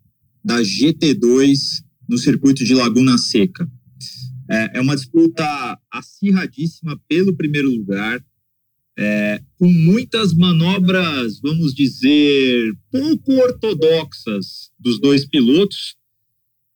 da 0.44 0.62
GT2 0.62 1.82
no 2.10 2.18
circuito 2.18 2.66
de 2.66 2.74
Laguna 2.74 3.18
Seca. 3.18 3.70
É, 4.50 4.78
é 4.78 4.82
uma 4.82 4.95
disputa 4.95 5.80
acirradíssima 5.91 7.00
pelo 7.08 7.36
primeiro 7.36 7.70
lugar, 7.70 8.24
é, 8.98 9.41
com 9.58 9.72
muitas 9.72 10.34
manobras, 10.34 11.39
vamos 11.39 11.74
dizer, 11.74 12.74
pouco 12.91 13.34
ortodoxas 13.34 14.72
dos 14.80 15.00
dois 15.00 15.26
pilotos. 15.26 15.95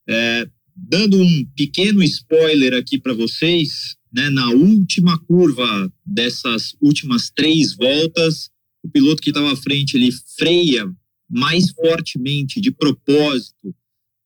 É, 0.07 0.47
dando 0.76 1.17
um 1.17 1.45
pequeno 1.55 2.03
spoiler 2.03 2.74
aqui 2.74 2.99
para 2.99 3.13
vocês, 3.13 3.95
né, 4.13 4.30
na 4.30 4.49
última 4.49 5.17
curva 5.26 5.91
dessas 6.05 6.76
últimas 6.82 7.30
três 7.30 7.76
voltas, 7.76 8.49
o 8.84 8.89
piloto 8.89 9.22
que 9.22 9.30
estava 9.30 9.53
à 9.53 9.55
frente 9.55 9.95
ele 9.95 10.11
freia 10.38 10.91
mais 11.30 11.72
fortemente 11.72 12.59
de 12.59 12.72
propósito 12.72 13.74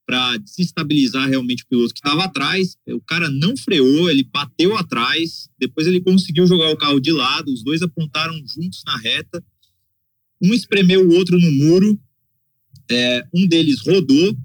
para 0.06 0.38
desestabilizar 0.38 1.28
realmente 1.28 1.64
o 1.64 1.68
piloto 1.68 1.94
que 1.94 2.00
estava 2.00 2.26
atrás. 2.26 2.78
O 2.88 3.02
cara 3.02 3.30
não 3.30 3.58
freou, 3.58 4.10
ele 4.10 4.24
bateu 4.24 4.76
atrás, 4.78 5.50
depois 5.60 5.88
ele 5.88 6.02
conseguiu 6.02 6.46
jogar 6.46 6.72
o 6.72 6.78
carro 6.78 7.00
de 7.00 7.12
lado, 7.12 7.52
os 7.52 7.64
dois 7.64 7.82
apontaram 7.82 8.36
juntos 8.48 8.84
na 8.86 8.98
reta. 8.98 9.44
Um 10.42 10.54
espremeu 10.54 11.08
o 11.08 11.14
outro 11.14 11.40
no 11.40 11.52
muro, 11.52 12.00
é, 12.90 13.26
um 13.34 13.48
deles 13.48 13.82
rodou, 13.82 14.38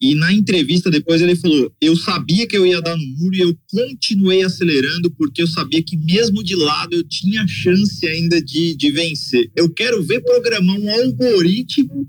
e 0.00 0.14
na 0.14 0.32
entrevista 0.32 0.90
depois 0.90 1.20
ele 1.20 1.36
falou: 1.36 1.70
Eu 1.80 1.94
sabia 1.94 2.46
que 2.46 2.56
eu 2.56 2.66
ia 2.66 2.80
dar 2.80 2.96
no 2.96 3.06
muro 3.18 3.34
e 3.34 3.40
eu 3.40 3.58
continuei 3.70 4.42
acelerando 4.42 5.10
porque 5.10 5.42
eu 5.42 5.46
sabia 5.46 5.82
que 5.82 5.96
mesmo 5.96 6.42
de 6.42 6.56
lado 6.56 6.94
eu 6.94 7.04
tinha 7.04 7.46
chance 7.46 8.06
ainda 8.06 8.40
de, 8.40 8.74
de 8.74 8.90
vencer. 8.90 9.50
Eu 9.54 9.68
quero 9.68 10.02
ver 10.02 10.22
programar 10.22 10.76
um 10.78 10.90
algoritmo 10.90 12.08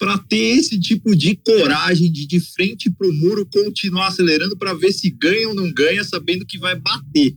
para 0.00 0.16
ter 0.16 0.56
esse 0.56 0.80
tipo 0.80 1.14
de 1.14 1.36
coragem 1.36 2.10
de 2.10 2.26
de 2.26 2.40
frente 2.40 2.90
para 2.90 3.06
o 3.06 3.12
muro 3.12 3.44
continuar 3.44 4.08
acelerando 4.08 4.56
para 4.56 4.72
ver 4.72 4.94
se 4.94 5.10
ganha 5.10 5.50
ou 5.50 5.54
não 5.54 5.70
ganha, 5.70 6.02
sabendo 6.02 6.46
que 6.46 6.58
vai 6.58 6.74
bater. 6.74 7.36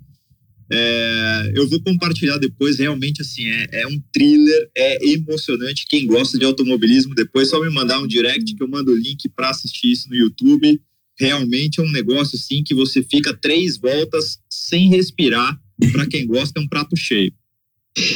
É, 0.71 1.51
eu 1.55 1.67
vou 1.67 1.81
compartilhar 1.81 2.37
depois, 2.37 2.79
realmente 2.79 3.21
assim, 3.21 3.45
é, 3.45 3.81
é, 3.81 3.87
um 3.87 4.01
thriller, 4.13 4.69
é 4.73 5.11
emocionante. 5.11 5.85
Quem 5.89 6.07
gosta 6.07 6.39
de 6.39 6.45
automobilismo, 6.45 7.13
depois 7.13 7.49
só 7.49 7.61
me 7.61 7.69
mandar 7.69 7.99
um 7.99 8.07
direct 8.07 8.55
que 8.55 8.63
eu 8.63 8.67
mando 8.69 8.93
o 8.93 8.97
link 8.97 9.27
para 9.35 9.49
assistir 9.49 9.91
isso 9.91 10.07
no 10.09 10.15
YouTube. 10.15 10.81
Realmente 11.19 11.81
é 11.81 11.83
um 11.83 11.91
negócio 11.91 12.37
assim 12.37 12.63
que 12.63 12.73
você 12.73 13.03
fica 13.03 13.33
três 13.33 13.77
voltas 13.77 14.39
sem 14.49 14.87
respirar. 14.87 15.59
Para 15.91 16.07
quem 16.07 16.25
gosta, 16.25 16.61
é 16.61 16.63
um 16.63 16.67
prato 16.67 16.95
cheio. 16.95 17.33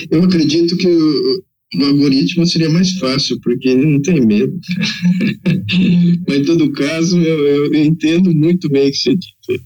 Eu 0.10 0.24
acredito 0.24 0.78
que 0.78 0.88
o, 1.76 1.80
o 1.80 1.86
algoritmo 1.86 2.46
seria 2.46 2.70
mais 2.70 2.92
fácil, 2.94 3.40
porque 3.42 3.70
ele 3.70 3.86
não 3.86 4.02
tem 4.02 4.26
medo. 4.26 4.58
Mas, 6.28 6.38
em 6.38 6.44
todo 6.44 6.72
caso, 6.72 7.20
eu, 7.20 7.66
eu 7.66 7.76
entendo 7.76 8.32
muito 8.34 8.70
bem 8.70 8.90
o 8.90 8.92
que 8.92 8.98
você 8.98 9.16
disse. 9.16 9.62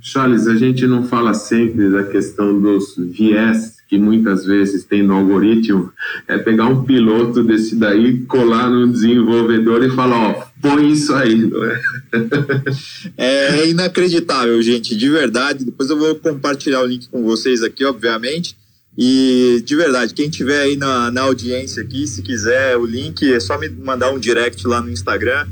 Charles, 0.00 0.46
a 0.46 0.56
gente 0.56 0.86
não 0.86 1.04
fala 1.04 1.34
sempre 1.34 1.90
da 1.90 2.04
questão 2.04 2.60
dos 2.60 2.94
viés 2.96 3.74
que 3.88 3.98
muitas 3.98 4.44
vezes 4.44 4.84
tem 4.84 5.02
no 5.02 5.14
algoritmo, 5.14 5.92
é 6.26 6.38
pegar 6.38 6.66
um 6.66 6.84
piloto 6.84 7.44
desse 7.44 7.76
daí, 7.76 8.22
colar 8.22 8.70
no 8.70 8.90
desenvolvedor 8.90 9.84
e 9.84 9.90
falar, 9.90 10.30
ó, 10.30 10.46
põe 10.60 10.90
isso 10.90 11.12
aí, 11.14 11.36
não 11.36 11.64
é? 11.64 11.80
é 13.16 13.68
inacreditável, 13.68 14.60
gente, 14.62 14.96
de 14.96 15.08
verdade. 15.08 15.64
Depois 15.64 15.90
eu 15.90 15.98
vou 15.98 16.14
compartilhar 16.16 16.80
o 16.82 16.86
link 16.86 17.08
com 17.08 17.22
vocês 17.22 17.62
aqui, 17.62 17.84
obviamente. 17.84 18.56
E 18.96 19.62
de 19.64 19.74
verdade, 19.74 20.14
quem 20.14 20.30
tiver 20.30 20.60
aí 20.60 20.76
na, 20.76 21.10
na 21.10 21.22
audiência 21.22 21.82
aqui, 21.82 22.06
se 22.06 22.22
quiser 22.22 22.76
o 22.76 22.86
link, 22.86 23.24
é 23.32 23.40
só 23.40 23.58
me 23.58 23.68
mandar 23.68 24.12
um 24.12 24.18
direct 24.18 24.66
lá 24.66 24.80
no 24.80 24.90
Instagram 24.90 25.46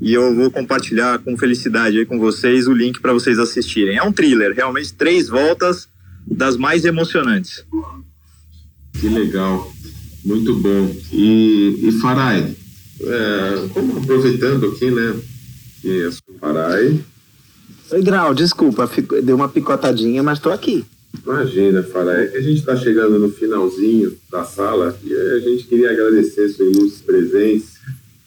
e 0.00 0.12
eu 0.12 0.34
vou 0.34 0.50
compartilhar 0.50 1.18
com 1.18 1.36
felicidade 1.36 1.98
aí 1.98 2.06
com 2.06 2.18
vocês 2.18 2.66
o 2.66 2.72
link 2.72 3.00
para 3.00 3.12
vocês 3.12 3.38
assistirem. 3.38 3.96
É 3.96 4.02
um 4.02 4.12
thriller, 4.12 4.54
realmente 4.54 4.92
três 4.94 5.28
voltas 5.28 5.88
das 6.26 6.56
mais 6.56 6.84
emocionantes. 6.84 7.64
Que 9.00 9.08
legal, 9.08 9.72
muito 10.24 10.54
bom. 10.56 10.96
E, 11.12 11.88
e 11.88 11.92
Farai, 12.00 12.54
é, 13.00 13.68
como 13.72 13.98
aproveitando 13.98 14.66
aqui, 14.66 14.90
né? 14.90 15.16
Que 15.80 16.02
é 16.02 16.10
Farai. 16.40 17.00
Oi, 17.90 18.02
Grau, 18.02 18.34
desculpa, 18.34 18.90
deu 19.22 19.36
uma 19.36 19.48
picotadinha, 19.48 20.22
mas 20.22 20.38
estou 20.38 20.52
aqui. 20.52 20.84
Imagina, 21.24 21.82
Fara, 21.82 22.22
é 22.22 22.26
que 22.26 22.36
a 22.36 22.40
gente 22.40 22.58
está 22.58 22.76
chegando 22.76 23.18
no 23.18 23.30
finalzinho 23.30 24.14
da 24.30 24.44
sala 24.44 24.98
e 25.04 25.12
a 25.12 25.38
gente 25.40 25.64
queria 25.64 25.90
agradecer 25.90 26.48
sua 26.48 26.66
ilustre 26.66 27.04
presença. 27.04 27.78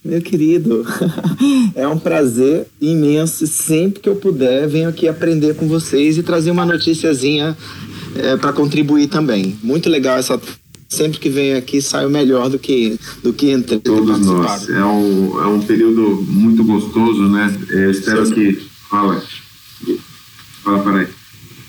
Meu 0.04 0.20
querido, 0.20 0.84
é 1.76 1.88
um 1.88 1.98
prazer 1.98 2.66
imenso. 2.82 3.46
Sempre 3.46 4.00
que 4.00 4.10
eu 4.10 4.16
puder, 4.16 4.68
venho 4.68 4.90
aqui 4.90 5.08
aprender 5.08 5.56
com 5.56 5.68
vocês 5.68 6.18
e 6.18 6.24
trazer 6.24 6.50
uma 6.50 6.66
noticiazinha 6.66 7.56
é, 8.16 8.36
para 8.36 8.52
contribuir 8.52 9.08
também. 9.08 9.58
Muito 9.62 9.90
legal 9.90 10.18
essa. 10.18 10.42
Sempre 10.90 11.20
que 11.20 11.30
venho 11.30 11.58
aqui, 11.58 11.82
saio 11.82 12.10
melhor 12.10 12.50
do 12.50 12.60
que, 12.60 13.00
do 13.24 13.32
que 13.32 13.52
entrei. 13.52 13.80
Todos 13.80 14.20
nós. 14.26 14.68
É 14.70 14.84
um, 14.84 15.42
é 15.42 15.48
um 15.48 15.62
período 15.62 16.26
muito 16.28 16.64
gostoso, 16.64 17.30
né? 17.30 17.56
Eu 17.70 17.92
espero 17.92 18.26
Sim. 18.26 18.34
que. 18.34 18.54
Fala. 18.90 19.24
Fala, 20.64 20.80
para 20.84 21.00
aí. 21.00 21.08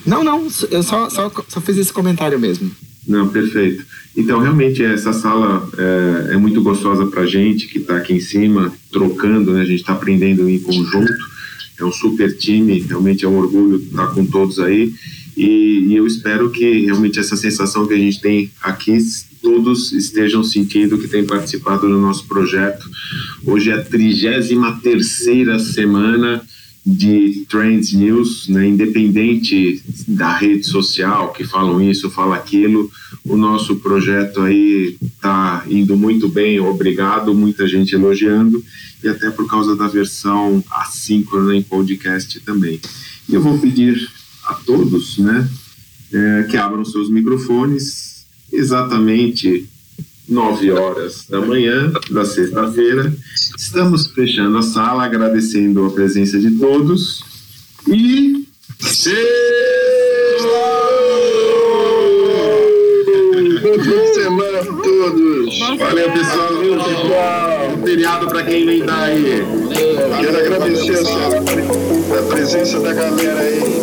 Não, 0.05 0.25
não, 0.25 0.49
eu 0.71 0.83
só, 0.83 1.09
só, 1.09 1.31
só 1.49 1.61
fiz 1.61 1.77
esse 1.77 1.93
comentário 1.93 2.39
mesmo. 2.39 2.71
Não, 3.07 3.29
perfeito. 3.29 3.85
Então, 4.17 4.41
realmente, 4.41 4.83
essa 4.83 5.13
sala 5.13 5.69
é, 5.77 6.35
é 6.35 6.37
muito 6.37 6.63
gostosa 6.63 7.07
para 7.07 7.23
a 7.23 7.27
gente 7.27 7.67
que 7.67 7.79
está 7.79 7.97
aqui 7.97 8.15
em 8.15 8.21
cima, 8.21 8.73
trocando, 8.93 9.53
né? 9.53 9.63
A 9.63 9.65
gente 9.65 9.81
está 9.81 9.93
aprendendo 9.93 10.49
em 10.49 10.59
conjunto. 10.59 11.33
É 11.79 11.85
um 11.85 11.93
super 11.93 12.37
time, 12.37 12.81
realmente 12.81 13.25
é 13.25 13.29
um 13.29 13.39
orgulho 13.39 13.77
estar 13.77 14.09
com 14.09 14.25
todos 14.25 14.61
aí. 14.61 14.95
E, 15.37 15.87
e 15.89 15.97
eu 15.97 16.07
espero 16.07 16.51
que 16.51 16.85
realmente 16.85 17.19
essa 17.19 17.37
sensação 17.37 17.87
que 17.87 17.95
a 17.95 17.99
gente 17.99 18.21
tem 18.21 18.51
aqui 18.61 18.99
todos 19.41 19.93
estejam 19.93 20.45
sentindo 20.45 20.99
que 20.99 21.09
têm 21.09 21.27
participado 21.27 21.89
do 21.89 21.99
nosso 21.99 22.27
projeto. 22.27 22.89
Hoje 23.45 23.71
é 23.71 23.75
a 23.75 23.83
33 23.83 24.49
terceira 24.81 25.59
semana 25.59 26.47
de 26.85 27.47
Trends 27.49 27.93
News, 27.93 28.49
né, 28.49 28.67
independente 28.67 29.81
da 30.09 30.37
rede 30.37 30.65
social 30.65 31.33
que 31.33 31.45
falam 31.45 31.81
isso, 31.81 32.11
fala 32.11 32.35
aquilo, 32.35 32.91
o 33.25 33.37
nosso 33.37 33.77
projeto 33.77 34.41
aí 34.41 34.97
está 35.01 35.65
indo 35.69 35.97
muito 35.97 36.29
bem, 36.29 36.59
obrigado, 36.59 37.33
muita 37.33 37.69
gente 37.69 37.95
elogiando 37.95 38.63
e 39.03 39.09
até 39.09 39.31
por 39.31 39.49
causa 39.49 39.77
da 39.77 39.87
versão 39.87 40.63
assíncrona 40.71 41.55
em 41.55 41.63
podcast 41.63 42.41
também. 42.41 42.81
E 43.29 43.35
eu 43.35 43.41
vou 43.41 43.59
pedir 43.59 44.11
a 44.47 44.55
todos, 44.55 45.19
né, 45.19 45.49
é, 46.13 46.43
que 46.51 46.57
abram 46.57 46.85
seus 46.85 47.09
microfones 47.09 48.27
exatamente 48.53 49.69
9 50.33 50.73
horas 50.73 51.27
da 51.29 51.41
manhã 51.41 51.93
da 52.11 52.25
sexta-feira. 52.25 53.13
Estamos 53.57 54.07
fechando 54.09 54.59
a 54.59 54.63
sala, 54.63 55.05
agradecendo 55.05 55.87
a 55.87 55.91
presença 55.91 56.39
de 56.39 56.51
todos 56.59 57.23
e. 57.87 58.47
Boa 63.63 64.15
semana 64.15 64.59
a 64.59 64.65
todos. 64.65 65.59
Valeu, 65.79 66.11
pessoal. 66.13 66.49
Valeu, 66.49 66.79
pessoal. 66.79 67.69
Um 67.73 67.83
feriado 67.85 68.27
para 68.27 68.43
quem 68.45 68.67
vem 68.67 68.85
daí. 68.85 69.43
Quero 70.21 70.39
agradecer 70.39 70.99
a, 71.07 72.19
a 72.19 72.23
presença 72.23 72.81
da 72.81 72.93
galera 72.93 73.41
aí. 73.41 73.83